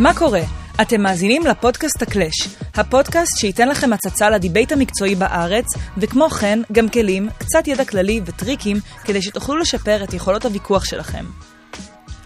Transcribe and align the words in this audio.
מה 0.00 0.14
קורה? 0.14 0.40
אתם 0.82 1.00
מאזינים 1.00 1.46
לפודקאסט 1.46 2.02
הקלאש, 2.02 2.48
הפודקאסט 2.74 3.38
שייתן 3.38 3.68
לכם 3.68 3.92
הצצה 3.92 4.30
לדיבייט 4.30 4.72
המקצועי 4.72 5.14
בארץ, 5.14 5.66
וכמו 5.98 6.30
כן, 6.30 6.58
גם 6.72 6.88
כלים, 6.88 7.28
קצת 7.38 7.68
ידע 7.68 7.84
כללי 7.84 8.20
וטריקים, 8.24 8.76
כדי 9.04 9.22
שתוכלו 9.22 9.56
לשפר 9.56 10.04
את 10.04 10.14
יכולות 10.14 10.44
הוויכוח 10.44 10.84
שלכם. 10.84 11.24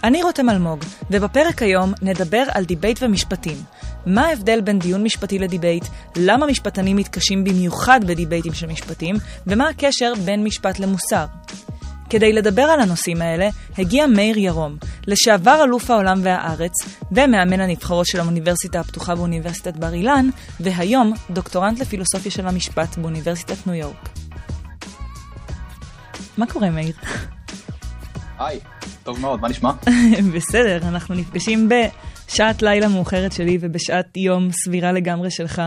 אני 0.04 0.22
רותם 0.22 0.50
אלמוג, 0.50 0.84
ובפרק 1.10 1.62
היום 1.62 1.92
נדבר 2.02 2.44
על 2.52 2.64
דיבייט 2.64 2.98
ומשפטים. 3.02 3.56
מה 4.06 4.26
ההבדל 4.26 4.60
בין 4.60 4.78
דיון 4.78 5.02
משפטי 5.02 5.38
לדיבייט, 5.38 5.84
למה 6.16 6.46
משפטנים 6.46 6.96
מתקשים 6.96 7.44
במיוחד 7.44 8.00
בדיבייטים 8.06 8.54
של 8.54 8.66
משפטים, 8.66 9.16
ומה 9.46 9.68
הקשר 9.68 10.12
בין 10.24 10.44
משפט 10.44 10.78
למוסר. 10.78 11.24
כדי 12.14 12.32
לדבר 12.32 12.62
על 12.62 12.80
הנושאים 12.80 13.22
האלה, 13.22 13.48
הגיע 13.78 14.06
מאיר 14.06 14.38
ירום, 14.38 14.76
לשעבר 15.06 15.64
אלוף 15.64 15.90
העולם 15.90 16.20
והארץ, 16.22 16.72
ומאמן 17.12 17.60
הנבחרות 17.60 18.06
של 18.06 18.20
האוניברסיטה 18.20 18.80
הפתוחה 18.80 19.14
באוניברסיטת 19.14 19.76
בר 19.76 19.94
אילן, 19.94 20.28
והיום 20.60 21.12
דוקטורנט 21.30 21.80
לפילוסופיה 21.80 22.30
של 22.30 22.48
המשפט 22.48 22.98
באוניברסיטת 22.98 23.66
ניו 23.66 23.74
יורק. 23.74 24.08
מה 26.38 26.46
קורה, 26.46 26.70
מאיר? 26.70 26.94
היי, 28.38 28.60
טוב 29.02 29.20
מאוד, 29.20 29.40
מה 29.40 29.48
נשמע? 29.48 29.72
בסדר, 30.34 30.88
אנחנו 30.88 31.14
נפגשים 31.14 31.68
בשעת 31.68 32.62
לילה 32.62 32.88
מאוחרת 32.88 33.32
שלי 33.32 33.58
ובשעת 33.60 34.16
יום 34.16 34.48
סבירה 34.52 34.92
לגמרי 34.92 35.30
שלך. 35.30 35.62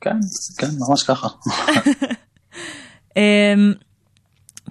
כן, 0.00 0.16
כן, 0.58 0.70
ממש 0.88 1.02
ככה. 1.02 1.28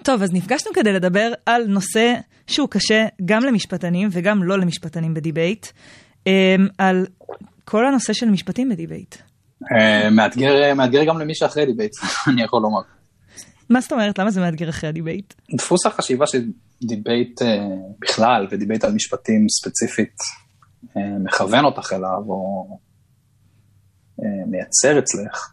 טוב, 0.04 0.22
אז 0.22 0.32
נפגשנו 0.32 0.72
כדי 0.74 0.92
לדבר 0.92 1.32
על 1.46 1.66
נושא 1.66 2.14
שהוא 2.46 2.68
קשה 2.68 3.06
גם 3.24 3.42
למשפטנים 3.44 4.08
וגם 4.12 4.42
לא 4.42 4.58
למשפטנים 4.58 5.14
בדיבייט, 5.14 5.66
אמ, 6.26 6.32
על 6.78 7.06
כל 7.64 7.86
הנושא 7.86 8.12
של 8.12 8.30
משפטים 8.30 8.68
בדיבייט. 8.68 9.14
אה, 9.72 10.10
מאתגר, 10.10 10.74
מאתגר 10.74 11.04
גם 11.04 11.18
למי 11.18 11.34
שאחרי 11.34 11.66
דיבייט, 11.66 11.92
אני 12.28 12.42
יכול 12.42 12.62
לומר. 12.62 12.80
מה 13.70 13.80
זאת 13.80 13.92
אומרת? 13.92 14.18
למה 14.18 14.30
זה 14.30 14.40
מאתגר 14.40 14.68
אחרי 14.68 14.88
הדיבייט? 14.88 15.34
דפוס 15.56 15.86
החשיבה 15.86 16.26
של 16.26 16.44
דיבייט 16.82 17.42
אה, 17.42 17.48
בכלל 17.98 18.46
ודיבייט 18.50 18.84
על 18.84 18.92
משפטים 18.92 19.46
ספציפית 19.48 20.16
אה, 20.96 21.18
מכוון 21.24 21.64
אותך 21.64 21.92
אליו 21.92 22.22
או 22.28 22.78
מייצר 24.46 24.98
אצלך, 24.98 25.52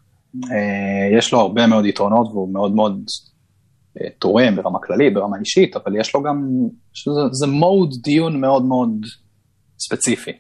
יש 1.18 1.34
לו 1.34 1.40
הרבה 1.40 1.68
מאוד 1.68 1.86
יתרונות 1.86 2.28
והוא 2.28 2.54
מאוד 2.54 2.76
מאוד 2.76 3.04
תורם 4.20 4.56
ברמה 4.56 4.80
כללית, 4.80 5.14
ברמה 5.14 5.38
אישית, 5.40 5.76
אבל 5.76 6.00
יש 6.00 6.16
לו 6.16 6.24
גם, 6.24 6.48
זה, 7.06 7.22
זה 7.32 7.48
מוד 7.48 7.90
דיון 8.04 8.42
מאוד 8.42 8.66
מאוד 8.66 8.90
ספציפי, 9.80 10.32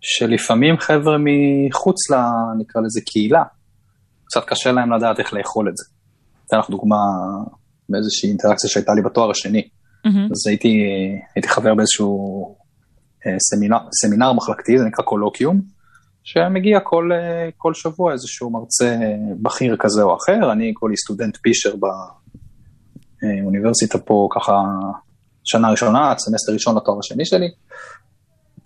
שלפעמים 0.00 0.78
חבר'ה 0.78 1.16
מחוץ 1.18 2.10
ל... 2.10 2.14
נקרא 2.58 2.82
לזה 2.82 3.00
קהילה, 3.06 3.42
קצת 4.24 4.44
קשה 4.46 4.72
להם 4.72 4.92
לדעת 4.92 5.18
איך 5.18 5.34
לאכול 5.34 5.68
את 5.68 5.76
זה. 5.76 5.84
אתן 6.46 6.58
לך 6.58 6.70
דוגמה 6.70 6.96
באיזושהי 7.88 8.28
אינטראקציה 8.28 8.70
שהייתה 8.70 8.92
לי 8.94 9.02
בתואר 9.02 9.30
השני. 9.30 9.68
Mm-hmm. 10.06 10.32
אז 10.32 10.46
הייתי, 10.48 10.78
הייתי 11.34 11.48
חבר 11.48 11.74
באיזשהו 11.74 12.56
אה, 13.26 13.36
סמינר, 13.38 13.78
סמינר 14.00 14.32
מחלקתי, 14.32 14.78
זה 14.78 14.84
נקרא 14.84 15.04
קולוקיום, 15.04 15.60
שמגיע 16.24 16.80
כל, 16.80 17.10
אה, 17.12 17.48
כל 17.56 17.74
שבוע 17.74 18.12
איזשהו 18.12 18.50
מרצה 18.50 18.96
בכיר 19.42 19.76
כזה 19.78 20.02
או 20.02 20.16
אחר, 20.16 20.52
אני 20.52 20.72
כולי 20.74 20.96
סטודנט 20.96 21.36
פישר 21.36 21.76
אוניברסיטה 23.44 23.98
פה 23.98 24.28
ככה 24.34 24.62
שנה 25.44 25.70
ראשונה, 25.70 26.14
סמסטר 26.18 26.52
ראשון 26.52 26.76
לתואר 26.76 26.98
השני 26.98 27.24
שלי, 27.24 27.48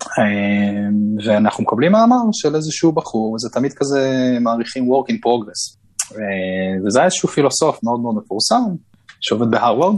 אה, 0.03 0.89
ואנחנו 1.25 1.63
מקבלים 1.63 1.91
מאמר 1.91 2.21
של 2.31 2.55
איזשהו 2.55 2.91
בחור, 2.91 3.33
וזה 3.33 3.49
תמיד 3.53 3.73
כזה 3.73 4.37
מעריכים 4.41 4.83
work 4.83 5.11
in 5.11 5.15
progress. 5.15 5.77
אה, 6.15 6.85
וזה 6.85 6.99
היה 6.99 7.05
איזשהו 7.05 7.29
פילוסוף 7.29 7.83
מאוד 7.83 7.99
מאוד 7.99 8.15
מפורסם, 8.15 8.75
שעובד 9.21 9.51
בהרווארד, 9.51 9.95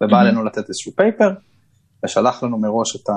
ובא 0.00 0.16
mm-hmm. 0.16 0.20
אלינו 0.20 0.44
לתת 0.44 0.68
איזשהו 0.68 0.92
פייפר, 0.96 1.30
ושלח 2.04 2.42
לנו 2.42 2.58
מראש 2.58 2.96
את, 2.96 3.08
ה... 3.08 3.12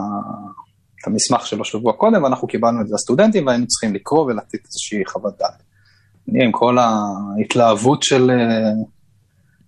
את 1.02 1.08
המסמך 1.08 1.48
שלו 1.48 1.66
שבוע 1.66 1.94
קודם, 1.94 2.24
ואנחנו 2.24 2.48
קיבלנו 2.48 2.82
את 2.82 2.88
זה 2.88 2.96
לסטודנטים, 2.96 3.48
והיינו 3.48 3.68
צריכים 3.68 3.94
לקרוא 3.96 4.26
ולתת 4.26 4.66
איזושהי 4.66 5.06
חוות 5.06 5.34
דעת. 5.40 5.64
אני 6.30 6.46
עם 6.46 6.52
כל 6.52 6.78
ההתלהבות 6.78 8.04
של 8.04 8.32
אה, 8.32 8.72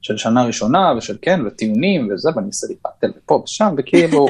של 0.06 0.18
שנה 0.18 0.44
ראשונה 0.44 0.94
ושל 0.98 1.18
כן 1.22 1.40
וטיעונים 1.48 2.10
וזה 2.12 2.30
ואני 2.36 2.48
עושה 2.48 2.68
לי 2.70 2.76
פאטל 2.76 3.12
ופה 3.18 3.44
ושם 3.44 3.76
וכאילו 3.78 4.28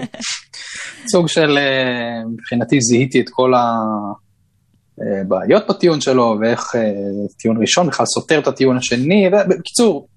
סוג 1.11 1.27
של 1.27 1.57
אה, 1.57 2.23
מבחינתי 2.33 2.81
זיהיתי 2.81 3.21
את 3.21 3.29
כל 3.29 3.53
הבעיות 3.55 5.63
אה, 5.63 5.67
בטיעון 5.69 6.01
שלו 6.01 6.37
ואיך 6.41 6.75
אה, 6.75 6.81
טיעון 7.39 7.61
ראשון 7.61 7.87
בכלל 7.87 8.05
סותר 8.05 8.39
את 8.39 8.47
הטיעון 8.47 8.77
השני 8.77 9.27
ובקיצור 9.27 10.07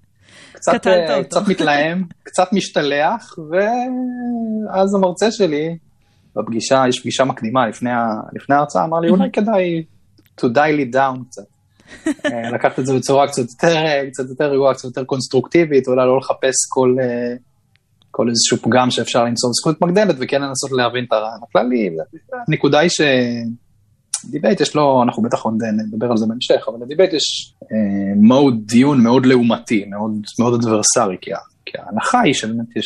קצת, 0.53 0.87
קצת 1.25 1.47
מתלהם 1.47 2.03
קצת 2.27 2.53
משתלח 2.53 3.35
ואז 3.49 4.95
המרצה 4.95 5.31
שלי 5.31 5.77
בפגישה 6.35 6.83
יש 6.89 6.99
פגישה 6.99 7.23
מקדימה 7.23 7.67
לפני, 7.67 7.89
לפני 8.33 8.55
ההרצאה 8.55 8.83
אמר 8.83 8.99
לי 8.99 9.09
אולי 9.09 9.29
כדאי 9.33 9.83
to 10.41 10.45
dial 10.45 10.79
it 10.79 10.95
down 10.95 11.25
קצת. 11.29 11.58
אה, 12.07 12.51
לקחת 12.51 12.79
את 12.79 12.85
זה 12.85 12.93
בצורה 12.93 13.27
קצת 13.27 13.41
יותר, 13.41 13.75
קצת 14.11 14.29
יותר 14.29 14.51
רגועה, 14.51 14.73
קצת 14.73 14.83
יותר 14.83 15.03
קונסטרוקטיבית, 15.03 15.87
אולי 15.87 16.05
לא 16.05 16.17
לחפש 16.17 16.55
כל, 16.69 16.95
אה, 17.01 17.35
כל 18.11 18.29
איזשהו 18.29 18.57
פגם 18.57 18.91
שאפשר 18.91 19.23
למצוא 19.23 19.49
בזכוכית 19.49 19.81
מגדלת, 19.81 20.15
וכן 20.19 20.41
לנסות 20.41 20.71
להבין 20.71 21.05
את 21.07 21.13
הרעיון 21.13 21.39
הכללי. 21.49 21.89
הנקודה 22.47 22.79
היא 22.79 22.89
שדיבייט 22.89 24.61
יש 24.61 24.75
לו, 24.75 25.03
אנחנו 25.03 25.23
בטח 25.23 25.41
עוד 25.41 25.53
נדבר 25.63 26.11
על 26.11 26.17
זה 26.17 26.25
בהמשך, 26.25 26.67
אבל 26.67 26.77
לדיבייט 26.81 27.13
יש 27.13 27.53
אה, 27.61 28.51
דיון 28.65 29.03
מאוד 29.03 29.25
לעומתי, 29.25 29.85
מאוד, 29.85 30.11
מאוד 30.39 30.53
אדברסרי, 30.53 31.17
כי, 31.21 31.31
כי 31.65 31.77
ההנחה 31.77 32.19
היא 32.19 32.33
שבאמת 32.33 32.75
יש 32.75 32.85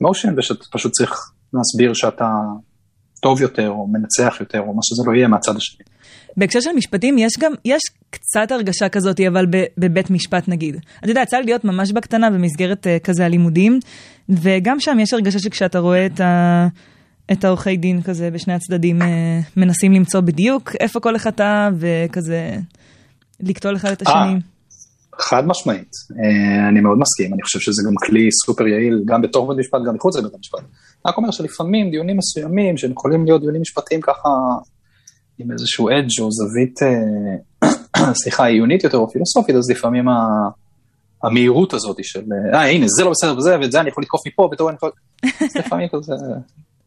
מושן 0.00 0.38
ושאתה 0.38 0.64
פשוט 0.72 0.92
צריך 0.92 1.32
להסביר 1.52 1.94
שאתה 1.94 2.30
טוב 3.20 3.42
יותר, 3.42 3.68
או 3.68 3.86
מנצח 3.86 4.36
יותר, 4.40 4.60
או 4.60 4.74
מה 4.74 4.80
שזה 4.82 5.02
לא 5.06 5.14
יהיה 5.14 5.28
מהצד 5.28 5.56
השני. 5.56 5.95
בהקשר 6.36 6.60
של 6.60 6.70
משפטים, 6.76 7.18
יש 7.18 7.32
גם, 7.38 7.52
יש 7.64 7.82
קצת 8.10 8.50
הרגשה 8.50 8.88
כזאת, 8.88 9.20
אבל 9.20 9.46
בבית 9.78 10.10
משפט 10.10 10.48
נגיד. 10.48 10.76
אתה 11.00 11.10
יודע, 11.10 11.20
יצא 11.22 11.36
לי 11.36 11.44
להיות 11.44 11.64
ממש 11.64 11.92
בקטנה 11.92 12.30
במסגרת 12.30 12.86
uh, 12.86 13.04
כזה 13.04 13.24
הלימודים, 13.24 13.78
וגם 14.28 14.80
שם 14.80 14.96
יש 15.00 15.12
הרגשה 15.12 15.38
שכשאתה 15.38 15.78
רואה 15.78 16.06
את, 16.06 16.20
ה, 16.20 16.66
את 17.32 17.44
העורכי 17.44 17.76
דין 17.76 18.02
כזה 18.02 18.30
בשני 18.30 18.54
הצדדים, 18.54 19.02
uh, 19.02 19.04
מנסים 19.56 19.92
למצוא 19.92 20.20
בדיוק 20.20 20.76
איפה 20.80 21.00
כל 21.00 21.16
אחד 21.16 21.30
טעה, 21.30 21.70
וכזה 21.78 22.56
לקטול 23.40 23.76
אחד 23.76 23.90
את 23.90 24.02
השני. 24.02 24.40
חד 25.18 25.46
משמעית, 25.46 25.90
אני 26.70 26.80
מאוד 26.80 26.98
מסכים, 26.98 27.34
אני 27.34 27.42
חושב 27.42 27.58
שזה 27.58 27.82
גם 27.86 27.94
כלי 28.06 28.28
סופר 28.44 28.66
יעיל, 28.66 29.02
גם 29.04 29.22
בתוך 29.22 29.48
בית 29.48 29.58
משפט, 29.58 29.78
גם 29.86 29.94
מחוץ 29.94 30.16
לבית 30.16 30.34
המשפט. 30.34 30.60
רק 31.06 31.16
אומר 31.16 31.30
שלפעמים 31.30 31.90
דיונים 31.90 32.16
מסוימים, 32.16 32.76
שהם 32.76 32.90
יכולים 32.90 33.24
להיות 33.24 33.40
דיונים 33.40 33.60
משפטיים 33.60 34.00
ככה 34.00 34.28
עם 35.38 35.52
איזשהו 35.52 35.88
אדג' 35.88 36.20
או 36.20 36.28
זווית, 36.32 36.80
אה, 36.82 38.12
סליחה, 38.22 38.46
עיונית 38.46 38.84
יותר 38.84 38.98
או 38.98 39.10
פילוסופית, 39.10 39.56
אז 39.56 39.70
לפעמים 39.70 40.04
המהירות 41.22 41.74
הזאת 41.74 41.96
של, 42.02 42.22
אה, 42.54 42.70
הנה, 42.70 42.86
זה 42.88 43.04
לא 43.04 43.10
בסדר 43.10 43.38
וזה, 43.38 43.56
ואת 43.60 43.72
זה 43.72 43.80
אני 43.80 43.88
יכול 43.88 44.02
לתקוף 44.02 44.26
מפה, 44.26 44.48
בתור 44.52 44.68
אני 44.68 44.76
יכול... 44.76 44.90
לפעמים 45.60 45.88
כזה, 45.92 46.14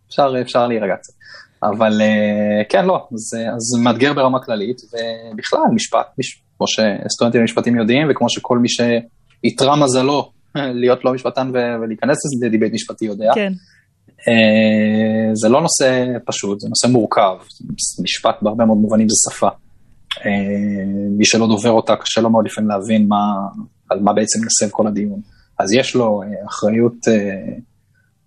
אפשר, 0.08 0.34
אפשר 0.42 0.68
להירגע 0.68 0.96
קצת. 0.96 1.14
אבל 1.64 2.02
אה, 2.02 2.64
כן, 2.70 2.86
לא, 2.86 3.08
זה, 3.12 3.38
אז 3.38 3.84
מאתגר 3.84 4.14
ברמה 4.14 4.40
כללית, 4.40 4.82
ובכלל, 4.82 5.60
משפט, 5.76 6.08
מש, 6.20 6.42
כמו 6.58 6.68
שסטודנטים 6.68 7.42
למשפטים 7.42 7.80
יודעים, 7.80 8.08
וכמו 8.12 8.30
שכל 8.30 8.60
מי 8.60 8.68
שאיתרע 8.70 9.76
מזלו 9.76 10.32
להיות 10.82 11.06
לא 11.06 11.14
משפטן 11.14 11.52
ולהיכנס 11.54 12.18
לדיבייט 12.42 12.74
משפטי 12.74 13.06
יודע. 13.06 13.32
כן. 13.36 13.54
אה, 14.28 15.30
זה 15.34 15.50
לא 15.50 15.62
נושא 15.62 16.06
פשוט, 16.26 16.60
זה 16.60 16.70
נושא 16.70 16.88
מורכב, 16.88 17.38
משפט 18.04 18.36
בהרבה 18.42 18.66
מאוד 18.66 18.78
מובנים 18.78 19.10
זה 19.10 19.16
שפה. 19.30 19.48
אה, 20.26 20.86
מי 21.18 21.26
שלא 21.26 21.48
דובר 21.48 21.72
אותה, 21.72 21.96
קשה 21.96 22.22
לו 22.22 22.30
מאוד 22.30 22.46
לפעמים 22.46 22.70
להבין 22.70 23.08
מה, 23.08 23.24
על 23.90 24.00
מה 24.00 24.14
בעצם 24.14 24.40
נסב 24.46 24.72
כל 24.72 24.88
הדיון. 24.88 25.22
אז 25.60 25.74
יש 25.74 25.96
לו 25.96 26.22
אה, 26.24 26.28
אחריות, 26.48 26.98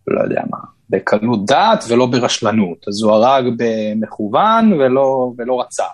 לא 0.07 0.21
יודע 0.21 0.43
מה, 0.51 0.59
בקלות 0.91 1.47
דעת 1.47 1.85
ולא 1.89 2.07
ברשלנות. 2.07 2.89
אז 2.89 3.03
הוא 3.03 3.13
הרג 3.13 3.45
במכוון 3.57 4.73
ולא, 4.73 5.33
ולא 5.39 5.61
רצה. 5.61 5.85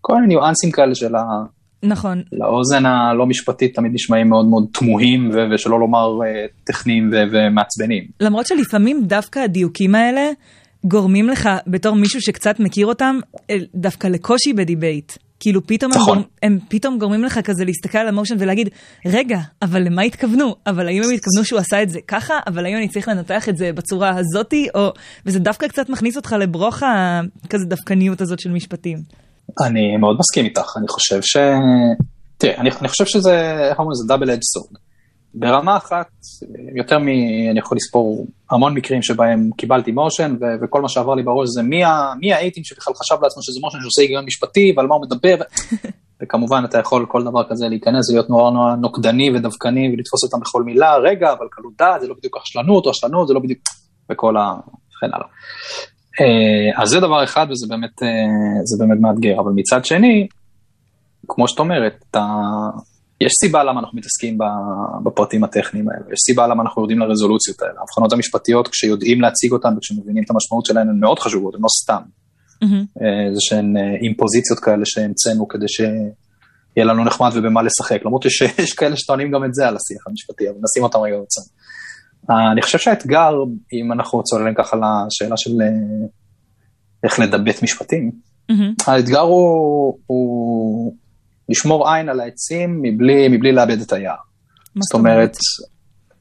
כל 0.00 0.14
מיני 0.14 0.26
ניואנסים 0.26 0.70
כאלה 0.70 0.94
של 0.94 1.16
ה... 1.16 1.22
נכון. 1.82 2.22
לאוזן 2.32 2.86
הלא 2.86 3.26
משפטית 3.26 3.74
תמיד 3.74 3.92
נשמעים 3.94 4.28
מאוד 4.28 4.46
מאוד 4.46 4.66
תמוהים, 4.72 5.30
ו- 5.30 5.54
ושלא 5.54 5.80
לומר 5.80 6.18
uh, 6.18 6.24
טכניים 6.64 7.10
ו- 7.12 7.24
ומעצבנים. 7.32 8.04
למרות 8.20 8.46
שלפעמים 8.46 9.02
דווקא 9.04 9.38
הדיוקים 9.38 9.94
האלה 9.94 10.30
גורמים 10.84 11.28
לך, 11.28 11.48
בתור 11.66 11.96
מישהו 11.96 12.20
שקצת 12.20 12.60
מכיר 12.60 12.86
אותם, 12.86 13.18
דווקא 13.74 14.06
לקושי 14.06 14.52
בדיבייט. 14.52 15.12
כאילו 15.40 15.66
פתאום 15.66 15.92
נכון. 15.94 16.18
הם, 16.18 16.24
הם 16.42 16.58
פתאום 16.68 16.98
גורמים 16.98 17.24
לך 17.24 17.40
כזה 17.44 17.64
להסתכל 17.64 17.98
על 17.98 18.08
המושן 18.08 18.34
ולהגיד, 18.38 18.68
רגע, 19.06 19.38
אבל 19.62 19.82
למה 19.82 20.02
התכוונו? 20.02 20.54
אבל 20.66 20.86
האם 20.86 21.02
הם 21.02 21.10
התכוונו 21.10 21.44
שהוא 21.44 21.60
עשה 21.60 21.82
את 21.82 21.90
זה 21.90 21.98
ככה? 22.08 22.34
אבל 22.46 22.66
האם 22.66 22.76
אני 22.76 22.88
צריך 22.88 23.08
לנתח 23.08 23.48
את 23.48 23.56
זה 23.56 23.72
בצורה 23.72 24.10
הזאתי? 24.18 24.68
או... 24.74 24.92
וזה 25.26 25.38
דווקא 25.38 25.68
קצת 25.68 25.88
מכניס 25.88 26.16
אותך 26.16 26.36
לברוך 26.40 26.82
הכזה 26.82 27.64
דווקניות 27.64 28.20
הזאת 28.20 28.40
של 28.40 28.50
משפטים. 28.50 28.98
אני 29.66 29.96
מאוד 29.96 30.16
מסכים 30.18 30.44
איתך, 30.44 30.76
אני 30.76 30.88
חושב 30.88 31.22
ש... 31.22 31.36
תראה, 32.38 32.56
אני, 32.56 32.70
אני 32.80 32.88
חושב 32.88 33.04
שזה, 33.04 33.66
איך 33.70 33.78
אומרים, 33.78 33.94
זה 33.94 34.04
דאבל 34.08 34.30
אדג' 34.30 34.42
סורד. 34.42 34.72
ברמה 35.34 35.76
אחת, 35.76 36.06
יותר 36.76 36.98
מ... 36.98 37.08
אני 37.50 37.58
יכול 37.58 37.76
לספור 37.76 38.26
המון 38.50 38.74
מקרים 38.74 39.02
שבהם 39.02 39.50
קיבלתי 39.56 39.92
מושן, 39.92 40.36
ו- 40.40 40.64
וכל 40.64 40.82
מה 40.82 40.88
שעבר 40.88 41.14
לי 41.14 41.22
בראש 41.22 41.48
זה 41.48 41.62
מי, 41.62 41.84
ה- 41.84 42.12
מי 42.20 42.32
האייטים 42.32 42.64
שבכלל 42.64 42.94
חשב 42.94 43.14
לעצמו 43.22 43.42
שזה 43.42 43.60
מושן 43.60 43.78
שעושה 43.82 44.02
היגיון 44.02 44.24
משפטי, 44.24 44.72
ועל 44.76 44.86
מה 44.86 44.94
הוא 44.94 45.02
מדבר, 45.02 45.36
וכמובן 46.22 46.62
אתה 46.64 46.78
יכול 46.78 47.06
כל 47.08 47.24
דבר 47.24 47.48
כזה 47.48 47.68
להיכנס 47.68 48.10
ולהיות 48.10 48.30
נורא 48.30 48.50
נורא 48.50 48.74
נוקדני 48.74 49.30
ודווקני 49.36 49.92
ולתפוס 49.94 50.24
אותם 50.24 50.40
בכל 50.40 50.62
מילה, 50.62 50.96
רגע, 50.96 51.32
אבל 51.32 51.46
קלות 51.50 51.72
דעת 51.78 52.00
זה 52.00 52.08
לא 52.08 52.14
בדיוק 52.14 52.36
רשלנות, 52.36 52.86
או 52.86 52.90
רשלנות 52.90 53.28
זה 53.28 53.34
לא 53.34 53.40
בדיוק, 53.40 53.58
וכל 54.12 54.36
ה... 54.36 54.52
וכן 54.96 55.14
הלאה. 55.14 55.26
אה, 56.20 56.82
אז 56.82 56.88
זה 56.88 57.00
דבר 57.00 57.24
אחד 57.24 57.46
וזה 57.50 57.66
באמת, 57.68 58.02
אה, 58.02 58.08
זה 58.64 58.84
באמת 58.84 59.00
מאתגר, 59.00 59.40
אבל 59.40 59.52
מצד 59.54 59.84
שני, 59.84 60.28
כמו 61.28 61.48
שאת 61.48 61.58
אומרת, 61.58 62.04
אתה... 62.10 62.26
יש 63.20 63.32
סיבה 63.44 63.64
למה 63.64 63.80
אנחנו 63.80 63.98
מתעסקים 63.98 64.38
בפרטים 65.04 65.44
הטכניים 65.44 65.88
האלה, 65.88 66.04
יש 66.12 66.18
סיבה 66.26 66.46
למה 66.46 66.62
אנחנו 66.62 66.82
יורדים 66.82 66.98
לרזולוציות 66.98 67.62
האלה. 67.62 67.74
ההבחנות 67.78 68.12
המשפטיות, 68.12 68.68
כשיודעים 68.68 69.20
להציג 69.20 69.52
אותן 69.52 69.76
וכשמבינים 69.76 70.24
את 70.24 70.30
המשמעות 70.30 70.66
שלהן, 70.66 70.88
הן 70.88 71.00
מאוד 71.00 71.18
חשובות, 71.18 71.54
הן 71.54 71.60
לא 71.60 71.68
סתם. 71.82 72.02
Mm-hmm. 72.64 73.02
זה 73.34 73.40
שהן 73.40 73.76
אימפוזיציות 74.02 74.60
כאלה 74.60 74.82
שהמצאנו 74.84 75.48
כדי 75.48 75.68
שיהיה 75.68 76.84
לנו 76.84 77.04
נחמד 77.04 77.30
ובמה 77.34 77.62
לשחק, 77.62 78.04
למרות 78.04 78.22
שיש 78.28 78.72
כאלה 78.72 78.96
שטוענים 78.96 79.30
גם 79.30 79.44
את 79.44 79.54
זה 79.54 79.68
על 79.68 79.76
השיח 79.76 80.06
המשפטי, 80.06 80.48
אבל 80.48 80.58
נשים 80.62 80.82
אותם 80.82 80.98
רגע 80.98 81.16
בצד. 81.16 81.42
אני 82.30 82.62
חושב 82.62 82.78
שהאתגר, 82.78 83.34
אם 83.72 83.92
אנחנו 83.92 84.22
צוללים 84.22 84.54
ככה 84.54 84.76
לשאלה 84.76 85.36
של 85.36 85.50
איך 87.04 87.20
לדבט 87.20 87.62
משפטים, 87.62 88.10
Mm-hmm. 88.50 88.84
האתגר 88.86 89.20
הוא, 89.20 89.98
הוא 90.06 90.94
לשמור 91.48 91.88
עין 91.88 92.08
על 92.08 92.20
העצים 92.20 92.78
מבלי, 92.82 93.28
מבלי 93.28 93.52
לאבד 93.52 93.80
את 93.80 93.92
היער. 93.92 94.16
זאת 94.78 94.94
אומרת, 94.94 95.36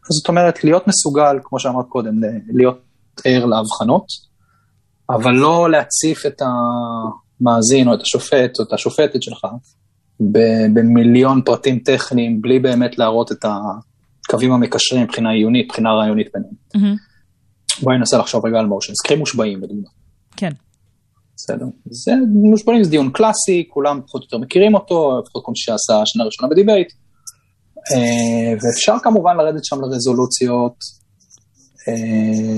זאת 0.10 0.28
אומרת, 0.30 0.64
להיות 0.64 0.88
מסוגל, 0.88 1.40
כמו 1.44 1.60
שאמרת 1.60 1.86
קודם, 1.90 2.12
להיות 2.54 2.82
ער 3.26 3.46
להבחנות, 3.46 4.06
אבל 5.10 5.32
לא 5.32 5.72
להציף 5.72 6.26
את 6.26 6.42
המאזין 6.42 7.88
או 7.88 7.94
את 7.94 8.02
השופט 8.02 8.60
או 8.60 8.64
את 8.64 8.74
השופטת 8.74 9.24
שלך 9.24 9.48
במיליון 10.74 11.42
פרטים 11.42 11.80
טכניים, 11.80 12.42
בלי 12.42 12.60
באמת 12.60 12.98
להראות 12.98 13.32
את 13.32 13.46
הקווים 14.30 14.52
המקשרים 14.52 15.04
מבחינה 15.04 15.30
עיונית, 15.30 15.66
מבחינה 15.66 15.90
רעיונית 15.94 16.28
ביניהם. 16.34 16.54
Mm-hmm. 16.76 17.84
בואי 17.84 17.98
ננסה 17.98 18.18
לחשוב 18.18 18.46
רגע 18.46 18.60
על 18.60 18.66
מושן, 18.66 18.94
סקרים 18.94 19.20
מושבעים 19.20 19.62
בדוגמה. 19.62 19.90
כן. 20.38 20.52
בסדר. 21.36 21.66
זה 21.86 22.12
מושבעים 22.50 22.84
זה 22.84 22.90
דיון 22.90 23.12
קלאסי, 23.12 23.68
כולם 23.70 24.02
פחות 24.08 24.22
או 24.22 24.26
יותר 24.26 24.38
מכירים 24.38 24.74
אותו, 24.76 25.22
לפחות 25.24 25.46
כל 25.46 25.52
מי 25.52 25.58
שעשה 25.58 26.02
שנה 26.06 26.24
ראשונה 26.24 26.50
בדיבייט. 26.50 26.94
ואפשר 28.62 28.96
כמובן 29.04 29.38
לרדת 29.38 29.66
שם 29.66 29.82
לרזולוציות 29.82 30.76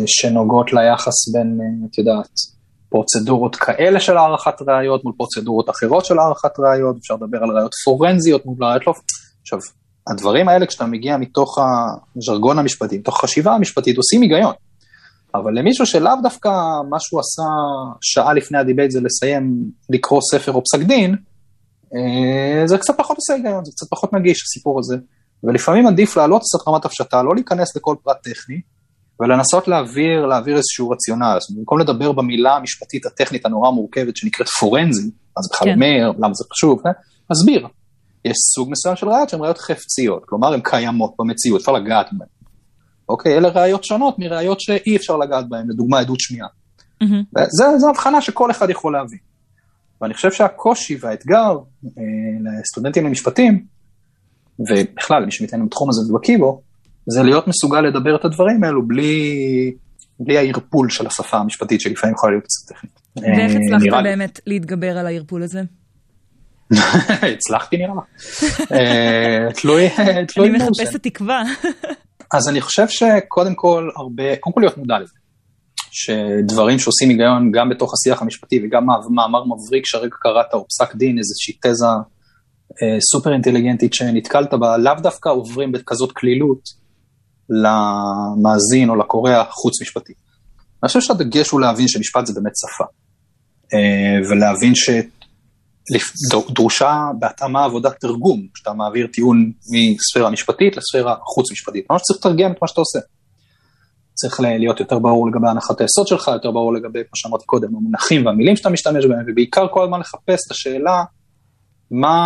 שנוגעות 0.06 0.74
ליחס 0.74 1.34
בין, 1.34 1.60
את 1.90 1.98
יודעת, 1.98 2.30
פרוצדורות 2.90 3.56
כאלה 3.56 4.00
של 4.00 4.18
הערכת 4.18 4.62
ראיות 4.68 5.04
מול 5.04 5.14
פרוצדורות 5.18 5.70
אחרות 5.70 6.06
של 6.06 6.20
הערכת 6.20 6.60
ראיות, 6.60 6.96
אפשר 6.98 7.14
לדבר 7.14 7.38
על 7.44 7.50
ראיות 7.50 7.72
פורנזיות 7.86 8.46
מול 8.46 8.56
ראיות 8.60 8.88
לא... 8.88 8.94
עכשיו, 9.42 9.60
הדברים 10.07 10.50
האלה 10.50 10.65
כשאתה 10.65 10.86
מגיע 10.86 11.18
מתוך 11.18 11.57
הז'רגון 12.18 12.59
המשפטי, 12.59 12.98
מתוך 12.98 13.21
חשיבה 13.21 13.56
המשפטית, 13.56 13.98
עושים 13.98 14.21
היגיון. 14.21 14.53
אבל 15.36 15.59
למישהו 15.59 15.86
שלאו 15.86 16.13
דווקא 16.24 16.50
מה 16.89 16.98
שהוא 17.00 17.19
עשה 17.19 17.44
שעה 18.01 18.33
לפני 18.33 18.57
הדיבייט 18.57 18.92
זה 18.92 19.00
לסיים 19.01 19.71
לקרוא 19.89 20.21
ספר 20.31 20.51
או 20.51 20.62
פסק 20.63 20.80
דין, 20.88 21.15
זה 22.65 22.77
קצת 22.77 22.98
פחות 22.98 23.18
עושה 23.18 23.33
היגיון, 23.33 23.65
זה 23.65 23.71
קצת 23.71 23.88
פחות 23.89 24.13
נגיש 24.13 24.44
הסיפור 24.44 24.80
הזה. 24.80 24.95
ולפעמים 25.44 25.88
עדיף 25.88 26.18
להעלות 26.18 26.42
קצת 26.42 26.68
רמת 26.68 26.86
הפשטה, 26.86 27.24
לא 27.24 27.36
להיכנס 27.36 27.75
לכל 27.75 27.95
פרט 28.03 28.18
טכני, 28.24 28.62
ולנסות 29.19 29.68
להעביר, 29.68 30.25
להעביר 30.25 30.57
איזשהו 30.57 30.89
רציונל. 30.89 31.24
אומרת, 31.24 31.42
במקום 31.57 31.80
לדבר 31.80 32.12
במילה 32.12 32.56
המשפטית 32.56 33.06
הטכנית 33.06 33.45
הנורא 33.45 33.71
מורכבת 33.71 34.18
שנקראת 34.18 34.48
פורנזי, 34.48 35.09
מה 35.38 35.44
זה 35.44 35.50
בכלל 35.53 35.68
כן. 35.68 35.74
אומר, 35.74 36.12
למה 36.18 36.33
זה 36.33 36.44
חשוב, 36.53 36.80
אה? 36.88 36.92
מסביר. 37.31 37.68
יש 38.26 38.38
סוג 38.56 38.72
מסוים 38.72 38.96
של 38.96 39.10
ראיות 39.10 39.30
שהן 39.30 39.42
ראיות 39.42 39.58
חפציות, 39.58 40.24
כלומר 40.26 40.54
הן 40.54 40.62
קיימות 40.64 41.14
במציאות, 41.20 41.62
אפשר 41.62 41.72
לגעת 41.72 42.08
בהן. 42.12 42.28
אוקיי, 43.10 43.38
אלה 43.38 43.50
ראיות 43.50 43.84
שונות 43.84 44.20
מראיות 44.20 44.62
שאי 44.62 44.96
אפשר 44.96 45.18
לגעת 45.18 45.50
בהן, 45.50 45.70
לדוגמה 45.70 46.00
עדות 46.00 46.20
שמיעה. 46.20 46.48
Mm-hmm. 47.04 47.42
זו 47.78 47.90
הבחנה 47.90 48.22
שכל 48.22 48.52
אחד 48.52 48.70
יכול 48.70 48.94
להבין. 48.94 49.20
ואני 50.02 50.14
חושב 50.14 50.32
שהקושי 50.32 50.98
והאתגר 51.00 51.58
אה, 51.86 52.04
לסטודנטים 52.60 53.06
למשפטים, 53.06 53.66
ובכלל, 54.60 55.26
מי 55.26 55.32
שמתעניין 55.32 55.68
בתחום 55.68 55.90
הזה 55.90 56.14
ובקיא 56.14 56.38
בו, 56.38 56.62
זה 57.08 57.24
להיות 57.24 57.48
מסוגל 57.48 57.82
לדבר 57.82 58.16
את 58.16 58.26
הדברים 58.26 58.64
האלו 58.64 58.88
בלי, 58.88 59.74
בלי 60.20 60.38
הערפול 60.38 60.90
של 60.90 61.08
השפה 61.08 61.38
המשפטית, 61.38 61.82
שלפעמים 61.82 62.16
יכולה 62.16 62.32
להיות 62.32 62.44
קצת 62.44 62.74
טכנית. 62.74 63.02
ואיך 63.16 63.56
אה, 63.56 63.78
הצלחת. 63.78 64.04
באמת 64.04 64.40
להתגבר 64.48 64.98
על 64.98 65.08
הערפול 65.08 65.44
הזה? 65.44 65.62
הצלחתי 67.36 67.78
נראה. 67.78 67.94
אה, 68.72 69.54
תלוי, 69.54 69.90
תלוי 70.28 70.50
אני. 70.50 70.58
מחפשת 70.58 71.04
תקווה. 71.04 71.44
אז 72.34 72.50
אני 72.50 72.62
חושב 72.62 72.88
שקודם 72.90 73.56
כל 73.56 73.90
הרבה, 73.98 74.36
קודם 74.36 74.54
כל 74.54 74.62
להיות 74.62 74.78
מודע 74.78 75.00
לזה. 75.00 75.14
שדברים 75.92 76.80
שעושים 76.80 77.10
היגיון 77.10 77.52
גם 77.52 77.70
בתוך 77.70 77.94
השיח 77.94 78.22
המשפטי 78.22 78.60
וגם 78.64 78.86
מאמר 79.16 79.44
מבריק 79.46 79.86
שהרגע 79.86 80.16
קראת 80.20 80.54
או 80.54 80.66
פסק 80.68 80.96
דין, 80.96 81.18
איזושהי 81.18 81.54
תזה 81.62 81.86
אה, 82.82 83.02
סופר 83.12 83.34
אינטליגנטית 83.34 83.94
שנתקלת 83.94 84.54
בה, 84.54 84.78
לאו 84.78 84.94
דווקא 85.02 85.30
עוברים 85.30 85.72
בכזאת 85.72 86.12
קלילות 86.12 86.62
למאזין 87.50 88.90
או 88.90 88.96
לקורא 88.96 89.32
החוץ 89.32 89.82
משפטי. 89.82 90.14
אני 90.84 90.88
חושב 90.88 91.02
שהדגש 91.02 91.50
הוא 91.50 91.62
להבין 91.62 91.88
שמשפט 91.88 92.26
זה 92.26 92.34
באמת 92.34 92.54
שפה. 92.56 92.84
אה, 93.74 94.30
ולהבין 94.30 94.76
שדרושה 96.00 97.06
בהתאמה 97.20 97.66
עבודת 97.66 98.00
תרגום, 98.00 98.48
כשאתה 98.54 98.74
מעביר 98.74 99.08
טיעון 99.08 99.52
מספירה 99.72 100.30
משפטית 100.30 100.78
לספירה 100.78 101.15
חוץ 101.24 101.51
משפטית. 101.51 101.86
ממש 101.89 102.01
צריך 102.01 102.20
לתרגם 102.20 102.51
את 102.51 102.58
מה 102.62 102.68
שאתה 102.68 102.82
עושה. 102.82 103.00
צריך 104.13 104.39
להיות 104.39 104.80
יותר 104.80 105.00
ברור 105.00 105.27
לגבי 105.27 105.48
הנחת 105.50 105.82
היסוד 105.82 106.08
שלך, 106.08 106.27
יותר 106.27 106.51
ברור 106.51 106.74
לגבי, 106.74 107.00
כמו 107.00 107.15
שאמרתי 107.15 107.46
קודם, 107.46 107.75
המונחים 107.75 108.25
והמילים 108.25 108.56
שאתה 108.56 108.70
משתמש 108.70 109.06
בהם, 109.06 109.25
ובעיקר 109.27 109.68
כל 109.68 109.84
הזמן 109.84 110.00
לחפש 110.00 110.39
את 110.48 110.51
השאלה, 110.51 111.04
מה, 111.92 112.18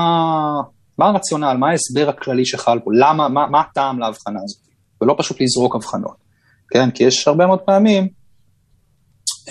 מה 0.97 1.05
הרציונל, 1.05 1.57
מה 1.59 1.69
ההסבר 1.69 2.09
הכללי 2.09 2.45
שחל 2.45 2.79
פה, 2.83 2.91
למה, 2.93 3.29
מה, 3.29 3.47
מה 3.47 3.61
הטעם 3.61 3.99
להבחנה 3.99 4.39
הזאת, 4.43 4.61
ולא 5.01 5.15
פשוט 5.17 5.41
לזרוק 5.41 5.75
הבחנות, 5.75 6.15
כן? 6.69 6.91
כי 6.91 7.03
יש 7.03 7.27
הרבה 7.27 7.47
מאוד 7.47 7.59
פעמים 7.59 8.07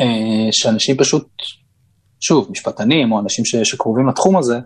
אה, 0.01 0.49
שאנשים 0.53 0.97
פשוט, 0.97 1.29
שוב, 2.27 2.49
משפטנים 2.51 3.13
או 3.13 3.21
אנשים 3.21 3.45
ש, 3.45 3.57
שקרובים 3.57 4.09
לתחום 4.09 4.37
הזה, 4.37 4.59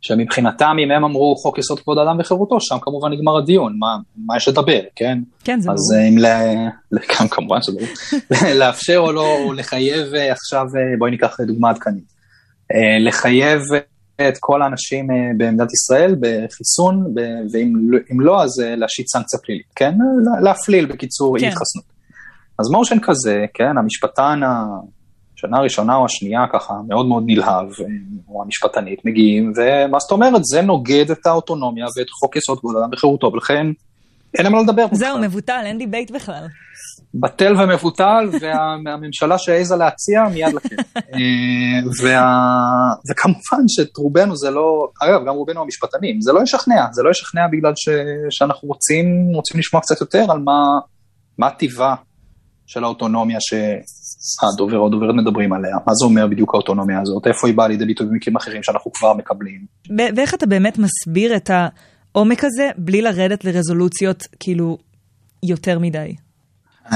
שמבחינתם 0.00 0.76
אם 0.84 0.90
הם 0.90 1.04
אמרו 1.04 1.36
חוק 1.36 1.58
יסוד 1.58 1.80
כבוד 1.80 1.98
האדם 1.98 2.16
וחירותו, 2.20 2.56
שם 2.60 2.76
כמובן 2.82 3.12
נגמר 3.12 3.36
הדיון, 3.38 3.76
מה, 3.78 3.86
מה 4.26 4.36
יש 4.36 4.48
לדבר, 4.48 4.80
כן? 4.96 5.18
כן, 5.44 5.60
זה 5.60 5.70
אז 5.70 5.76
ברור. 5.92 6.08
אם 6.08 6.18
ל... 6.18 6.26
גם 7.20 7.28
כמובן 7.28 7.62
שזה 7.62 7.76
ברור, 7.78 8.54
לאפשר 8.60 8.98
או 8.98 9.12
לא, 9.12 9.36
או 9.38 9.52
לחייב 9.52 10.14
אה, 10.14 10.32
עכשיו, 10.32 10.60
אה, 10.60 10.98
בואי 10.98 11.10
ניקח 11.10 11.36
דוגמה 11.46 11.70
עדכנית, 11.70 12.04
אה, 12.74 13.08
לחייב 13.08 13.60
את 14.28 14.34
כל 14.40 14.62
האנשים 14.62 15.10
אה, 15.10 15.16
במדינת 15.38 15.68
ישראל 15.72 16.16
בחיסון, 16.20 17.14
ואם 17.52 17.72
לא- 17.90 17.98
לא, 18.18 18.42
אז 18.42 18.60
אה, 18.64 18.76
להשית 18.76 19.08
סנקציה 19.08 19.38
פלילית, 19.40 19.66
כן? 19.76 19.94
לה- 20.24 20.40
להפליל 20.40 20.86
בקיצור 20.86 21.38
כן. 21.38 21.44
אי 21.44 21.50
התחסנות. 21.50 21.84
אז 22.58 22.70
מושן 22.70 22.96
כזה, 23.02 23.44
כן, 23.54 23.78
המשפטן 23.78 24.40
השנה 25.44 25.58
הראשונה 25.58 25.96
או 25.96 26.04
השנייה 26.04 26.40
ככה 26.52 26.74
מאוד 26.88 27.06
מאוד 27.06 27.22
נלהב, 27.26 27.66
אה, 27.80 27.84
או 28.28 28.42
המשפטנית 28.42 29.04
מגיעים, 29.04 29.52
ומה 29.56 29.98
זאת 29.98 30.10
אומרת, 30.12 30.44
זה 30.44 30.62
נוגד 30.62 31.10
את 31.10 31.26
האוטונומיה 31.26 31.84
ואת 31.98 32.10
חוק 32.10 32.36
יסוד 32.36 32.58
כבוד 32.60 32.76
האדם 32.76 32.88
וחירותו, 32.92 33.30
ולכן 33.32 33.66
אין 34.38 34.46
למה 34.46 34.62
לדבר. 34.62 34.86
זהו, 34.92 35.08
בכלל. 35.16 35.26
מבוטל, 35.28 35.60
אין 35.64 35.78
דיבייט 35.78 36.10
בכלל. 36.10 36.46
בטל 37.14 37.54
ומבוטל, 37.60 38.28
והממשלה 38.40 39.38
שהעיזה 39.38 39.76
להציע 39.76 40.24
מיד 40.32 40.54
לכלא. 40.54 40.82
אה, 40.96 41.00
וה- 42.02 42.94
וכמובן 43.10 43.64
שאת 43.68 43.96
רובנו 43.96 44.36
זה 44.36 44.50
לא, 44.50 44.88
אגב, 45.02 45.20
גם 45.26 45.34
רובנו 45.34 45.60
המשפטנים, 45.60 46.20
זה 46.20 46.32
לא 46.32 46.42
ישכנע, 46.42 46.86
זה 46.92 47.02
לא 47.02 47.10
ישכנע 47.10 47.46
בגלל 47.52 47.72
ש, 47.76 47.88
שאנחנו 48.30 48.68
רוצים, 48.68 49.06
רוצים 49.34 49.60
לשמוע 49.60 49.82
קצת 49.82 50.00
יותר 50.00 50.26
על 50.30 50.38
מה, 50.38 50.62
מה 51.38 51.50
טיבה 51.50 51.94
של 52.66 52.84
האוטונומיה 52.84 53.38
ש, 53.40 53.54
הדובר 54.42 54.78
או 54.78 54.86
הדוברת 54.86 55.14
מדברים 55.14 55.52
עליה, 55.52 55.76
מה 55.86 55.94
זה 55.94 56.04
אומר 56.04 56.26
בדיוק 56.26 56.54
האוטונומיה 56.54 57.00
הזאת, 57.02 57.26
איפה 57.26 57.46
היא 57.46 57.56
באה 57.56 57.68
לידי 57.68 57.84
ביטוי 57.84 58.06
במקרים 58.06 58.36
אחרים 58.36 58.62
שאנחנו 58.62 58.92
כבר 58.92 59.14
מקבלים. 59.14 59.66
ואיך 60.16 60.34
אתה 60.34 60.46
באמת 60.46 60.78
מסביר 60.78 61.36
את 61.36 61.50
העומק 61.50 62.44
הזה 62.44 62.70
בלי 62.78 63.02
לרדת 63.02 63.44
לרזולוציות 63.44 64.22
כאילו 64.40 64.78
יותר 65.42 65.78
מדי? 65.78 66.14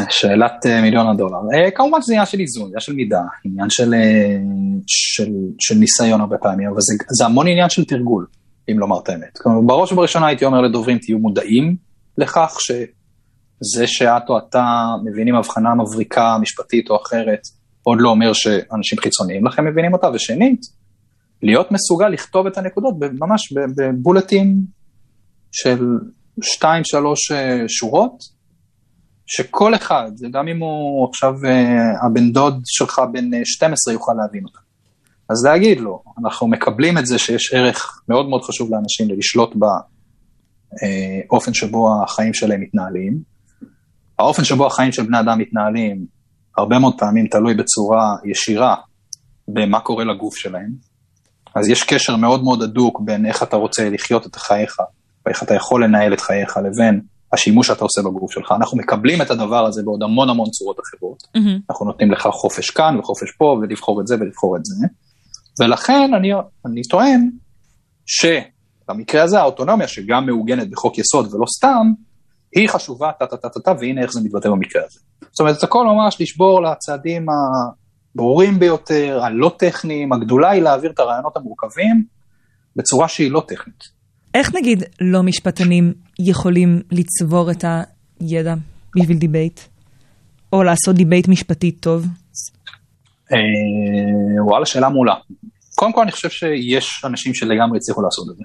שאלת 0.08 0.66
אה, 0.66 0.82
מיליון 0.82 1.06
הדולר. 1.06 1.38
אה, 1.54 1.70
כמובן 1.70 2.02
שזה 2.02 2.12
עניין 2.12 2.26
של 2.26 2.40
איזון, 2.40 2.66
עניין 2.66 2.80
של 2.80 2.92
מידה, 2.92 3.22
עניין 3.44 3.70
של, 3.70 3.94
אה, 3.94 4.36
של, 4.86 5.32
של 5.58 5.74
ניסיון 5.74 6.20
הרבה 6.20 6.38
פעמים, 6.38 6.68
אבל 6.68 6.80
זה, 6.80 7.04
זה 7.18 7.24
המון 7.24 7.48
עניין 7.48 7.68
של 7.68 7.84
תרגול, 7.84 8.26
אם 8.70 8.78
לומר 8.78 8.98
את 9.02 9.08
האמת. 9.08 9.38
כלומר, 9.38 9.60
בראש 9.60 9.92
ובראשונה 9.92 10.26
הייתי 10.26 10.44
אומר 10.44 10.60
לדוברים, 10.60 10.98
תהיו 10.98 11.18
מודעים 11.18 11.76
לכך 12.18 12.56
שזה 13.64 13.86
שאת 13.86 14.22
או 14.28 14.38
אתה 14.38 14.86
מבינים 15.04 15.34
הבחנה 15.34 15.74
מבריקה, 15.74 16.36
משפטית 16.40 16.90
או 16.90 16.96
אחרת, 17.02 17.40
עוד 17.82 17.98
לא 18.00 18.08
אומר 18.08 18.32
שאנשים 18.32 18.98
חיצוניים 18.98 19.46
לכם 19.46 19.64
מבינים 19.64 19.92
אותה, 19.92 20.10
ושנית, 20.14 20.60
להיות 21.42 21.72
מסוגל 21.72 22.08
לכתוב 22.08 22.46
את 22.46 22.58
הנקודות 22.58 22.94
ממש 23.20 23.52
בבולטים 23.76 24.56
של 25.52 25.84
שתיים, 26.42 26.82
שלוש 26.84 27.32
שורות, 27.68 28.38
שכל 29.28 29.74
אחד, 29.74 30.10
גם 30.32 30.48
אם 30.48 30.58
הוא 30.58 31.08
עכשיו 31.08 31.34
uh, 31.42 32.06
הבן 32.06 32.32
דוד 32.32 32.62
שלך 32.64 33.00
בן 33.12 33.44
12 33.44 33.92
אה, 33.92 33.96
יוכל 33.96 34.12
להבין 34.12 34.44
אותה. 34.44 34.58
אז 35.30 35.44
להגיד 35.44 35.80
לו, 35.80 36.02
אנחנו 36.24 36.48
מקבלים 36.48 36.98
את 36.98 37.06
זה 37.06 37.18
שיש 37.18 37.54
ערך 37.54 38.02
מאוד 38.08 38.28
מאוד 38.28 38.42
חשוב 38.42 38.70
לאנשים 38.72 39.18
לשלוט 39.18 39.56
באופן 39.56 41.50
אה, 41.50 41.54
שבו 41.54 42.02
החיים 42.02 42.34
שלהם 42.34 42.60
מתנהלים. 42.60 43.37
האופן 44.18 44.44
שבו 44.44 44.66
החיים 44.66 44.92
של 44.92 45.02
בני 45.02 45.20
אדם 45.20 45.38
מתנהלים, 45.38 46.06
הרבה 46.58 46.78
מאוד 46.78 46.94
פעמים 46.98 47.26
תלוי 47.26 47.54
בצורה 47.54 48.16
ישירה 48.24 48.74
במה 49.48 49.80
קורה 49.80 50.04
לגוף 50.04 50.36
שלהם. 50.36 50.70
אז 51.54 51.68
יש 51.68 51.82
קשר 51.82 52.16
מאוד 52.16 52.42
מאוד 52.42 52.62
הדוק 52.62 53.00
בין 53.04 53.26
איך 53.26 53.42
אתה 53.42 53.56
רוצה 53.56 53.90
לחיות 53.90 54.26
את 54.26 54.36
חייך, 54.36 54.76
ואיך 55.26 55.42
אתה 55.42 55.54
יכול 55.54 55.84
לנהל 55.84 56.12
את 56.12 56.20
חייך, 56.20 56.56
לבין 56.56 57.00
השימוש 57.32 57.66
שאתה 57.66 57.84
עושה 57.84 58.00
בגוף 58.00 58.32
שלך. 58.32 58.52
אנחנו 58.56 58.78
מקבלים 58.78 59.22
את 59.22 59.30
הדבר 59.30 59.66
הזה 59.66 59.82
בעוד 59.84 60.02
המון 60.02 60.28
המון 60.28 60.50
צורות 60.50 60.76
אחרות. 60.80 61.22
Mm-hmm. 61.22 61.70
אנחנו 61.70 61.86
נותנים 61.86 62.12
לך 62.12 62.28
חופש 62.32 62.70
כאן 62.70 62.98
וחופש 62.98 63.28
פה 63.38 63.58
ולבחור 63.62 64.00
את 64.00 64.06
זה 64.06 64.16
ולבחור 64.20 64.56
את 64.56 64.64
זה. 64.64 64.86
ולכן 65.60 66.14
אני, 66.14 66.32
אני 66.66 66.82
טוען 66.82 67.30
שבמקרה 68.06 69.22
הזה 69.22 69.40
האוטונומיה 69.40 69.88
שגם 69.88 70.26
מעוגנת 70.26 70.70
בחוק 70.70 70.98
יסוד 70.98 71.34
ולא 71.34 71.44
סתם, 71.56 71.92
היא 72.54 72.68
חשובה 72.68 73.10
טה-טה-טה-טה, 73.18 73.72
והנה 73.80 74.02
איך 74.02 74.12
זה 74.12 74.20
מתבטא 74.24 74.48
במקרה 74.48 74.82
הזה. 74.86 75.00
זאת 75.30 75.40
אומרת, 75.40 75.58
את 75.58 75.62
הכל 75.62 75.86
ממש 75.86 76.20
לשבור 76.20 76.62
לצעדים 76.62 77.26
הברורים 78.14 78.58
ביותר, 78.58 79.20
הלא 79.22 79.54
טכניים, 79.58 80.12
הגדולה 80.12 80.50
היא 80.50 80.62
להעביר 80.62 80.90
את 80.90 80.98
הרעיונות 80.98 81.36
המורכבים 81.36 82.04
בצורה 82.76 83.08
שהיא 83.08 83.30
לא 83.30 83.42
טכנית. 83.48 83.98
איך 84.34 84.54
נגיד 84.54 84.82
לא 85.00 85.22
משפטנים 85.22 85.92
יכולים 86.18 86.82
לצבור 86.90 87.50
את 87.50 87.64
הידע 88.20 88.54
בשביל 88.96 89.18
דיבייט? 89.18 89.60
או 90.52 90.62
לעשות 90.62 90.96
דיבייט 90.96 91.28
משפטי 91.28 91.70
טוב? 91.70 92.06
אה, 93.32 94.44
וואלה, 94.46 94.66
שאלה 94.66 94.88
מעולה. 94.88 95.14
קודם 95.74 95.92
כל 95.92 96.02
אני 96.02 96.12
חושב 96.12 96.30
שיש 96.30 97.02
אנשים 97.04 97.34
שלגמרי 97.34 97.76
הצליחו 97.78 98.02
לעשות 98.02 98.26
את 98.30 98.36
זה. 98.36 98.44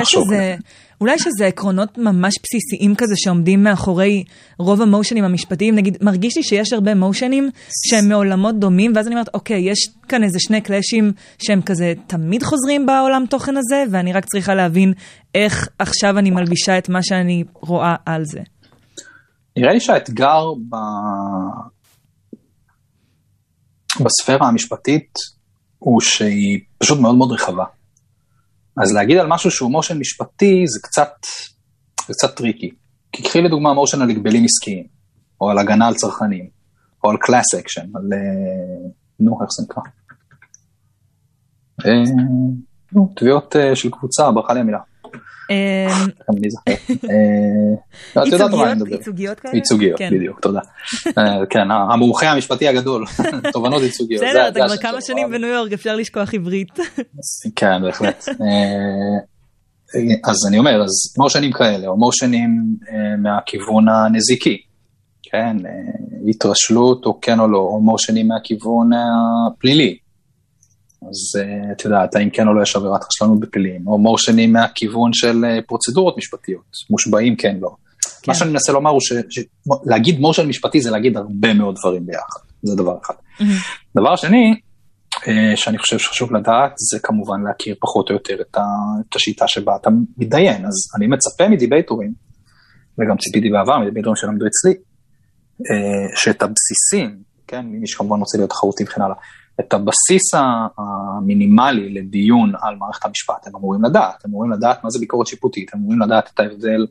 יש 0.00 0.14
איזה, 0.14 0.56
אולי 1.00 1.14
יש 1.14 1.26
איזה 1.26 1.46
עקרונות 1.46 1.98
ממש 1.98 2.34
בסיסיים 2.42 2.94
כזה 2.94 3.14
שעומדים 3.16 3.64
מאחורי 3.64 4.24
רוב 4.58 4.82
המושנים 4.82 5.24
המשפטיים, 5.24 5.74
נגיד, 5.74 5.98
מרגיש 6.00 6.36
לי 6.36 6.42
שיש 6.42 6.72
הרבה 6.72 6.94
מושנים 6.94 7.50
שהם 7.90 8.08
מעולמות 8.08 8.58
דומים, 8.58 8.92
ואז 8.94 9.06
אני 9.06 9.14
אומרת, 9.14 9.28
אוקיי, 9.34 9.70
יש 9.70 9.78
כאן 10.08 10.24
איזה 10.24 10.38
שני 10.40 10.60
קלאשים 10.60 11.12
שהם 11.38 11.62
כזה 11.62 11.92
תמיד 12.06 12.42
חוזרים 12.42 12.86
בעולם 12.86 13.24
תוכן 13.30 13.56
הזה, 13.56 13.84
ואני 13.90 14.12
רק 14.12 14.24
צריכה 14.24 14.54
להבין 14.54 14.92
איך 15.34 15.68
עכשיו 15.78 16.18
אני 16.18 16.30
מלבישה 16.30 16.78
את 16.78 16.88
מה 16.88 17.02
שאני 17.02 17.44
רואה 17.54 17.94
על 18.06 18.24
זה. 18.24 18.40
נראה 19.56 19.72
לי 19.72 19.80
שהאתגר 19.80 20.52
ב... 20.68 20.76
בספירה 24.04 24.48
המשפטית 24.48 25.12
הוא 25.78 26.00
שהיא 26.00 26.58
פשוט 26.78 27.00
מאוד 27.00 27.14
מאוד 27.14 27.32
רחבה. 27.32 27.64
אז 28.82 28.92
להגיד 28.94 29.16
על 29.18 29.26
משהו 29.26 29.50
שהוא 29.50 29.70
motion 29.70 29.98
משפטי 29.98 30.64
זה 30.66 30.78
קצת, 30.82 31.12
זה 32.06 32.14
קצת 32.14 32.36
tricky. 32.36 32.70
כי 33.12 33.22
קחי 33.22 33.42
לדוגמה 33.42 33.74
motion 33.74 34.02
על 34.02 34.10
הגבלים 34.10 34.44
עסקיים, 34.44 34.86
או 35.40 35.50
על 35.50 35.58
הגנה 35.58 35.88
על 35.88 35.94
צרכנים, 35.94 36.48
או 37.04 37.10
על 37.10 37.16
class 37.20 37.54
action, 37.58 37.86
על... 37.94 38.12
אה, 38.12 38.88
נו, 39.20 39.38
איך 39.42 39.50
זה 39.50 39.62
נקרא? 39.62 39.82
אה, 41.86 43.04
תביעות 43.16 43.56
אה, 43.56 43.76
של 43.76 43.90
קבוצה, 43.90 44.30
ברכה 44.30 44.54
לי 44.54 44.60
המילה. 44.60 44.78
אמ, 45.50 45.56
אה, 48.14 48.24
ייצוגיות 48.90 49.40
כאלה? 49.40 49.54
ייצוגיות, 49.54 49.98
כן. 49.98 50.10
בדיוק, 50.14 50.40
תודה. 50.40 50.60
אה, 51.18 51.46
כן, 51.50 51.70
המומחה 51.70 52.30
המשפטי 52.30 52.68
הגדול, 52.68 53.04
תובנות 53.52 53.82
ייצוגיות. 53.82 54.22
בסדר, 54.22 54.48
אתה 54.48 54.60
כבר 54.66 54.76
כמה 54.76 55.00
שנים 55.00 55.30
בניו 55.30 55.48
יורק, 55.48 55.72
אפשר 55.72 55.96
לשכוח 55.96 56.34
עברית. 56.34 56.78
כן, 57.56 57.82
בהחלט. 57.82 58.28
אה, 58.28 59.18
אז 60.24 60.36
אני 60.48 60.58
אומר, 60.58 60.82
אז 60.82 61.14
מושנים 61.18 61.52
כאלה, 61.52 61.86
או 61.86 61.96
מושנים 61.96 62.76
מהכיוון 63.18 63.88
הנזיקי, 63.88 64.56
כן, 65.22 65.56
התרשלות 66.28 67.06
או 67.06 67.20
כן 67.20 67.40
או 67.40 67.48
לא, 67.48 67.58
או 67.58 67.80
מושנים 67.80 68.28
מהכיוון 68.28 68.90
הפלילי. 68.92 69.98
אז 71.02 71.42
uh, 71.42 71.72
את 71.72 71.84
יודעת, 71.84 72.16
האם 72.16 72.30
כן 72.30 72.48
או 72.48 72.54
לא 72.54 72.62
יש 72.62 72.76
עבירת 72.76 73.04
חשלנות 73.04 73.40
בפלילים, 73.40 73.86
או 73.86 73.98
מורשנים 73.98 74.52
מהכיוון 74.52 75.12
של 75.12 75.44
uh, 75.44 75.66
פרוצדורות 75.66 76.18
משפטיות, 76.18 76.62
מושבעים 76.90 77.36
כן 77.36 77.56
לא. 77.60 77.70
כן. 78.22 78.32
מה 78.32 78.34
שאני 78.34 78.50
מנסה 78.50 78.72
לומר 78.72 78.90
הוא 78.90 79.00
שלהגיד 79.30 80.20
מורשן 80.20 80.46
משפטי 80.46 80.80
זה 80.80 80.90
להגיד 80.90 81.16
הרבה 81.16 81.54
מאוד 81.54 81.74
דברים 81.78 82.06
ביחד, 82.06 82.40
זה 82.62 82.76
דבר 82.76 82.98
אחד. 83.02 83.14
Mm-hmm. 83.14 83.96
דבר 84.00 84.16
שני, 84.16 84.54
uh, 85.14 85.56
שאני 85.56 85.78
חושב 85.78 85.98
שחשוב 85.98 86.32
לדעת, 86.32 86.72
זה 86.92 86.98
כמובן 87.02 87.42
להכיר 87.48 87.74
פחות 87.80 88.10
או 88.10 88.14
יותר 88.14 88.40
את, 88.40 88.56
ה, 88.56 88.62
את 89.08 89.16
השיטה 89.16 89.48
שבה 89.48 89.76
אתה 89.80 89.90
מתדיין, 90.18 90.66
אז 90.66 90.74
אני 90.96 91.06
מצפה 91.06 91.48
מדיבייטורים, 91.48 92.12
וגם 92.98 93.16
ציפיתי 93.16 93.50
בעבר 93.50 93.78
מדיבייטורים 93.78 94.16
שלמדו 94.16 94.46
אצלי, 94.46 94.74
שאת 96.14 96.42
הבסיסים, 96.42 97.22
כן, 97.46 97.66
מי 97.66 97.86
שכמובן 97.86 98.18
רוצה 98.18 98.38
להיות 98.38 98.50
תחרותי 98.50 98.84
וכן 98.84 99.02
הלאה, 99.02 99.16
את 99.60 99.74
הבסיס 99.74 100.34
המינימלי 100.78 101.94
לדיון 101.94 102.52
על 102.60 102.76
מערכת 102.76 103.04
המשפט 103.04 103.46
הם 103.46 103.56
אמורים 103.56 103.84
לדעת, 103.84 104.24
הם 104.24 104.30
אמורים 104.30 104.50
לדעת 104.50 104.84
מה 104.84 104.90
זה 104.90 104.98
ביקורת 104.98 105.26
שיפוטית, 105.26 105.74
הם 105.74 105.80
אמורים 105.80 106.00
לדעת 106.00 106.30
את 106.34 106.40
ההבדל 106.40 106.86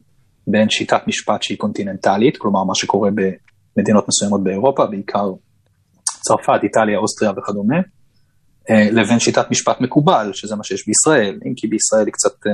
בין 0.48 0.70
שיטת 0.70 1.02
משפט 1.08 1.44
שהיא 1.44 1.58
קונטיננטלית, 1.58 2.38
כלומר 2.38 2.64
מה 2.64 2.76
שקורה 2.76 3.10
במדינות 3.10 4.08
מסוימות 4.08 4.44
באירופה, 4.44 4.86
בעיקר 4.86 5.32
צרפת, 6.04 6.60
איטליה, 6.64 6.98
אוסטריה 6.98 7.32
וכדומה, 7.32 7.78
אה, 8.70 8.90
לבין 8.92 9.20
שיטת 9.20 9.52
משפט 9.52 9.82
מקובל, 9.82 10.30
שזה 10.34 10.56
מה 10.56 10.64
שיש 10.64 10.88
בישראל, 10.88 11.40
אם 11.46 11.54
כי 11.56 11.68
בישראל 11.68 12.06
היא 12.06 12.14
קצת, 12.14 12.48
אה, 12.48 12.52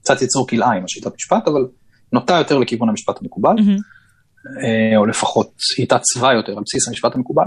קצת 0.00 0.22
יצור 0.22 0.48
כלאיים 0.48 0.84
השיטת 0.84 1.14
משפט, 1.14 1.48
אבל 1.48 1.66
נוטה 2.12 2.34
יותר 2.34 2.58
לכיוון 2.58 2.88
המשפט 2.88 3.22
המקובל, 3.22 3.54
mm-hmm. 3.56 4.96
או 4.96 5.06
לפחות 5.06 5.52
התעצבה 5.78 6.32
יותר 6.32 6.52
על 6.52 6.62
בסיס 6.66 6.88
המשפט 6.88 7.14
המקובל. 7.14 7.44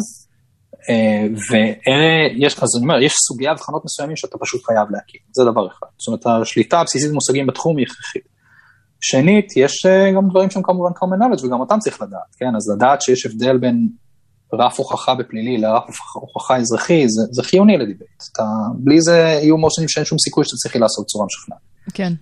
אה, 0.90 1.28
ויש, 1.50 2.54
אז 2.64 2.70
אני 2.78 2.84
אומר, 2.84 3.02
יש 3.02 3.14
סוגי 3.28 3.48
הבחנות 3.48 3.86
מסוימים 3.86 4.16
שאתה 4.16 4.38
פשוט 4.38 4.66
חייב 4.66 4.88
להכיר, 4.92 5.22
זה 5.32 5.44
דבר 5.44 5.68
אחד. 5.68 5.88
זאת 5.98 6.08
אומרת, 6.08 6.42
השליטה 6.42 6.80
הבסיסית 6.80 7.12
במושגים 7.12 7.48
בתחום 7.48 7.78
היא 7.78 7.86
הכרחית. 7.86 8.30
שנית, 9.02 9.58
יש 9.58 9.86
אה, 9.86 10.12
גם 10.16 10.30
דברים 10.30 10.50
שהם 10.50 10.64
כמובן 10.64 10.92
common 10.92 11.20
knowledge 11.22 11.46
וגם 11.46 11.60
אותם 11.60 11.80
צריך 11.80 12.02
לדעת, 12.02 12.36
כן? 12.38 12.56
אז 12.58 12.70
לדעת 12.70 13.02
שיש 13.02 13.26
הבדל 13.26 13.58
בין 13.58 13.90
רף 14.54 14.80
הוכחה 14.80 15.16
בפלילי 15.16 15.58
לרף 15.58 15.84
הוכחה 16.14 16.58
אזרחי, 16.58 17.10
זה, 17.10 17.22
זה 17.32 17.44
חיוני 17.44 17.78
לדיבייט. 17.78 18.24
אתה, 18.32 18.44
בלי 18.76 19.02
זה 19.02 19.18
יהיו 19.18 19.58
מושנים 19.58 19.90
שאין 19.90 20.06
שום 20.06 20.18
סיכוי 20.18 20.46
שתצליחי 20.46 20.80
לעשות 20.80 21.06
צורה 21.06 21.26
משכנעת. 21.26 21.60
כן. 21.94 22.14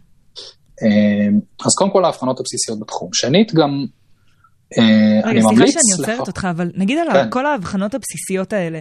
אה, 0.84 1.38
אז 1.66 1.76
קודם 1.78 1.92
כל 1.92 2.06
ההבחנות 2.06 2.40
הבסיסיות 2.40 2.80
בתחום. 2.80 3.10
שנית, 3.14 3.54
גם 3.54 3.86
רגע, 5.24 5.42
סליחה 5.42 5.68
שאני 5.68 5.98
עוצרת 5.98 6.28
אותך, 6.28 6.48
אבל 6.52 6.72
נגיד 6.76 6.98
על 6.98 7.14
כן. 7.14 7.30
כל 7.30 7.46
ההבחנות 7.46 7.96
הבסיסיות 7.96 8.54
האלה, 8.54 8.80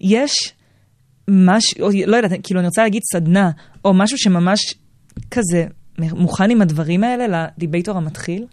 יש 0.00 0.52
משהו, 1.28 1.88
לא 2.06 2.16
יודעת, 2.16 2.32
כאילו 2.42 2.60
אני 2.60 2.66
רוצה 2.68 2.82
להגיד 2.82 3.02
סדנה, 3.12 3.50
או 3.84 3.94
משהו 3.94 4.18
שממש 4.18 4.74
כזה 5.30 5.66
מוכן 5.98 6.50
עם 6.50 6.62
הדברים 6.62 7.04
האלה 7.04 7.46
לדיבייטור 7.56 7.96
המתחיל? 7.96 8.46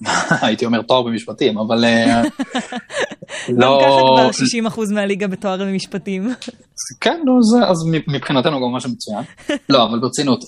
הייתי 0.42 0.66
אומר 0.66 0.82
תואר 0.82 1.02
במשפטים, 1.02 1.58
אבל 1.58 1.84
אה, 1.84 2.22
לא... 3.48 3.80
גם 3.82 4.30
ככה 4.30 4.70
כבר 4.70 4.90
60% 4.90 4.94
מהליגה 4.94 5.26
בתואר 5.26 5.64
במשפטים. 5.64 6.34
כן, 7.00 7.20
אז 7.68 7.76
מבחינתנו 8.08 8.60
גם 8.60 8.72
משהו 8.76 8.90
מצוין. 8.90 9.24
לא, 9.68 9.84
אבל 9.84 9.98
ברצינות. 10.00 10.44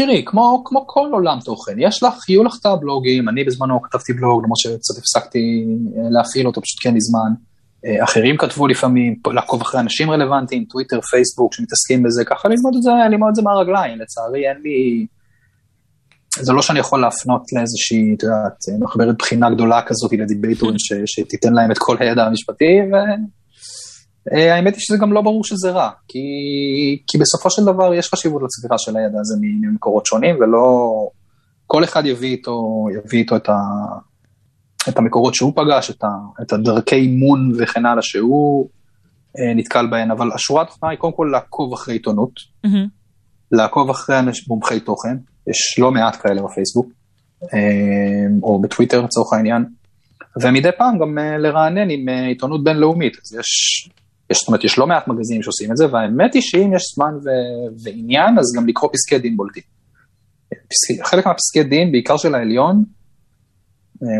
אה, 0.00 0.06
תראי, 0.06 0.22
כמו, 0.26 0.62
כמו 0.64 0.86
כל 0.86 1.08
עולם 1.12 1.38
תוכן, 1.44 1.72
יש 1.78 2.02
לך, 2.02 2.28
יהיו 2.28 2.44
לך 2.44 2.56
את 2.60 2.66
הבלוגים, 2.66 3.28
אני 3.28 3.44
בזמנו 3.44 3.82
כתבתי 3.82 4.12
בלוג, 4.12 4.42
למרות 4.44 4.58
שקצת 4.58 4.98
הפסקתי 4.98 5.66
אה, 5.96 6.02
להפעיל 6.10 6.46
אותו, 6.46 6.62
פשוט 6.62 6.80
כי 6.80 6.88
אין 6.88 6.94
לי 6.94 7.00
זמן. 7.00 7.32
אה, 7.84 8.04
אחרים 8.04 8.36
כתבו 8.36 8.66
לפעמים, 8.66 9.14
לעקוב 9.34 9.60
אחרי 9.60 9.80
אנשים 9.80 10.10
רלוונטיים, 10.10 10.64
טוויטר, 10.64 11.00
פייסבוק, 11.00 11.54
שמתעסקים 11.54 12.02
בזה, 12.02 12.24
ככה 12.24 12.48
ללמוד 12.48 12.74
את 12.76 12.82
זה, 12.82 12.90
ללמוד 13.10 13.28
את 13.28 13.34
זה 13.34 13.42
מהרגליים, 13.42 13.98
לצערי 13.98 14.48
אין 14.48 14.56
לי... 14.62 15.06
זה 16.40 16.52
לא 16.52 16.62
שאני 16.62 16.78
יכול 16.78 17.00
להפנות 17.00 17.42
לאיזושהי, 17.52 18.14
את 18.16 18.22
יודעת, 18.22 18.80
מחברת 18.80 19.18
בחינה 19.18 19.50
גדולה 19.50 19.82
כזאת 19.82 20.12
לדיבייטורים 20.12 20.76
שתיתן 21.06 21.52
להם 21.52 21.70
את 21.70 21.78
כל 21.78 21.96
הידע 22.00 22.24
המשפטי, 22.24 22.78
והאמת 24.26 24.74
היא 24.74 24.80
שזה 24.80 24.96
גם 25.00 25.12
לא 25.12 25.20
ברור 25.20 25.44
שזה 25.44 25.70
רע, 25.70 25.90
כי, 26.08 26.18
כי 27.06 27.18
בסופו 27.18 27.50
של 27.50 27.64
דבר 27.64 27.94
יש 27.94 28.08
חשיבות 28.08 28.42
לצבירה 28.42 28.78
של 28.78 28.96
הידע 28.96 29.20
הזה 29.20 29.34
ממקורות 29.40 30.06
שונים, 30.06 30.36
ולא... 30.40 30.88
כל 31.68 31.84
אחד 31.84 32.06
יביא 32.06 32.30
איתו, 32.30 32.86
יביא 32.96 33.18
איתו 33.18 33.36
את, 33.36 33.48
ה, 33.48 33.58
את 34.88 34.98
המקורות 34.98 35.34
שהוא 35.34 35.52
פגש, 35.56 35.90
את, 35.90 36.04
ה, 36.04 36.08
את 36.42 36.52
הדרכי 36.52 36.96
אימון 36.96 37.52
וכן 37.58 37.86
הלאה 37.86 38.02
שהוא 38.02 38.68
אה, 39.38 39.54
נתקל 39.54 39.86
בהן, 39.86 40.10
אבל 40.10 40.32
השורה 40.34 40.62
התחתונה 40.62 40.90
היא 40.92 40.98
קודם 40.98 41.12
כל 41.12 41.28
לעקוב 41.32 41.72
אחרי 41.72 41.94
עיתונות, 41.94 42.32
mm-hmm. 42.66 42.88
לעקוב 43.52 43.90
אחרי 43.90 44.16
מומחי 44.48 44.80
תוכן, 44.80 45.16
יש 45.50 45.78
לא 45.78 45.90
מעט 45.90 46.16
כאלה 46.22 46.42
בפייסבוק, 46.42 46.86
אה, 47.42 47.58
או 48.42 48.60
בטוויטר 48.60 49.00
לצורך 49.02 49.32
העניין, 49.32 49.64
ומדי 50.42 50.70
פעם 50.78 50.98
גם 50.98 51.18
אה, 51.18 51.38
לרענן 51.38 51.90
עם 51.90 52.08
אה, 52.08 52.26
עיתונות 52.26 52.64
בינלאומית, 52.64 53.16
אז 53.24 53.34
יש, 53.34 53.88
יש, 54.30 54.38
זאת 54.38 54.48
אומרת, 54.48 54.64
יש 54.64 54.78
לא 54.78 54.86
מעט 54.86 55.08
מגזינים 55.08 55.42
שעושים 55.42 55.70
את 55.70 55.76
זה, 55.76 55.92
והאמת 55.92 56.34
היא 56.34 56.42
שאם 56.42 56.74
יש 56.76 56.82
זמן 56.94 57.14
ו, 57.24 57.28
ועניין, 57.82 58.38
אז 58.38 58.44
גם 58.56 58.68
לקרוא 58.68 58.90
פסקי 58.92 59.18
דין 59.18 59.36
בולטים. 59.36 59.62
פסקי, 60.48 61.04
חלק 61.04 61.26
מהפסקי 61.26 61.62
דין, 61.62 61.92
בעיקר 61.92 62.16
של 62.16 62.34
העליון, 62.34 62.84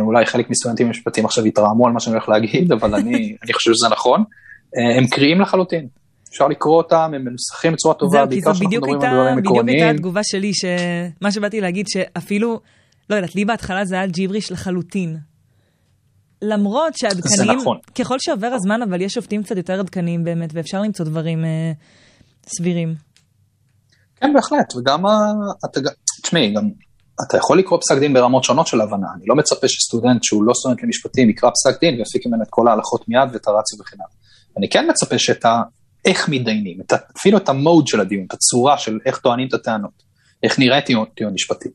אולי 0.01 0.27
חלק 0.27 0.51
מסטודנטים 0.51 0.87
במשפטים 0.87 1.25
עכשיו 1.25 1.47
יתרעמו 1.47 1.87
על 1.87 1.93
מה 1.93 2.01
שאני 2.01 2.17
הולך 2.17 2.29
להגיד, 2.29 2.73
אבל 2.73 2.95
אני, 2.95 3.17
אני 3.45 3.53
חושב 3.53 3.71
שזה 3.75 3.89
נכון, 3.91 4.25
הם 4.97 5.07
קריאים 5.07 5.41
לחלוטין. 5.41 5.89
אפשר 6.31 6.49
לקרוא 6.49 6.77
אותם, 6.77 7.11
הם 7.15 7.25
מנוסחים 7.25 7.73
בצורה 7.73 7.95
טובה, 7.95 8.27
בעיקר 8.27 8.53
כשאנחנו 8.53 8.77
מדברים 8.77 9.01
על 9.01 9.13
דברים 9.13 9.39
עקרוניים. 9.39 9.67
בדיוק 9.67 9.69
הייתה 9.69 9.91
התגובה 9.91 10.21
שלי, 10.25 10.51
שמה 10.55 11.33
שבאתי 11.33 11.61
להגיד, 11.61 11.87
שאפילו, 11.89 12.61
לא 13.11 13.17
יודעת, 13.17 13.35
לי 13.35 13.45
בהתחלה 13.45 13.85
זה 13.85 13.95
היה 13.95 14.07
ג'יבריש 14.07 14.53
לחלוטין. 14.53 15.17
למרות 16.43 16.97
שעדכניים, 16.97 17.59
נכון. 17.59 17.79
ככל 17.99 18.17
שעובר 18.19 18.47
הזמן, 18.47 18.83
אבל 18.83 19.01
יש 19.01 19.13
שופטים 19.13 19.43
קצת 19.43 19.57
יותר 19.57 19.81
עדכניים 19.81 20.25
באמת, 20.25 20.51
ואפשר 20.53 20.83
למצוא 20.83 21.05
דברים 21.05 21.45
אה, 21.45 21.73
סבירים. 22.47 22.95
כן, 24.21 24.33
בהחלט, 24.35 24.77
וגם, 24.77 25.05
אתה, 25.71 25.81
תשמעי, 26.23 26.55
גם 26.55 26.69
אתה 27.27 27.37
יכול 27.37 27.59
לקרוא 27.59 27.79
פסק 27.81 27.99
דין 27.99 28.15
ברמות 28.15 28.45
שונות 28.45 28.67
של 28.67 28.81
הבנה, 28.81 29.07
אני 29.17 29.25
לא 29.27 29.37
מצפה 29.37 29.69
שסטודנט 29.69 30.23
שהוא 30.23 30.45
לא 30.45 30.53
סטודנט 30.55 30.83
למשפטים 30.83 31.31
יקרא 31.31 31.51
פסק 31.51 31.81
דין 31.81 31.99
ויפיק 31.99 32.27
ממנו 32.27 32.43
את 32.43 32.49
כל 32.51 32.69
ההלכות 32.69 33.09
מיד 33.09 33.29
ואת 33.33 33.47
הרציו 33.47 33.79
וכן 33.81 33.97
הלאה. 33.97 34.11
אני 34.57 34.69
כן 34.69 34.91
מצפה 34.91 35.19
שאת 35.19 35.45
איך 36.05 36.29
מתדיינים, 36.29 36.81
את, 36.81 36.93
אפילו 37.17 37.39
את 37.39 37.49
המוד 37.49 37.87
של 37.87 38.01
הדיון, 38.01 38.25
את 38.29 38.35
הצורה 38.35 38.79
של 38.79 38.99
איך 39.07 39.19
טוענים 39.19 39.49
את 39.49 39.55
הטענות, 39.55 40.03
איך 40.43 40.59
נראה 40.59 40.81
טיעון, 40.81 41.07
טיעון 41.17 41.35
משפטי, 41.35 41.69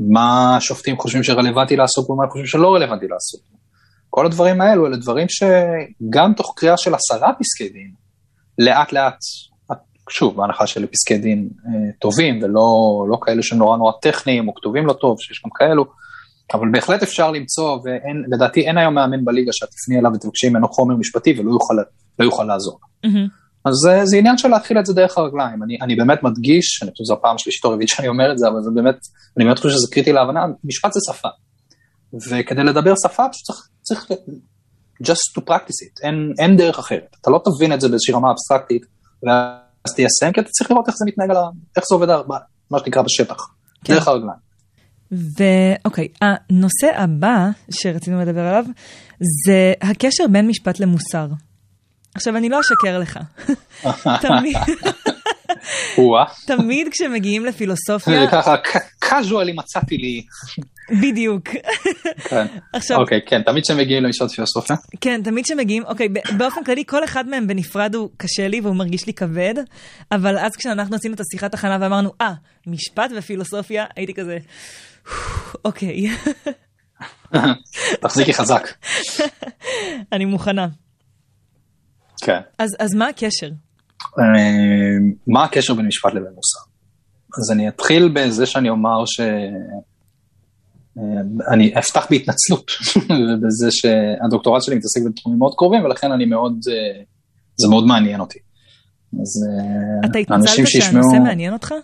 מה 0.00 0.56
השופטים 0.56 0.98
חושבים 0.98 1.22
שרלוונטי 1.22 1.76
לעשות 1.76 2.10
ומה 2.10 2.24
הם 2.24 2.30
חושבים 2.30 2.46
שלא 2.46 2.74
רלוונטי 2.74 3.06
לעשות. 3.08 3.40
כל 4.14 4.26
הדברים 4.26 4.60
האלו 4.60 4.86
אלה 4.86 4.96
דברים 4.96 5.26
שגם 5.28 6.32
תוך 6.36 6.54
קריאה 6.56 6.76
של 6.76 6.94
עשרה 6.94 7.32
פסקי 7.38 7.68
דין, 7.68 7.90
לאט 8.58 8.92
לאט, 8.92 9.16
שוב, 10.10 10.36
בהנחה 10.36 10.66
של 10.66 10.86
פסקי 10.86 11.18
דין 11.18 11.48
אה, 11.66 11.92
טובים 12.00 12.42
ולא 12.42 12.66
לא 13.10 13.18
כאלה 13.22 13.42
שנורא 13.42 13.76
נורא 13.76 13.92
טכניים 14.02 14.48
או 14.48 14.54
כתובים 14.54 14.86
לא 14.86 14.92
טוב, 14.92 15.16
שיש 15.20 15.42
גם 15.44 15.50
כאלו, 15.54 15.84
אבל 16.54 16.66
בהחלט 16.72 17.02
אפשר 17.02 17.30
למצוא, 17.30 17.78
ולדעתי 17.84 18.60
אין 18.60 18.78
היום 18.78 18.94
מאמן 18.94 19.24
בליגה 19.24 19.50
שאת 19.52 19.68
תפני 19.68 19.98
אליו 19.98 20.10
ותבקשי 20.14 20.48
ממנו 20.48 20.68
חומר 20.68 20.96
משפטי 20.96 21.40
ולא 21.40 21.50
יוכל, 21.50 21.74
לא 22.18 22.24
יוכל 22.24 22.44
לעזור. 22.44 22.78
Mm-hmm. 23.06 23.28
אז 23.64 23.74
זה, 23.74 24.00
זה 24.04 24.16
עניין 24.16 24.38
של 24.38 24.48
להתחיל 24.48 24.78
את 24.78 24.86
זה 24.86 24.94
דרך 24.94 25.18
הרגליים. 25.18 25.62
אני, 25.62 25.78
אני 25.82 25.96
באמת 25.96 26.22
מדגיש, 26.22 26.82
אני 26.82 26.90
חושב 26.90 27.04
שזו 27.04 27.14
הפעם 27.14 27.34
השלישית 27.34 27.64
או 27.64 27.70
רביעית 27.70 27.88
שאני 27.88 28.08
אומר 28.08 28.32
את 28.32 28.38
זה, 28.38 28.48
אבל 28.48 28.62
זה 28.62 28.70
באמת, 28.74 28.96
אני 29.36 29.44
באמת 29.44 29.58
חושב 29.58 29.70
שזה 29.70 29.86
קריטי 29.92 30.12
להבנה, 30.12 30.40
משפט 30.64 30.92
זה 30.92 31.00
שפה. 31.12 31.28
וכדי 32.14 32.64
לדבר 32.64 32.94
שפה, 33.04 33.28
פשוט 33.32 33.44
צריך, 33.46 33.68
צריך 33.84 34.10
just 35.02 35.38
to 35.38 35.40
practice 35.50 35.80
it, 35.86 36.02
אין, 36.02 36.32
אין 36.38 36.56
דרך 36.56 36.78
אחרת. 36.78 37.16
אתה 37.20 37.30
לא 37.30 37.40
תבין 37.44 37.72
את 37.72 37.80
זה 37.80 37.88
באיזושהי 37.88 38.14
רמה 38.14 38.30
אבסטרקטית, 38.30 38.86
ואז 39.22 39.94
תיישם, 39.94 40.32
כי 40.32 40.40
אתה 40.40 40.48
צריך 40.48 40.70
לראות 40.70 40.88
איך 40.88 40.96
זה 40.96 41.04
מתנהג, 41.08 41.30
על 41.30 41.36
ה... 41.36 41.48
איך 41.76 41.84
זה 41.88 41.94
עובד, 41.94 42.08
מה 42.70 42.78
שנקרא 42.78 43.02
בשטח, 43.02 43.36
כן. 43.84 43.94
דרך 43.94 44.08
הרגליים. 44.08 44.44
ואוקיי, 45.12 46.08
הנושא 46.20 46.86
הבא 46.96 47.48
שרצינו 47.70 48.20
לדבר 48.20 48.40
עליו, 48.40 48.64
זה 49.46 49.72
הקשר 49.80 50.24
בין 50.32 50.48
משפט 50.48 50.80
למוסר. 50.80 51.26
עכשיו, 52.14 52.36
אני 52.36 52.48
לא 52.48 52.60
אשקר 52.60 52.98
לך. 52.98 53.18
תמיד... 54.22 54.56
תמיד 56.46 56.88
כשמגיעים 56.90 57.44
לפילוסופיה... 57.44 58.20
זה 58.20 58.30
ככה, 58.32 58.54
קאזואלי 58.98 59.52
מצאתי 59.52 59.96
לי. 59.96 60.22
בדיוק. 61.02 61.48
כן, 62.28 62.46
עכשיו, 62.72 63.00
אוקיי, 63.00 63.20
כן, 63.26 63.42
תמיד 63.42 63.64
כשמגיעים 63.64 64.04
למשפט 64.04 64.30
פילוסופיה. 64.30 64.76
כן, 65.00 65.20
תמיד 65.24 65.44
כשמגיעים, 65.44 65.84
אוקיי, 65.86 66.08
באופן 66.38 66.64
כללי 66.64 66.84
כל 66.86 67.04
אחד 67.04 67.28
מהם 67.28 67.46
בנפרד 67.46 67.94
הוא 67.94 68.10
קשה 68.16 68.48
לי 68.48 68.60
והוא 68.60 68.76
מרגיש 68.76 69.06
לי 69.06 69.12
כבד, 69.12 69.54
אבל 70.12 70.38
אז 70.38 70.56
כשאנחנו 70.56 70.96
עשינו 70.96 71.14
את 71.14 71.20
השיחת 71.20 71.54
הכנה 71.54 71.78
ואמרנו, 71.80 72.10
אה, 72.20 72.32
משפט 72.66 73.10
ופילוסופיה, 73.16 73.84
הייתי 73.96 74.14
כזה, 74.14 74.38
אוקיי. 75.64 76.08
תחזיקי 78.00 78.34
חזק. 78.34 78.68
אני 80.12 80.24
מוכנה. 80.24 80.66
כן. 82.22 82.40
אז, 82.58 82.76
אז 82.78 82.94
מה 82.94 83.08
הקשר? 83.08 83.48
אה, 84.18 84.24
מה 85.26 85.44
הקשר 85.44 85.74
בין 85.74 85.86
משפט 85.86 86.10
לבין 86.10 86.32
מוסר? 86.34 86.60
אז 87.38 87.52
אני 87.52 87.68
אתחיל 87.68 88.08
בזה 88.14 88.46
שאני 88.46 88.68
אומר 88.68 89.04
ש... 89.06 89.20
אה, 90.98 91.52
אני 91.52 91.78
אפתח 91.78 92.06
בהתנצלות, 92.10 92.70
ובזה 93.28 93.68
שהדוקטורט 93.70 94.62
שלי 94.62 94.76
מתעסק 94.76 95.00
בתחומים 95.06 95.38
מאוד 95.38 95.54
קרובים, 95.56 95.84
ולכן 95.84 96.12
אני 96.12 96.24
מאוד, 96.24 96.52
אה, 96.52 97.02
זה 97.56 97.68
מאוד 97.68 97.86
מעניין 97.86 98.20
אותי. 98.20 98.38
אז 99.12 99.46
אתה 100.04 100.18
התנצלת 100.18 100.66
שהנושא 100.66 101.16
מעניין 101.24 101.52
אותך? 101.52 101.74